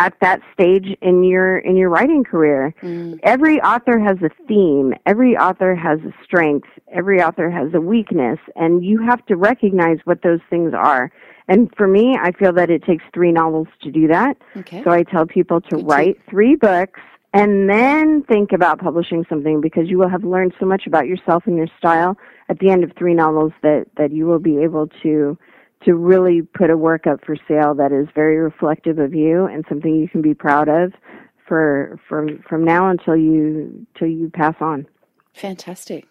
at 0.00 0.14
that 0.22 0.40
stage 0.54 0.96
in 1.02 1.22
your 1.22 1.58
in 1.58 1.76
your 1.76 1.90
writing 1.90 2.24
career. 2.24 2.74
mm, 2.82 3.20
Every 3.22 3.60
author 3.60 3.98
has 3.98 4.16
a 4.22 4.30
theme, 4.48 4.94
every 5.04 5.36
author 5.36 5.74
has 5.74 5.98
a 6.00 6.12
strength, 6.24 6.68
every 6.90 7.22
author 7.22 7.50
has 7.50 7.68
a 7.74 7.80
weakness, 7.80 8.38
and 8.56 8.82
you 8.82 9.02
have 9.02 9.24
to 9.26 9.36
recognize 9.36 9.98
what 10.04 10.22
those 10.22 10.40
things 10.48 10.72
are. 10.74 11.12
And 11.48 11.70
for 11.76 11.86
me, 11.86 12.16
I 12.18 12.32
feel 12.32 12.52
that 12.54 12.70
it 12.70 12.82
takes 12.84 13.04
three 13.12 13.32
novels 13.32 13.68
to 13.82 13.90
do 13.90 14.08
that. 14.08 14.38
okay. 14.56 14.82
So 14.84 14.90
I 14.90 15.02
tell 15.02 15.26
people 15.26 15.60
to 15.62 15.76
Good 15.76 15.86
write 15.86 16.16
three 16.30 16.54
books 16.56 17.00
and 17.34 17.68
then 17.68 18.22
think 18.24 18.52
about 18.52 18.80
publishing 18.80 19.24
something 19.28 19.60
because 19.60 19.88
you 19.90 19.98
will 19.98 20.08
have 20.08 20.24
learned 20.24 20.54
so 20.58 20.66
much 20.66 20.86
about 20.86 21.06
yourself 21.06 21.42
and 21.46 21.56
your 21.56 21.68
style 21.78 22.16
at 22.48 22.58
the 22.58 22.70
end 22.70 22.84
of 22.84 22.92
three 22.98 23.14
novels 23.14 23.52
that, 23.62 23.86
that 23.98 24.12
you 24.12 24.26
will 24.26 24.38
be 24.38 24.58
able 24.58 24.88
to 25.02 25.36
to 25.84 25.94
really 25.94 26.42
put 26.42 26.70
a 26.70 26.76
work 26.76 27.06
up 27.06 27.24
for 27.24 27.36
sale 27.48 27.74
that 27.74 27.92
is 27.92 28.06
very 28.14 28.36
reflective 28.36 28.98
of 28.98 29.14
you 29.14 29.46
and 29.46 29.64
something 29.68 29.94
you 29.94 30.08
can 30.08 30.22
be 30.22 30.34
proud 30.34 30.68
of 30.68 30.92
for 31.46 31.98
from 32.08 32.42
from 32.48 32.64
now 32.64 32.88
until 32.90 33.16
you 33.16 33.86
till 33.98 34.08
you 34.08 34.30
pass 34.30 34.54
on. 34.60 34.86
Fantastic. 35.34 36.06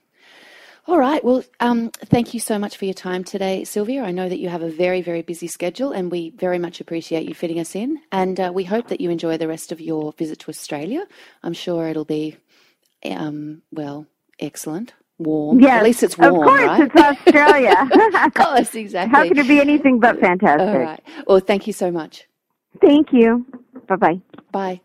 All 0.87 0.97
right. 0.97 1.23
Well, 1.23 1.43
um, 1.59 1.91
thank 1.91 2.33
you 2.33 2.39
so 2.39 2.57
much 2.57 2.77
for 2.77 2.85
your 2.85 2.95
time 2.95 3.23
today, 3.23 3.63
Sylvia. 3.63 4.01
I 4.01 4.09
know 4.09 4.27
that 4.27 4.39
you 4.39 4.49
have 4.49 4.63
a 4.63 4.71
very, 4.71 5.03
very 5.03 5.21
busy 5.21 5.45
schedule, 5.45 5.91
and 5.91 6.11
we 6.11 6.31
very 6.31 6.57
much 6.57 6.81
appreciate 6.81 7.27
you 7.27 7.35
fitting 7.35 7.59
us 7.59 7.75
in. 7.75 7.99
And 8.11 8.39
uh, 8.39 8.51
we 8.51 8.63
hope 8.63 8.87
that 8.87 8.99
you 8.99 9.11
enjoy 9.11 9.37
the 9.37 9.47
rest 9.47 9.71
of 9.71 9.79
your 9.79 10.13
visit 10.13 10.39
to 10.39 10.49
Australia. 10.49 11.05
I'm 11.43 11.53
sure 11.53 11.87
it'll 11.87 12.05
be, 12.05 12.37
um, 13.05 13.61
well, 13.71 14.07
excellent. 14.39 14.93
Warm. 15.19 15.59
Yes, 15.59 15.71
At 15.79 15.83
least 15.83 16.03
it's 16.03 16.17
warm, 16.17 16.35
of 16.35 16.41
course, 16.43 16.61
right? 16.61 16.81
it's 16.81 16.95
Australia. 16.95 17.89
of 18.25 18.33
course, 18.33 18.75
exactly. 18.75 19.15
How 19.15 19.27
could 19.27 19.37
it 19.37 19.47
be 19.47 19.59
anything 19.59 19.99
but 19.99 20.19
fantastic? 20.19 20.67
All 20.67 20.79
right. 20.79 21.01
Well, 21.27 21.39
thank 21.39 21.67
you 21.67 21.73
so 21.73 21.91
much. 21.91 22.27
Thank 22.81 23.11
you. 23.13 23.45
Bye 23.87 23.95
bye. 23.95 24.21
Bye. 24.51 24.81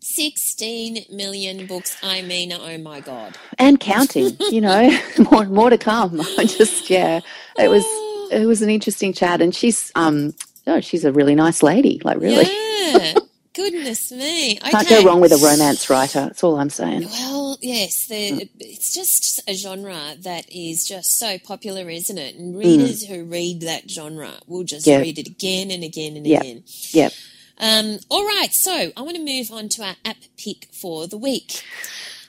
16 0.00 1.06
million 1.10 1.66
books. 1.66 1.96
I 2.02 2.22
mean, 2.22 2.52
oh 2.52 2.78
my 2.78 3.00
God. 3.00 3.36
And 3.58 3.78
counting, 3.80 4.36
you 4.50 4.60
know, 4.60 4.90
more 5.30 5.42
and 5.42 5.52
more 5.52 5.68
to 5.70 5.78
come. 5.78 6.20
I 6.38 6.44
just 6.44 6.88
yeah, 6.88 7.20
it 7.58 7.68
was 7.68 7.84
it 8.30 8.46
was 8.46 8.62
an 8.62 8.70
interesting 8.70 9.12
chat, 9.12 9.40
and 9.42 9.54
she's 9.54 9.90
um 9.96 10.34
oh 10.66 10.80
she's 10.80 11.04
a 11.04 11.12
really 11.12 11.34
nice 11.34 11.62
lady, 11.62 12.00
like 12.04 12.18
really. 12.20 12.44
Yeah. 12.92 13.14
Goodness 13.56 14.12
me. 14.12 14.58
Okay. 14.58 14.70
Can't 14.70 14.88
go 14.88 15.04
wrong 15.04 15.20
with 15.20 15.32
a 15.32 15.38
romance 15.38 15.88
writer. 15.88 16.20
That's 16.26 16.44
all 16.44 16.60
I'm 16.60 16.68
saying. 16.68 17.04
Well, 17.06 17.56
yes, 17.62 18.06
the, 18.06 18.48
it's 18.60 18.92
just 18.94 19.40
a 19.48 19.54
genre 19.54 20.14
that 20.20 20.44
is 20.54 20.84
just 20.86 21.18
so 21.18 21.38
popular, 21.38 21.88
isn't 21.88 22.18
it? 22.18 22.36
And 22.36 22.56
readers 22.56 23.04
who 23.06 23.24
read 23.24 23.62
that 23.62 23.90
genre 23.90 24.32
will 24.46 24.64
just 24.64 24.86
Yeah. 24.86 24.98
read 24.98 25.18
it 25.18 25.26
again 25.26 25.70
and 25.70 25.82
again 25.82 26.16
and 26.18 26.26
Yeah. 26.26 26.40
again. 26.40 26.64
Yep. 26.92 27.12
Um, 27.58 27.98
all 28.10 28.26
right, 28.26 28.50
so 28.52 28.92
I 28.94 29.00
want 29.00 29.16
to 29.16 29.24
move 29.24 29.50
on 29.50 29.70
to 29.70 29.82
our 29.82 29.96
app 30.04 30.18
pick 30.36 30.68
for 30.72 31.06
the 31.06 31.16
week. 31.16 31.62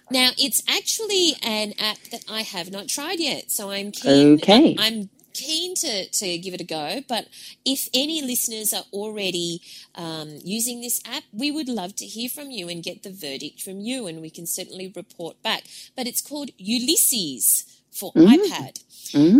Now, 0.10 0.30
it's 0.38 0.64
actually 0.70 1.34
an 1.44 1.74
app 1.78 1.98
that 2.12 2.24
I 2.30 2.44
have 2.44 2.72
not 2.72 2.88
tried 2.88 3.20
yet, 3.20 3.52
so 3.52 3.70
I'm 3.72 3.92
keen. 3.92 4.36
Okay. 4.36 4.78
I'm 4.80 5.10
keen 5.38 5.76
to, 5.76 6.10
to 6.10 6.38
give 6.38 6.54
it 6.54 6.62
a 6.62 6.64
go. 6.66 7.02
But 7.08 7.28
if 7.66 7.88
any 7.94 8.22
listeners 8.22 8.74
are 8.74 8.86
already 8.92 9.62
um, 9.96 10.40
using 10.44 10.82
this 10.82 11.02
app, 11.06 11.24
we 11.32 11.52
would 11.52 11.70
love 11.70 11.96
to 11.98 12.06
hear 12.06 12.30
from 12.30 12.52
you 12.52 12.70
and 12.70 12.84
get 12.84 13.04
the 13.04 13.12
verdict 13.12 13.62
from 13.62 13.80
you, 13.80 14.08
and 14.08 14.22
we 14.22 14.30
can 14.30 14.46
certainly 14.46 14.92
report 14.96 15.42
back. 15.44 15.64
But 15.96 16.08
it's 16.08 16.22
called 16.22 16.50
Ulysses 16.58 17.66
for 17.92 18.12
iPad. 18.14 18.84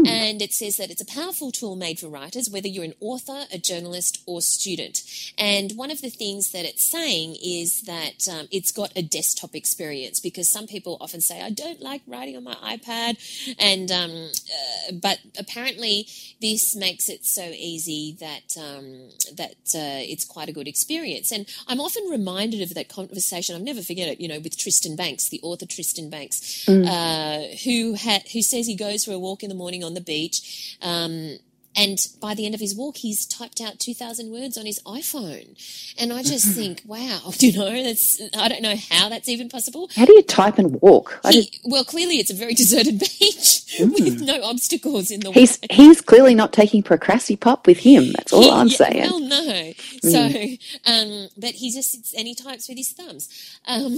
And 0.06 0.42
it 0.42 0.54
says 0.54 0.78
that 0.78 0.90
it's 0.90 1.02
a 1.02 1.06
powerful 1.06 1.52
tool 1.52 1.76
made 1.76 2.00
for 2.00 2.08
writers, 2.08 2.50
whether 2.50 2.68
you're 2.68 2.84
an 2.84 2.94
author, 3.00 3.46
a 3.52 3.58
journalist, 3.58 4.22
or 4.26 4.42
student. 4.42 5.04
And 5.38 5.74
one 5.76 5.92
of 5.92 6.02
the 6.02 6.10
things 6.10 6.52
that 6.52 6.66
it's 6.66 6.90
saying 6.90 7.36
is 7.44 7.82
that 7.84 8.28
um, 8.32 8.48
it's 8.52 8.72
got 8.72 8.92
a 8.96 9.02
desktop 9.02 9.56
experience 9.56 10.20
because 10.20 10.50
some 10.50 10.68
people 10.68 10.98
often 11.02 11.22
say, 11.22 11.42
I 11.42 11.50
don't 11.50 11.82
like 11.82 12.02
writing 12.08 12.38
on 12.38 12.44
my 12.44 12.56
iPad. 12.56 13.18
And, 13.60 13.92
um, 13.92 14.12
uh, 14.12 14.94
but 15.02 15.20
apparently 15.38 16.08
this 16.42 16.76
makes 16.76 17.10
it 17.10 17.26
so 17.26 17.44
easy 17.44 18.16
that, 18.20 18.56
um, 18.58 19.10
that 19.36 19.58
uh, 19.76 20.02
it's 20.04 20.26
quite 20.26 20.50
a 20.50 20.54
good 20.54 20.68
experience. 20.68 21.32
And 21.32 21.46
I'm 21.68 21.80
often 21.80 22.04
reminded 22.10 22.62
of 22.62 22.74
that 22.76 22.90
conversation, 22.90 23.56
I'll 23.56 23.62
never 23.62 23.82
forget 23.82 24.08
it, 24.08 24.22
you 24.22 24.28
know, 24.28 24.40
with 24.40 24.58
Tristan 24.58 24.96
Bancks, 24.96 25.30
the 25.30 25.40
author 25.44 25.66
Tristan 25.66 26.10
Bancks, 26.10 26.68
uh, 26.68 27.48
who, 27.64 27.96
ha- 27.96 28.24
who 28.34 28.42
says 28.42 28.68
he 28.68 28.76
goes 28.76 29.06
for 29.06 29.12
a 29.14 29.20
walk 29.20 29.44
in 29.44 29.50
the 29.50 29.56
morning 29.58 29.84
on 29.84 29.94
the 29.94 30.02
beach. 30.02 30.78
Um, 30.82 31.38
and 31.78 32.00
by 32.20 32.34
the 32.34 32.46
end 32.46 32.56
of 32.56 32.60
his 32.62 32.76
walk, 32.76 32.98
he's 32.98 33.26
typed 33.26 33.62
out 33.62 33.80
2,000 33.80 34.32
words 34.32 34.58
on 34.58 34.66
his 34.66 34.82
iPhone. 34.84 35.56
And 36.00 36.12
I 36.12 36.24
just 36.24 36.48
think, 36.56 36.82
wow, 36.86 37.32
you 37.40 37.58
know, 37.58 37.72
that's, 37.84 38.20
I 38.38 38.48
don't 38.50 38.62
know 38.64 38.76
how 38.90 39.10
that's 39.10 39.30
even 39.30 39.48
possible. 39.48 39.90
How 39.96 40.06
do 40.06 40.14
you 40.14 40.24
type 40.24 40.58
and 40.58 40.82
walk? 40.82 41.20
He, 41.30 41.44
just, 41.44 41.60
well, 41.64 41.84
clearly 41.86 42.16
it's 42.18 42.32
a 42.32 42.36
very 42.36 42.54
deserted 42.64 43.00
beach 43.00 43.64
with 43.80 44.22
no 44.22 44.42
obstacles 44.44 45.12
in 45.12 45.20
the 45.20 45.30
way. 45.30 45.36
he's 45.42 45.60
he's 45.70 46.02
clearly 46.02 46.34
not 46.34 46.52
taking 46.54 46.82
Procrastipop 46.82 47.68
with 47.68 47.78
him. 47.78 48.12
That's 48.14 48.34
all 48.34 48.50
I'm 48.52 48.68
Yeah, 48.68 48.76
saying. 48.76 49.02
Well, 49.12 49.20
no. 49.20 49.74
So, 50.02 50.26
um, 50.86 51.28
but 51.38 51.52
he 51.52 51.72
just 51.72 51.92
sits 51.92 52.14
and 52.14 52.28
he 52.28 52.34
types 52.34 52.68
with 52.68 52.78
his 52.78 52.92
thumbs 52.92 53.30
um, 53.68 53.94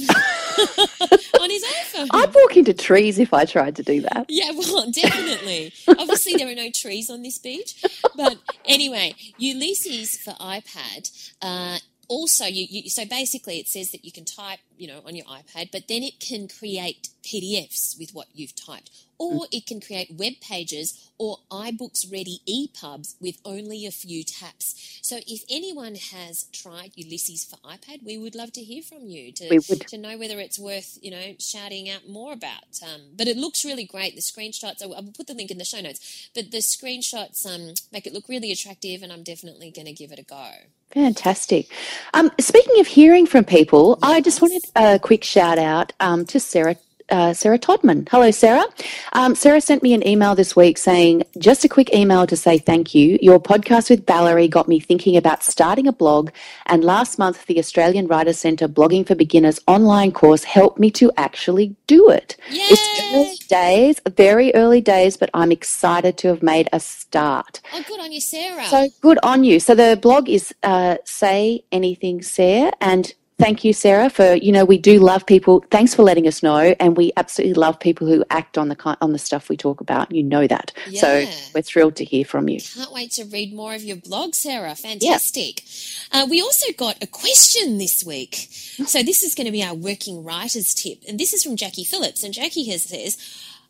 on 1.41 1.49
his 1.49 1.63
iPhone. 1.63 2.07
I'd 2.11 2.33
walk 2.33 2.57
into 2.57 2.73
trees 2.73 3.19
if 3.19 3.33
I 3.33 3.45
tried 3.45 3.75
to 3.77 3.83
do 3.83 4.01
that. 4.01 4.25
Yeah, 4.27 4.51
well, 4.51 4.89
definitely. 4.91 5.71
Obviously, 5.87 6.33
there 6.35 6.49
are 6.49 6.55
no 6.55 6.69
trees 6.71 7.09
on 7.09 7.21
this 7.21 7.37
beach. 7.37 7.68
But 8.15 8.37
anyway, 8.65 9.15
Ulysses 9.37 10.17
for 10.17 10.31
iPad. 10.33 11.11
Uh, 11.41 11.79
also, 12.09 12.45
you, 12.45 12.65
you 12.67 12.89
so 12.89 13.05
basically, 13.05 13.59
it 13.59 13.67
says 13.67 13.91
that 13.91 14.03
you 14.03 14.11
can 14.11 14.25
type, 14.25 14.59
you 14.77 14.87
know, 14.87 15.01
on 15.05 15.15
your 15.15 15.27
iPad, 15.27 15.71
but 15.71 15.87
then 15.87 16.01
it 16.01 16.19
can 16.19 16.47
create 16.47 17.09
PDFs 17.23 17.99
with 17.99 18.15
what 18.15 18.27
you've 18.33 18.55
typed, 18.55 18.89
or 19.19 19.45
it 19.51 19.67
can 19.67 19.79
create 19.79 20.17
web 20.17 20.33
pages 20.41 21.11
or 21.19 21.37
iBooks 21.51 22.11
ready 22.11 22.41
EPUBs 22.49 23.13
with 23.21 23.37
only 23.45 23.85
a 23.85 23.91
few 23.91 24.23
taps. 24.23 24.99
So, 25.03 25.19
if 25.27 25.43
anyone 25.51 25.95
has 25.95 26.45
tried 26.51 26.93
Ulysses 26.95 27.45
for 27.45 27.57
iPad, 27.57 28.03
we 28.03 28.17
would 28.17 28.33
love 28.33 28.53
to 28.53 28.61
hear 28.61 28.81
from 28.81 29.05
you 29.05 29.31
to 29.33 29.59
to 29.59 29.97
know 29.97 30.17
whether 30.17 30.39
it's 30.39 30.57
worth 30.57 30.97
you 31.03 31.11
know 31.11 31.35
shouting 31.37 31.91
out 31.91 32.09
more 32.09 32.33
about. 32.33 32.81
Um, 32.83 33.01
but 33.15 33.27
it 33.27 33.37
looks 33.37 33.63
really 33.63 33.85
great. 33.85 34.15
The 34.15 34.21
screenshots, 34.21 34.81
I 34.81 34.87
will 34.87 34.95
I 34.95 35.01
will 35.01 35.11
put 35.11 35.27
the 35.27 35.35
link 35.35 35.51
in 35.51 35.59
the 35.59 35.65
show 35.65 35.79
notes. 35.79 36.29
But 36.33 36.49
the 36.49 36.57
screenshots 36.57 37.45
um, 37.45 37.75
make 37.91 38.07
it 38.07 38.13
look 38.13 38.27
really 38.27 38.51
attractive, 38.51 39.03
and 39.03 39.13
I'm 39.13 39.23
definitely 39.23 39.69
going 39.69 39.85
to 39.85 39.93
give 39.93 40.11
it 40.11 40.17
a 40.17 40.23
go. 40.23 40.49
Fantastic. 40.93 41.71
Um, 42.15 42.31
speaking 42.39 42.79
of 42.79 42.87
hearing 42.87 43.27
from 43.27 43.45
people, 43.45 43.99
I 44.01 44.21
just 44.21 44.41
wanted 44.41 44.63
a 44.75 44.97
quick 44.99 45.23
shout 45.23 45.59
out 45.59 45.93
um, 45.99 46.25
to 46.27 46.39
Sarah. 46.39 46.77
Uh, 47.09 47.33
Sarah 47.33 47.59
Todman. 47.59 48.07
Hello, 48.09 48.31
Sarah. 48.31 48.65
Um, 49.13 49.33
Sarah 49.35 49.61
sent 49.61 49.81
me 49.81 49.93
an 49.93 50.07
email 50.07 50.35
this 50.35 50.55
week 50.55 50.77
saying, 50.77 51.23
just 51.37 51.65
a 51.65 51.69
quick 51.69 51.93
email 51.93 52.27
to 52.27 52.35
say 52.37 52.57
thank 52.57 52.93
you. 52.93 53.17
Your 53.21 53.39
podcast 53.39 53.89
with 53.89 54.05
Valerie 54.05 54.47
got 54.47 54.67
me 54.67 54.79
thinking 54.79 55.17
about 55.17 55.43
starting 55.43 55.87
a 55.87 55.91
blog, 55.91 56.29
and 56.67 56.83
last 56.83 57.17
month, 57.17 57.45
the 57.47 57.57
Australian 57.59 58.07
Writers 58.07 58.39
Centre 58.39 58.67
Blogging 58.67 59.07
for 59.07 59.15
Beginners 59.15 59.59
online 59.67 60.11
course 60.11 60.43
helped 60.43 60.79
me 60.79 60.91
to 60.91 61.11
actually 61.17 61.75
do 61.87 62.09
it. 62.09 62.37
It's 62.47 62.99
Yay! 62.99 63.15
early 63.15 63.35
days, 63.47 64.01
very 64.15 64.53
early 64.53 64.81
days, 64.81 65.17
but 65.17 65.29
I'm 65.33 65.51
excited 65.51 66.17
to 66.19 66.27
have 66.27 66.43
made 66.43 66.69
a 66.71 66.79
start. 66.79 67.61
Oh, 67.73 67.83
good 67.87 67.99
on 67.99 68.11
you, 68.11 68.21
Sarah. 68.21 68.65
So 68.65 68.89
good 69.01 69.17
on 69.23 69.43
you. 69.43 69.59
So 69.59 69.73
the 69.75 69.97
blog 70.01 70.29
is 70.29 70.53
uh, 70.63 70.97
Say 71.05 71.63
Anything 71.71 72.21
Sarah, 72.21 72.71
and 72.81 73.13
thank 73.39 73.63
you, 73.63 73.73
Sarah, 73.73 74.09
for 74.09 74.35
you 74.35 74.51
know 74.51 74.65
we 74.65 74.77
do 74.77 74.99
love 74.99 75.25
people. 75.25 75.65
Thanks 75.71 75.95
for 75.95 76.03
letting 76.03 76.27
us 76.27 76.43
know, 76.43 76.75
and 76.79 76.95
we 76.95 77.11
absolutely 77.17 77.55
love 77.55 77.79
people 77.79 78.05
who 78.05 78.23
act 78.29 78.57
on 78.57 78.69
the 78.69 78.97
on 79.01 79.13
the 79.13 79.17
stuff 79.17 79.49
we 79.49 79.57
talk 79.57 79.81
about. 79.81 80.11
You 80.11 80.21
know 80.21 80.45
that. 80.45 80.71
So 80.93 81.25
we're 81.55 81.61
thrilled 81.61 81.95
to 81.97 82.05
hear 82.05 82.25
from 82.25 82.49
you. 82.49 82.59
Can't 82.59 82.91
wait 82.91 83.11
to 83.13 83.25
read 83.25 83.53
more 83.53 83.73
of 83.73 83.83
your 83.83 83.97
blog, 83.97 84.35
Sarah. 84.35 84.75
Fantastic. 84.75 85.63
Uh, 86.11 86.27
we 86.29 86.41
also 86.41 86.71
got 86.77 87.01
a 87.01 87.07
question 87.07 87.77
this 87.77 88.03
week. 88.05 88.47
So 88.85 89.01
this 89.01 89.23
is 89.23 89.33
going 89.33 89.45
to 89.45 89.51
be 89.51 89.63
our 89.63 89.73
working 89.73 90.23
writers 90.23 90.73
tip, 90.73 90.99
and 91.07 91.19
this 91.19 91.33
is 91.33 91.43
from 91.43 91.55
Jackie 91.55 91.83
Phillips. 91.83 92.23
And 92.23 92.33
Jackie 92.33 92.69
has 92.69 92.83
says. 92.83 93.17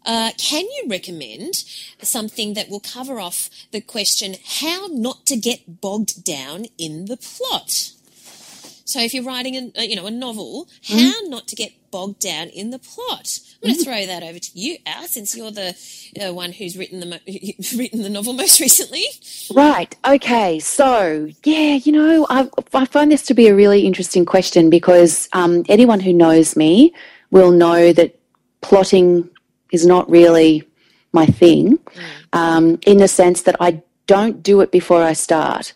Uh, 0.06 0.32
can 0.38 0.64
you 0.64 0.86
recommend 0.88 1.54
something 2.02 2.54
that 2.54 2.70
will 2.70 2.80
cover 2.80 3.20
off 3.20 3.50
the 3.72 3.82
question 3.82 4.36
how 4.62 4.88
not 4.92 5.26
to 5.26 5.36
get 5.36 5.82
bogged 5.82 6.24
down 6.24 6.66
in 6.78 7.06
the 7.06 7.18
plot? 7.18 7.92
So 8.90 9.00
if 9.00 9.14
you're 9.14 9.24
writing 9.24 9.72
a, 9.76 9.84
you 9.86 9.96
know 9.96 10.08
a 10.08 10.12
novel, 10.12 10.68
how 10.88 11.14
not 11.26 11.48
to 11.50 11.56
get 11.56 11.74
bogged 11.92 12.20
down 12.20 12.48
in 12.48 12.72
the 12.72 12.80
plot? 12.80 13.38
I'm 13.62 13.68
going 13.68 13.78
to 13.78 13.84
throw 13.84 14.06
that 14.08 14.24
over 14.24 14.40
to 14.40 14.60
you, 14.60 14.78
Al, 14.88 15.06
since 15.06 15.38
you're 15.38 15.52
the 15.52 15.76
uh, 16.20 16.34
one 16.34 16.54
who's 16.54 16.76
written 16.76 17.00
the 17.00 17.06
mo- 17.06 17.20
written 17.78 18.02
the 18.02 18.10
novel 18.10 18.34
most 18.34 18.60
recently. 18.68 19.04
Right. 19.54 19.96
Okay. 20.08 20.58
So, 20.58 21.30
yeah, 21.44 21.76
you 21.76 21.92
know, 21.92 22.26
I, 22.32 22.50
I 22.74 22.86
find 22.86 23.12
this 23.12 23.22
to 23.28 23.36
be 23.36 23.48
a 23.48 23.54
really 23.54 23.86
interesting 23.86 24.26
question 24.26 24.72
because 24.72 25.30
um, 25.34 25.66
anyone 25.70 26.00
who 26.00 26.12
knows 26.12 26.56
me 26.56 26.92
will 27.30 27.52
know 27.52 27.94
that 27.94 28.20
plotting 28.62 29.30
is 29.72 29.86
not 29.86 30.10
really 30.10 30.68
my 31.14 31.28
thing 31.28 31.78
um, 32.34 32.80
in 32.88 32.98
the 32.98 33.08
sense 33.08 33.44
that 33.44 33.56
I 33.60 33.84
don't 34.08 34.42
do 34.42 34.62
it 34.62 34.72
before 34.72 35.04
I 35.04 35.14
start. 35.14 35.74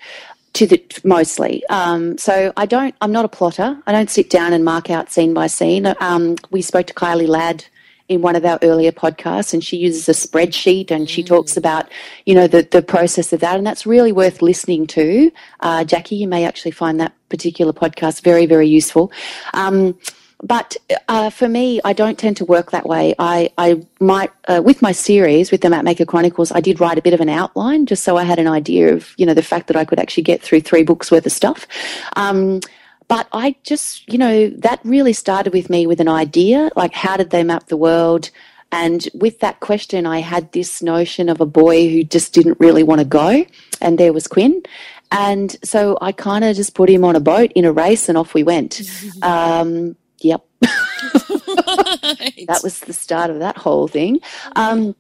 To 0.54 0.68
the 0.68 0.84
mostly, 1.04 1.66
um, 1.70 2.16
so 2.20 2.54
I 2.56 2.68
don't. 2.68 2.94
I'm 3.02 3.12
not 3.12 3.26
a 3.26 3.28
plotter. 3.28 3.76
I 3.88 3.92
don't 3.92 4.10
sit 4.10 4.30
down 4.30 4.54
and 4.54 4.64
mark 4.64 4.92
out 4.92 5.12
scene 5.12 5.34
by 5.34 5.48
scene. 5.48 5.96
Um, 6.00 6.36
we 6.52 6.62
spoke 6.62 6.86
to 6.88 6.94
Kylie 6.94 7.28
Ladd 7.28 7.66
in 8.08 8.22
one 8.22 8.36
of 8.36 8.46
our 8.46 8.60
earlier 8.62 8.92
podcasts, 8.92 9.54
and 9.54 9.64
she 9.64 9.78
uses 9.78 10.08
a 10.10 10.12
spreadsheet 10.12 10.92
and 10.92 11.10
she 11.10 11.24
talks 11.24 11.58
about, 11.58 11.90
you 12.26 12.36
know, 12.36 12.48
the, 12.48 12.68
the 12.70 12.82
process 12.82 13.34
of 13.34 13.40
that, 13.40 13.58
and 13.58 13.66
that's 13.66 13.86
really 13.86 14.12
worth 14.12 14.42
listening 14.42 14.86
to. 14.86 15.32
Uh, 15.62 15.84
Jackie, 15.84 16.18
you 16.18 16.28
may 16.28 16.46
actually 16.46 16.72
find 16.72 17.00
that 17.00 17.14
particular 17.30 17.74
podcast 17.74 18.22
very, 18.24 18.46
very 18.46 18.68
useful. 18.68 19.12
Um, 19.54 19.98
but 20.44 20.76
uh, 21.08 21.30
for 21.30 21.48
me, 21.48 21.80
I 21.86 21.94
don't 21.94 22.20
tend 22.20 22.38
to 22.38 22.46
work 22.46 22.72
that 22.72 22.86
way. 22.86 23.16
I, 23.18 23.50
I 23.58 23.82
might, 24.02 24.30
uh, 24.50 24.62
with 24.64 24.82
my 24.82 24.92
series, 24.92 25.52
with 25.52 25.62
the 25.62 25.70
Mapmaker 25.70 26.06
Chronicles, 26.06 26.52
I 26.52 26.60
did 26.60 26.82
write 26.82 26.98
a 26.98 27.02
bit 27.02 27.14
of 27.14 27.22
an 27.22 27.30
outline 27.30 27.86
just 27.86 28.04
so 28.04 28.18
I 28.18 28.24
had 28.24 28.40
an 28.40 28.48
idea 28.48 28.94
of, 28.94 29.14
you 29.18 29.26
know, 29.26 29.34
the 29.34 29.42
fact 29.42 29.68
that 29.68 29.78
I 29.78 29.86
could 29.86 30.00
actually 30.00 30.24
get 30.24 30.42
through 30.42 30.62
three 30.62 30.84
books 30.84 31.10
worth 31.12 31.26
of 31.26 31.32
stuff. 31.32 31.66
Um, 32.18 32.60
but 33.08 33.28
I 33.32 33.56
just, 33.64 34.08
you 34.12 34.18
know, 34.18 34.50
that 34.50 34.82
really 34.84 35.14
started 35.14 35.54
with 35.54 35.70
me 35.70 35.88
with 35.88 36.02
an 36.02 36.10
idea 36.10 36.70
like, 36.76 36.94
how 36.94 37.16
did 37.16 37.30
they 37.30 37.44
map 37.44 37.68
the 37.68 37.78
world? 37.78 38.30
And 38.74 39.08
with 39.14 39.40
that 39.40 39.60
question, 39.62 40.06
I 40.06 40.20
had 40.20 40.52
this 40.52 40.82
notion 40.82 41.30
of 41.30 41.40
a 41.40 41.46
boy 41.46 41.90
who 41.90 42.04
just 42.04 42.34
didn't 42.34 42.60
really 42.60 42.82
want 42.82 43.00
to 43.00 43.06
go, 43.06 43.46
and 43.82 44.00
there 44.00 44.12
was 44.12 44.28
Quinn. 44.28 44.64
And 45.12 45.56
so 45.64 45.96
I 46.02 46.12
kind 46.12 46.44
of 46.44 46.56
just 46.56 46.74
put 46.74 46.90
him 46.90 47.06
on 47.06 47.16
a 47.16 47.20
boat 47.20 47.52
in 47.54 47.66
a 47.66 47.72
race, 47.72 48.10
and 48.10 48.18
off 48.18 48.34
we 48.34 48.44
went. 48.44 48.82
Um, 49.22 49.96
yep. 50.24 50.44
That 52.48 52.62
was 52.64 52.80
the 52.82 52.94
start 52.94 53.30
of 53.32 53.40
that 53.40 53.58
whole 53.58 53.88
thing. 53.88 54.20
Um, 54.56 54.96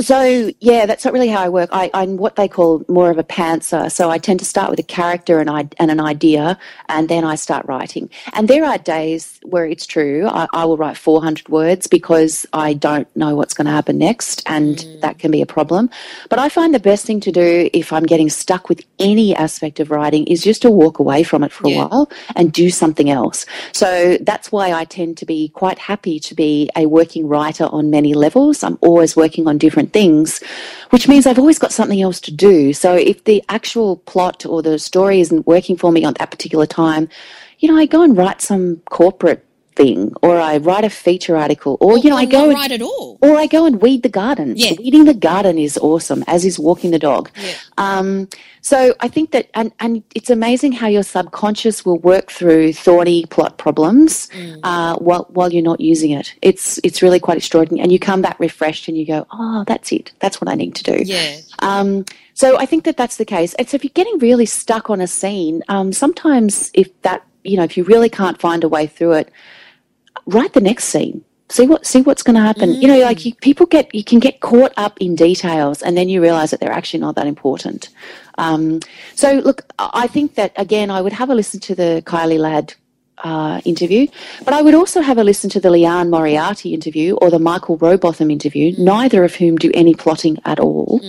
so 0.00 0.50
yeah, 0.60 0.86
that's 0.86 1.04
not 1.04 1.14
really 1.14 1.28
how 1.28 1.42
I 1.42 1.48
work. 1.48 1.70
I, 1.72 1.90
I'm 1.94 2.16
what 2.16 2.36
they 2.36 2.48
call 2.48 2.84
more 2.88 3.10
of 3.10 3.18
a 3.18 3.24
pantser. 3.24 3.90
So 3.90 4.10
I 4.10 4.18
tend 4.18 4.40
to 4.40 4.44
start 4.44 4.70
with 4.70 4.78
a 4.80 4.84
character 4.84 5.38
and, 5.40 5.48
I, 5.48 5.68
and 5.78 5.90
an 5.90 6.00
idea, 6.00 6.58
and 6.88 7.08
then 7.08 7.24
I 7.24 7.36
start 7.36 7.64
writing. 7.66 8.10
And 8.32 8.48
there 8.48 8.64
are 8.64 8.78
days 8.78 9.38
where 9.44 9.66
it's 9.66 9.86
true. 9.86 10.26
I, 10.26 10.48
I 10.52 10.64
will 10.64 10.76
write 10.76 10.96
400 10.96 11.48
words 11.48 11.86
because 11.86 12.46
I 12.52 12.74
don't 12.74 13.14
know 13.16 13.36
what's 13.36 13.54
going 13.54 13.66
to 13.66 13.70
happen 13.70 13.98
next, 13.98 14.42
and 14.46 14.76
mm. 14.76 15.00
that 15.00 15.18
can 15.18 15.30
be 15.30 15.42
a 15.42 15.46
problem. 15.46 15.90
But 16.28 16.38
I 16.38 16.48
find 16.48 16.74
the 16.74 16.80
best 16.80 17.06
thing 17.06 17.20
to 17.20 17.32
do 17.32 17.70
if 17.72 17.92
I'm 17.92 18.04
getting 18.04 18.30
stuck 18.30 18.68
with 18.68 18.84
any 18.98 19.34
aspect 19.36 19.78
of 19.80 19.90
writing 19.90 20.26
is 20.26 20.42
just 20.42 20.62
to 20.62 20.70
walk 20.70 20.98
away 20.98 21.22
from 21.22 21.44
it 21.44 21.52
for 21.52 21.68
Yeah. 21.68 21.84
a 21.84 21.88
while 21.88 22.10
and 22.34 22.52
do 22.52 22.70
something 22.70 23.10
else. 23.10 23.46
So 23.72 24.18
that's 24.22 24.50
why 24.50 24.72
I 24.72 24.84
tend 24.84 25.18
to 25.18 25.26
be 25.26 25.50
quite 25.50 25.78
happy 25.78 26.18
to 26.20 26.34
be 26.34 26.68
a 26.76 26.86
working 26.86 27.28
writer 27.28 27.64
on 27.66 27.90
many 27.90 28.14
levels. 28.14 28.62
I'm 28.64 28.78
always 28.80 29.14
working 29.14 29.46
on 29.46 29.58
different 29.58 29.83
things, 29.86 30.42
which 30.90 31.08
means 31.08 31.26
I've 31.26 31.38
always 31.38 31.58
got 31.58 31.72
something 31.72 32.00
else 32.00 32.20
to 32.22 32.32
do. 32.32 32.72
So 32.72 32.94
if 32.94 33.24
the 33.24 33.42
actual 33.48 33.96
plot 33.98 34.44
or 34.46 34.62
the 34.62 34.78
story 34.78 35.20
isn't 35.20 35.46
working 35.46 35.76
for 35.76 35.92
me 35.92 36.04
on 36.04 36.14
that 36.14 36.30
particular 36.30 36.66
time, 36.66 37.08
you 37.58 37.68
know, 37.68 37.76
I 37.76 37.86
go 37.86 38.02
and 38.02 38.16
write 38.16 38.40
some 38.40 38.82
corporate 38.90 39.44
thing 39.76 40.12
or 40.22 40.38
I 40.38 40.58
write 40.58 40.84
a 40.84 40.90
feature 40.90 41.36
article 41.36 41.76
or, 41.80 41.98
you 41.98 42.10
know, 42.10 42.16
I 42.16 42.24
go 42.26 42.44
and 42.44 42.54
right 42.54 42.70
at 42.72 42.82
all. 42.82 43.18
or 43.22 43.36
I 43.36 43.46
go 43.46 43.66
and 43.66 43.80
weed 43.82 44.02
the 44.02 44.08
garden. 44.08 44.54
Yeah. 44.56 44.72
Weeding 44.78 45.04
the 45.04 45.14
garden 45.14 45.58
is 45.58 45.76
awesome, 45.78 46.22
as 46.26 46.44
is 46.44 46.58
walking 46.58 46.90
the 46.90 46.98
dog. 46.98 47.30
Yeah. 47.36 47.54
Um, 47.78 48.28
so 48.60 48.94
I 49.00 49.08
think 49.08 49.32
that, 49.32 49.50
and, 49.54 49.72
and 49.80 50.02
it's 50.14 50.30
amazing 50.30 50.72
how 50.72 50.86
your 50.86 51.02
subconscious 51.02 51.84
will 51.84 51.98
work 51.98 52.30
through 52.30 52.72
thorny 52.72 53.26
plot 53.26 53.58
problems 53.58 54.28
Mm. 54.34 54.60
uh, 54.62 54.96
while 54.96 55.26
while 55.30 55.52
you're 55.52 55.62
not 55.62 55.80
using 55.80 56.10
it. 56.10 56.34
It's 56.40 56.78
it's 56.82 57.02
really 57.02 57.20
quite 57.20 57.36
extraordinary, 57.36 57.82
and 57.82 57.92
you 57.92 57.98
come 57.98 58.22
back 58.22 58.40
refreshed, 58.40 58.88
and 58.88 58.96
you 58.96 59.06
go, 59.06 59.26
oh, 59.30 59.64
that's 59.66 59.92
it. 59.92 60.12
That's 60.20 60.40
what 60.40 60.48
I 60.48 60.54
need 60.54 60.74
to 60.76 60.82
do. 60.82 61.02
Yeah. 61.04 61.36
Um, 61.58 62.04
so 62.32 62.58
I 62.58 62.66
think 62.66 62.84
that 62.84 62.96
that's 62.96 63.16
the 63.16 63.24
case. 63.24 63.54
And 63.54 63.68
so 63.68 63.74
if 63.76 63.84
you're 63.84 63.90
getting 63.94 64.18
really 64.18 64.46
stuck 64.46 64.88
on 64.90 65.00
a 65.00 65.06
scene, 65.06 65.62
um, 65.68 65.92
sometimes 65.92 66.70
if 66.74 66.88
that, 67.02 67.24
you 67.44 67.56
know, 67.56 67.64
if 67.64 67.76
you 67.76 67.84
really 67.84 68.08
can't 68.08 68.40
find 68.40 68.64
a 68.64 68.68
way 68.68 68.86
through 68.86 69.12
it, 69.12 69.30
write 70.26 70.52
the 70.52 70.60
next 70.60 70.84
scene. 70.84 71.24
See 71.50 71.66
what 71.66 71.84
see 71.86 72.00
what's 72.00 72.22
going 72.22 72.36
to 72.36 72.40
happen. 72.40 72.72
You 72.74 72.88
know, 72.88 72.98
like 73.00 73.24
you, 73.26 73.34
people 73.34 73.66
get 73.66 73.94
you 73.94 74.02
can 74.02 74.18
get 74.18 74.40
caught 74.40 74.72
up 74.76 74.98
in 74.98 75.14
details, 75.14 75.82
and 75.82 75.96
then 75.96 76.08
you 76.08 76.22
realize 76.22 76.50
that 76.50 76.60
they're 76.60 76.72
actually 76.72 77.00
not 77.00 77.16
that 77.16 77.26
important. 77.26 77.90
Um, 78.38 78.80
so 79.14 79.34
look, 79.34 79.62
I 79.78 80.06
think 80.06 80.36
that 80.36 80.52
again, 80.56 80.90
I 80.90 81.00
would 81.02 81.12
have 81.12 81.28
a 81.30 81.34
listen 81.34 81.60
to 81.60 81.74
the 81.74 82.02
Kylie 82.06 82.38
Ladd 82.38 82.74
uh, 83.18 83.60
interview, 83.64 84.06
but 84.44 84.54
I 84.54 84.62
would 84.62 84.74
also 84.74 85.02
have 85.02 85.18
a 85.18 85.24
listen 85.24 85.50
to 85.50 85.60
the 85.60 85.70
Liane 85.70 86.10
Moriarty 86.10 86.72
interview 86.74 87.14
or 87.16 87.30
the 87.30 87.38
Michael 87.38 87.76
Robotham 87.76 88.30
interview, 88.30 88.74
neither 88.78 89.22
of 89.22 89.34
whom 89.36 89.56
do 89.56 89.70
any 89.74 89.94
plotting 89.94 90.38
at 90.46 90.58
all, 90.58 91.00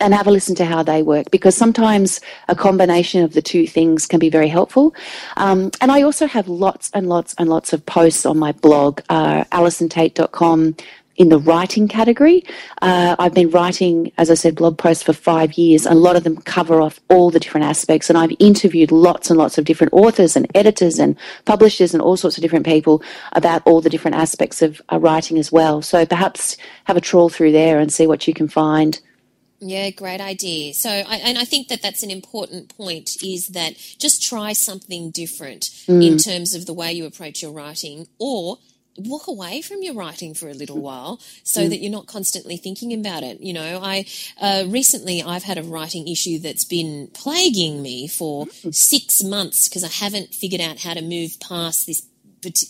and 0.00 0.14
have 0.14 0.26
a 0.26 0.30
listen 0.30 0.54
to 0.56 0.64
how 0.64 0.82
they 0.82 1.02
work 1.02 1.30
because 1.30 1.56
sometimes 1.56 2.20
a 2.48 2.54
combination 2.54 3.22
of 3.22 3.32
the 3.32 3.42
two 3.42 3.66
things 3.66 4.06
can 4.06 4.18
be 4.18 4.30
very 4.30 4.48
helpful. 4.48 4.94
Um, 5.36 5.70
and 5.80 5.92
I 5.92 6.02
also 6.02 6.26
have 6.26 6.48
lots 6.48 6.90
and 6.94 7.08
lots 7.08 7.34
and 7.38 7.48
lots 7.48 7.72
of 7.72 7.84
posts 7.86 8.26
on 8.26 8.38
my 8.38 8.52
blog, 8.52 9.00
uh, 9.08 9.44
allisontait.com 9.52 10.76
in 11.20 11.28
the 11.28 11.38
writing 11.38 11.86
category. 11.86 12.42
Uh, 12.80 13.14
I've 13.18 13.34
been 13.34 13.50
writing, 13.50 14.10
as 14.16 14.30
I 14.30 14.34
said, 14.34 14.54
blog 14.54 14.78
posts 14.78 15.02
for 15.02 15.12
five 15.12 15.52
years. 15.52 15.84
and 15.84 15.94
A 15.94 16.00
lot 16.00 16.16
of 16.16 16.24
them 16.24 16.38
cover 16.38 16.80
off 16.80 16.98
all 17.10 17.28
the 17.30 17.38
different 17.38 17.66
aspects, 17.66 18.08
and 18.08 18.16
I've 18.16 18.32
interviewed 18.38 18.90
lots 18.90 19.28
and 19.28 19.38
lots 19.38 19.58
of 19.58 19.66
different 19.66 19.92
authors 19.92 20.34
and 20.34 20.50
editors 20.54 20.98
and 20.98 21.14
publishers 21.44 21.92
and 21.92 22.02
all 22.02 22.16
sorts 22.16 22.38
of 22.38 22.42
different 22.42 22.64
people 22.64 23.02
about 23.32 23.60
all 23.66 23.82
the 23.82 23.90
different 23.90 24.16
aspects 24.16 24.62
of 24.62 24.80
uh, 24.90 24.98
writing 24.98 25.38
as 25.38 25.52
well. 25.52 25.82
So 25.82 26.06
perhaps 26.06 26.56
have 26.84 26.96
a 26.96 27.02
trawl 27.02 27.28
through 27.28 27.52
there 27.52 27.78
and 27.78 27.92
see 27.92 28.06
what 28.06 28.26
you 28.26 28.32
can 28.32 28.48
find. 28.48 28.98
Yeah, 29.60 29.90
great 29.90 30.22
idea. 30.22 30.72
So, 30.72 30.88
I, 30.88 31.16
and 31.16 31.36
I 31.36 31.44
think 31.44 31.68
that 31.68 31.82
that's 31.82 32.02
an 32.02 32.10
important 32.10 32.74
point 32.76 33.22
is 33.22 33.48
that 33.48 33.76
just 33.98 34.22
try 34.22 34.54
something 34.54 35.10
different 35.10 35.64
mm. 35.86 36.04
in 36.04 36.16
terms 36.16 36.54
of 36.54 36.64
the 36.64 36.72
way 36.72 36.92
you 36.92 37.04
approach 37.04 37.42
your 37.42 37.52
writing 37.52 38.08
or 38.18 38.56
walk 38.96 39.28
away 39.28 39.62
from 39.62 39.82
your 39.82 39.94
writing 39.94 40.34
for 40.34 40.48
a 40.48 40.54
little 40.54 40.76
mm. 40.76 40.82
while 40.82 41.20
so 41.42 41.62
mm. 41.62 41.68
that 41.68 41.78
you're 41.78 41.92
not 41.92 42.06
constantly 42.06 42.56
thinking 42.56 42.92
about 42.92 43.22
it. 43.22 43.40
You 43.40 43.52
know, 43.52 43.80
I, 43.82 44.06
uh, 44.40 44.64
recently 44.66 45.22
I've 45.22 45.44
had 45.44 45.58
a 45.58 45.62
writing 45.62 46.08
issue 46.08 46.38
that's 46.38 46.64
been 46.64 47.08
plaguing 47.12 47.82
me 47.82 48.08
for 48.08 48.46
six 48.70 49.22
months 49.22 49.68
because 49.68 49.84
I 49.84 49.88
haven't 49.88 50.34
figured 50.34 50.60
out 50.60 50.80
how 50.80 50.94
to 50.94 51.02
move 51.02 51.38
past 51.40 51.86
this 51.86 52.06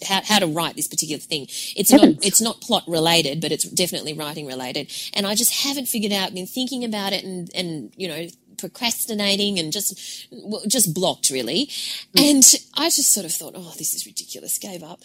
how, 0.07 0.21
how 0.25 0.39
to 0.39 0.47
write 0.47 0.77
this 0.77 0.89
particular 0.89 1.21
thing. 1.21 1.47
It's 1.77 1.91
Heavens. 1.91 2.17
not 2.17 2.27
it's 2.27 2.41
not 2.41 2.61
plot 2.61 2.85
related, 2.87 3.41
but 3.41 3.53
it's 3.53 3.65
definitely 3.65 4.13
writing 4.15 4.47
related. 4.47 4.91
And 5.15 5.27
I 5.27 5.35
just 5.35 5.65
haven't 5.65 5.87
figured 5.87 6.13
out. 6.13 6.35
Been 6.35 6.47
thinking 6.47 6.85
about 6.85 7.13
it 7.13 7.25
and 7.25 7.51
and 7.55 7.93
you 7.97 8.09
know 8.09 8.27
procrastinating 8.59 9.59
and 9.59 9.73
just 9.73 10.29
just 10.69 10.95
blocked 10.95 11.31
really. 11.31 11.67
Mm. 12.15 12.31
And 12.31 12.45
I 12.75 12.85
just 12.87 13.13
sort 13.13 13.27
of 13.27 13.33
thought, 13.33 13.55
oh, 13.57 13.75
this 13.79 13.95
is 13.95 14.07
ridiculous. 14.07 14.59
Gave 14.59 14.83
up. 14.83 15.01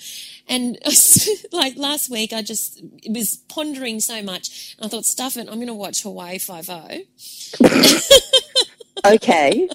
And 0.48 0.78
like 1.52 1.78
last 1.78 2.10
week, 2.10 2.34
I 2.34 2.42
just 2.42 2.84
was 3.10 3.38
pondering 3.50 4.00
so 4.00 4.22
much. 4.22 4.76
I 4.82 4.88
thought, 4.88 5.06
stuff 5.06 5.38
it. 5.38 5.48
I'm 5.48 5.56
going 5.56 5.68
to 5.68 5.74
watch 5.74 6.04
Hawaii 6.04 6.38
Five 6.40 6.70
O. 6.70 7.00
Okay. 9.06 9.70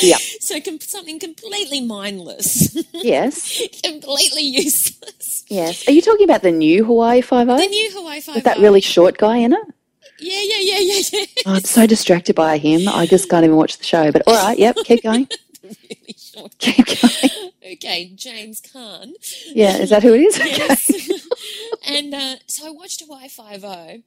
Yeah. 0.00 0.16
So 0.40 0.60
com- 0.62 0.80
something 0.80 1.18
completely 1.18 1.80
mindless, 1.82 2.74
Yes. 2.92 3.60
completely 3.84 4.42
useless. 4.42 5.44
Yes. 5.48 5.86
Are 5.86 5.92
you 5.92 6.00
talking 6.00 6.24
about 6.24 6.42
the 6.42 6.50
new 6.50 6.84
Hawaii 6.84 7.20
Five 7.20 7.48
O? 7.50 7.56
The 7.58 7.66
new 7.66 7.90
Hawaii 7.92 8.20
Five 8.20 8.34
O. 8.34 8.36
With 8.36 8.44
that 8.44 8.58
really 8.58 8.80
short 8.80 9.18
guy 9.18 9.36
in 9.38 9.52
it? 9.52 9.60
Yeah, 10.20 10.40
yeah, 10.42 10.58
yeah, 10.60 10.78
yeah, 10.78 11.02
yeah. 11.12 11.24
Oh, 11.46 11.54
I'm 11.56 11.60
so 11.64 11.86
distracted 11.86 12.34
by 12.34 12.56
him. 12.58 12.88
I 12.88 13.06
just 13.06 13.28
can't 13.28 13.44
even 13.44 13.56
watch 13.56 13.76
the 13.78 13.84
show. 13.84 14.10
But 14.10 14.22
all 14.26 14.34
right, 14.34 14.58
yep, 14.58 14.76
keep 14.84 15.02
going. 15.02 15.28
really 15.62 16.14
short. 16.16 16.56
Keep 16.58 16.86
going. 16.86 17.50
Okay, 17.74 18.10
James 18.14 18.60
Caan. 18.62 19.12
Yeah, 19.52 19.76
is 19.76 19.90
that 19.90 20.02
who 20.02 20.14
it 20.14 20.20
is? 20.22 20.38
Yes. 20.38 20.90
and 21.86 22.14
uh, 22.14 22.36
so 22.46 22.66
I 22.68 22.70
watched 22.70 23.02
Hawaii 23.02 23.28
Five 23.28 23.64
O, 23.64 23.70
and 23.70 24.02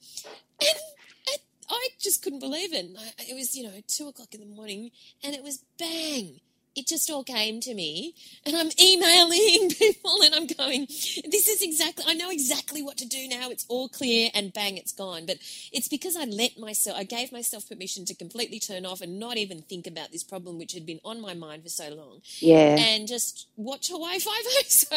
I, 1.72 1.88
just 1.99 2.22
couldn't 2.24 2.39
believe 2.39 2.74
it. 2.74 2.86
I, 2.97 3.24
it 3.30 3.36
was 3.36 3.55
you 3.55 3.63
know 3.63 3.72
two 3.88 4.07
o'clock 4.07 4.34
in 4.34 4.41
the 4.41 4.45
morning, 4.45 4.91
and 5.24 5.34
it 5.34 5.43
was 5.43 5.63
bang. 5.78 6.39
It 6.76 6.88
just 6.88 7.09
all 7.09 7.24
came 7.24 7.59
to 7.61 7.74
me, 7.74 8.13
and 8.45 8.55
I'm 8.55 8.69
emailing 8.82 9.69
people, 9.78 10.22
and 10.24 10.34
I'm 10.34 10.47
going, 10.47 10.86
"This 10.86 11.47
is 11.47 11.61
exactly. 11.61 12.05
I 12.07 12.13
know 12.13 12.30
exactly 12.30 12.82
what 12.82 12.97
to 12.97 13.07
do 13.07 13.28
now. 13.28 13.49
It's 13.49 13.65
all 13.67 13.89
clear, 13.89 14.30
and 14.34 14.53
bang, 14.53 14.78
it's 14.78 14.93
gone." 14.93 15.26
But 15.26 15.38
it's 15.74 15.88
because 15.89 16.15
I 16.15 16.24
let 16.26 16.57
myself. 16.57 16.97
I 16.97 17.03
gave 17.03 17.32
myself 17.32 17.67
permission 17.67 18.05
to 18.05 18.15
completely 18.15 18.59
turn 18.59 18.86
off 18.86 19.01
and 19.01 19.19
not 19.19 19.38
even 19.38 19.61
think 19.63 19.86
about 19.86 20.11
this 20.11 20.24
problem, 20.24 20.57
which 20.57 20.74
had 20.74 20.86
been 20.86 21.01
on 21.03 21.19
my 21.22 21.34
mind 21.34 21.63
for 21.63 21.69
so 21.69 21.89
long 21.89 22.22
Yeah. 22.39 22.78
and 22.80 23.07
just 23.07 23.47
watch 23.57 23.89
Hawaii 23.89 24.19
Five 24.19 24.34
O. 24.45 24.61
So 24.67 24.95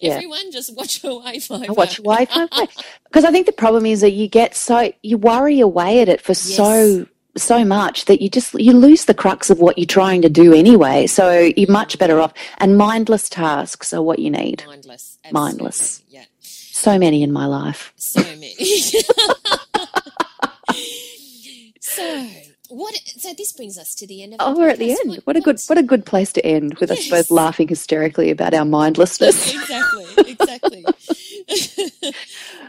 Yeah. 0.00 0.14
everyone 0.14 0.50
just 0.50 0.74
watch 0.76 1.00
Hawaii 1.02 1.38
Five 1.38 1.66
oh, 1.68 1.74
watch 1.74 1.96
Hawaii 1.96 2.26
Five 2.26 2.48
O. 2.52 2.66
Because 3.06 3.24
I 3.24 3.30
think 3.30 3.46
the 3.46 3.52
problem 3.52 3.86
is 3.86 4.00
that 4.00 4.10
you 4.12 4.26
get 4.28 4.54
so, 4.56 4.92
you 5.02 5.16
worry 5.18 5.60
away 5.60 6.00
at 6.00 6.08
it 6.08 6.20
for 6.20 6.34
so, 6.34 7.06
so 7.36 7.64
much 7.64 8.04
that 8.06 8.22
you 8.22 8.28
just, 8.28 8.54
you 8.54 8.72
lose 8.72 9.04
the 9.06 9.14
crux 9.14 9.50
of 9.50 9.58
what 9.60 9.78
you're 9.78 9.86
trying 9.86 10.22
to 10.22 10.28
do 10.28 10.52
anyway. 10.54 11.06
So 11.06 11.50
you're 11.56 11.70
much 11.70 11.98
better 11.98 12.20
off. 12.20 12.32
And 12.58 12.76
mindless 12.78 13.28
tasks 13.28 13.92
are 13.92 14.02
what 14.02 14.18
you 14.18 14.30
need. 14.30 14.64
Mindless. 14.66 15.18
Mindless. 15.32 16.02
Yeah. 16.08 16.24
So 16.40 16.98
many 16.98 17.22
in 17.22 17.32
my 17.32 17.46
life. 17.46 17.92
So 17.96 18.22
many. 18.22 18.54
so 21.80 22.30
what? 22.74 22.94
So 23.06 23.32
this 23.36 23.52
brings 23.52 23.78
us 23.78 23.94
to 23.96 24.06
the 24.06 24.22
end 24.22 24.34
of. 24.34 24.38
Oh, 24.40 24.56
we're 24.58 24.68
at 24.68 24.78
the 24.78 24.90
end. 24.90 25.20
What 25.24 25.36
a 25.36 25.40
good, 25.40 25.60
what 25.66 25.78
a 25.78 25.82
good 25.82 26.04
place 26.06 26.32
to 26.34 26.44
end 26.44 26.78
with 26.78 26.90
us 26.90 27.08
both 27.08 27.30
laughing 27.30 27.68
hysterically 27.68 28.30
about 28.30 28.54
our 28.54 28.64
mindlessness. 28.80 29.54
exactly. 29.54 30.06
Exactly. 30.32 30.84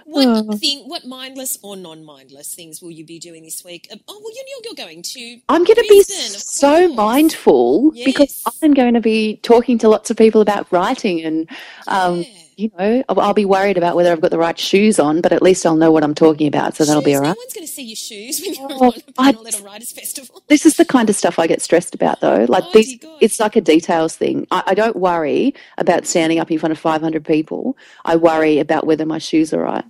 what 0.05 0.27
Oh. 0.27 0.57
thing? 0.57 0.87
What 0.87 1.05
mindless 1.05 1.57
or 1.61 1.75
non-mindless 1.75 2.53
things 2.53 2.81
will 2.81 2.91
you 2.91 3.05
be 3.05 3.19
doing 3.19 3.43
this 3.43 3.63
week? 3.63 3.87
Uh, 3.91 3.97
Oh, 4.07 4.19
well, 4.23 4.31
you're, 4.35 4.45
you're 4.63 4.85
going 4.85 5.01
to. 5.01 5.39
I'm 5.49 5.63
going 5.63 5.75
to 5.75 5.85
be 5.89 6.03
so 6.03 6.87
mindful 6.93 7.91
because 7.91 8.43
I'm 8.61 8.73
going 8.73 8.93
to 8.93 9.01
be 9.01 9.37
talking 9.37 9.77
to 9.79 9.89
lots 9.89 10.09
of 10.11 10.17
people 10.17 10.41
about 10.41 10.71
writing 10.71 11.21
and, 11.21 11.49
um, 11.87 12.21
Yeah. 12.21 12.27
You 12.57 12.71
know, 12.77 13.03
I'll, 13.09 13.19
I'll 13.19 13.33
be 13.33 13.45
worried 13.45 13.77
about 13.77 13.95
whether 13.95 14.11
I've 14.11 14.21
got 14.21 14.31
the 14.31 14.37
right 14.37 14.57
shoes 14.57 14.99
on, 14.99 15.21
but 15.21 15.31
at 15.33 15.41
least 15.41 15.65
I'll 15.65 15.75
know 15.75 15.91
what 15.91 16.03
I'm 16.03 16.15
talking 16.15 16.47
about, 16.47 16.75
so 16.75 16.85
that'll 16.85 17.01
be 17.01 17.15
all 17.15 17.21
right. 17.21 17.29
No 17.29 17.35
one's 17.37 17.53
going 17.53 17.65
to 17.67 17.71
see 17.71 17.83
your 17.83 17.95
shoes 17.95 18.41
when 18.41 18.53
you're 18.53 18.67
Oh, 18.71 18.87
on 18.87 18.93
a 19.07 19.11
Panel 19.13 19.43
Writers 19.63 19.91
Festival. 19.91 20.41
This 20.47 20.65
is 20.65 20.77
the 20.77 20.85
kind 20.85 21.09
of 21.09 21.15
stuff 21.15 21.39
I 21.39 21.47
get 21.47 21.61
stressed 21.61 21.95
about, 21.95 22.21
though. 22.21 22.45
Like 22.47 22.63
Oh, 22.67 22.71
these, 22.73 22.99
it's 23.21 23.39
like 23.39 23.55
a 23.55 23.61
details 23.61 24.15
thing. 24.15 24.47
I, 24.51 24.63
I 24.67 24.73
don't 24.73 24.95
worry 24.95 25.53
about 25.77 26.05
standing 26.05 26.39
up 26.39 26.49
in 26.51 26.59
front 26.59 26.71
of 26.71 26.79
500 26.79 27.23
people. 27.25 27.77
I 28.05 28.15
worry 28.15 28.59
about 28.59 28.85
whether 28.87 29.05
my 29.05 29.17
shoes 29.17 29.53
are 29.53 29.61
right. 29.61 29.85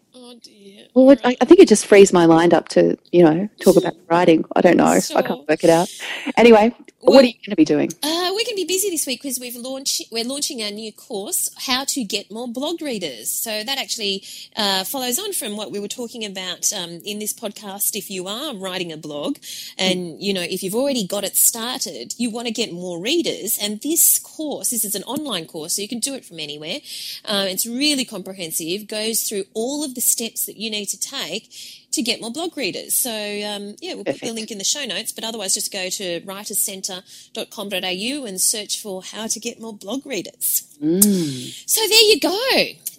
Well, 0.96 1.12
it, 1.12 1.20
I, 1.26 1.36
I 1.42 1.46
think 1.46 1.60
it 1.60 1.68
just 1.68 1.86
frees 1.86 2.14
my 2.14 2.26
mind 2.26 2.54
up 2.54 2.70
to, 2.70 2.98
you 3.12 3.22
know, 3.22 3.50
talk 3.60 3.76
about 3.76 3.96
writing. 4.10 4.46
I 4.56 4.62
don't 4.62 4.78
know. 4.78 4.86
I 4.86 5.22
can't 5.22 5.48
work 5.48 5.66
it 5.66 5.70
out. 5.70 5.90
Anyway, 6.38 6.74
what 7.02 7.24
are 7.24 7.28
you 7.28 7.34
going 7.34 7.50
to 7.50 7.56
be 7.58 7.66
doing? 7.66 7.92
Uh, 8.02 8.30
we're 8.32 8.46
going 8.46 8.46
to 8.46 8.56
be 8.56 8.66
busy 8.66 8.90
this 8.90 9.06
week 9.06 9.22
because 9.22 9.38
we've 9.38 9.58
launched 9.58 10.04
we're 10.10 10.24
launching 10.24 10.64
our 10.64 10.72
new 10.72 10.94
course, 10.94 11.50
How 11.68 11.84
to 11.84 12.04
Get 12.06 12.32
More 12.32 12.48
Blog 12.48 12.82
Readers. 12.82 13.30
So 13.30 13.64
that 13.64 13.78
actually 13.78 14.24
uh, 14.56 14.86
follows 14.86 15.20
on 15.20 15.34
from 15.34 15.58
what 15.58 15.70
we 15.70 15.80
were 15.80 15.90
talking 15.90 16.24
about 16.24 16.72
um, 16.72 17.02
in 17.04 17.20
this 17.20 17.34
podcast. 17.34 17.96
If 17.96 18.10
you 18.10 18.28
are 18.28 18.56
writing 18.56 18.94
a 18.94 18.98
blog, 18.98 19.38
and 19.78 20.22
you 20.22 20.34
know 20.34 20.42
if 20.42 20.64
you've 20.64 20.76
already 20.76 21.06
got 21.06 21.26
it 21.26 21.36
started, 21.36 22.14
you 22.18 22.32
want 22.32 22.48
to 22.48 22.54
get 22.54 22.72
more 22.72 23.02
readers, 23.02 23.60
and 23.62 23.82
this 23.82 24.18
course 24.18 24.70
this 24.70 24.86
is 24.86 24.96
an 24.96 25.04
online 25.04 25.46
course, 25.46 25.76
so 25.76 25.82
you 25.82 25.90
can 25.90 26.00
do 26.00 26.14
it 26.14 26.24
from 26.24 26.40
anywhere. 26.40 26.80
Uh, 27.26 27.46
it's 27.48 27.66
really 27.66 28.06
comprehensive, 28.06 28.88
goes 28.88 29.24
through 29.24 29.44
all 29.54 29.84
of 29.84 29.94
the 29.94 30.02
steps 30.02 30.46
that 30.46 30.58
you 30.58 30.72
need 30.72 30.85
to 30.86 31.00
take 31.00 31.50
to 31.92 32.02
get 32.02 32.20
more 32.22 32.32
blog 32.32 32.56
readers. 32.58 32.94
So, 32.94 33.10
um, 33.12 33.76
yeah, 33.82 33.94
we'll 33.94 34.04
Perfect. 34.04 34.22
put 34.22 34.28
the 34.28 34.34
link 34.34 34.52
in 34.52 34.58
the 34.58 34.64
show 34.64 34.86
notes, 34.86 35.12
but 35.12 35.24
otherwise 35.24 35.54
just 35.54 35.72
go 35.72 35.90
to 35.90 36.22
writerscentre.com.au 36.22 38.26
and 38.26 38.42
search 38.42 38.82
for 38.82 39.04
how 39.04 39.28
to 39.28 39.40
get 39.40 39.60
more 39.62 39.74
blog 39.74 40.06
readers. 40.06 40.64
Mm. 40.82 41.70
So 41.70 41.88
there 41.88 42.02
you 42.02 42.20
go. 42.20 42.40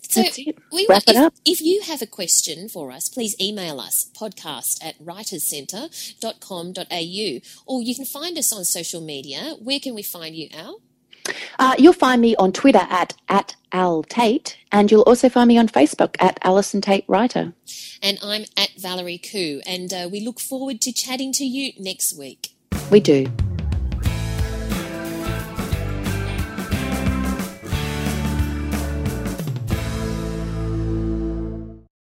So 0.09 0.23
We 0.73 0.87
Wrap 0.89 1.03
it 1.07 1.11
if, 1.11 1.17
up. 1.17 1.35
if 1.45 1.61
you 1.61 1.83
have 1.83 2.01
a 2.01 2.07
question 2.07 2.69
for 2.69 2.91
us, 2.91 3.09
please 3.09 3.37
email 3.41 3.81
us 3.81 4.09
podcast 4.19 4.83
at 4.85 4.99
writerscentre.com.au 5.05 7.41
or 7.67 7.83
you 7.83 7.95
can 7.95 8.05
find 8.05 8.39
us 8.39 8.53
on 8.53 8.65
social 8.65 9.01
media. 9.01 9.57
Where 9.61 9.81
can 9.81 9.95
we 9.95 10.03
find 10.03 10.35
you, 10.35 10.49
Al? 10.55 10.81
Uh, 11.59 11.75
you'll 11.79 11.93
find 11.93 12.21
me 12.21 12.37
on 12.37 12.53
Twitter 12.53 12.87
at, 12.91 13.15
at 13.29 13.57
Al 13.73 14.03
Tait, 14.03 14.57
and 14.71 14.91
you'll 14.91 15.03
also 15.03 15.29
find 15.29 15.49
me 15.49 15.59
on 15.59 15.69
Facebook 15.69 16.17
at 16.19 16.39
Allison 16.43 16.81
Tait 16.81 17.05
Writer. 17.09 17.53
And 18.03 18.19
I'm 18.23 18.45
at 18.57 18.71
Valerie 18.79 19.19
Khoo, 19.19 19.61
and 19.67 19.93
uh, 19.93 20.09
we 20.11 20.21
look 20.21 20.41
forward 20.41 20.81
to 20.83 20.93
chatting 20.93 21.33
to 21.33 21.45
you 21.45 21.73
next 21.79 22.17
week. 22.19 22.49
We 22.91 23.01
do. 23.01 23.27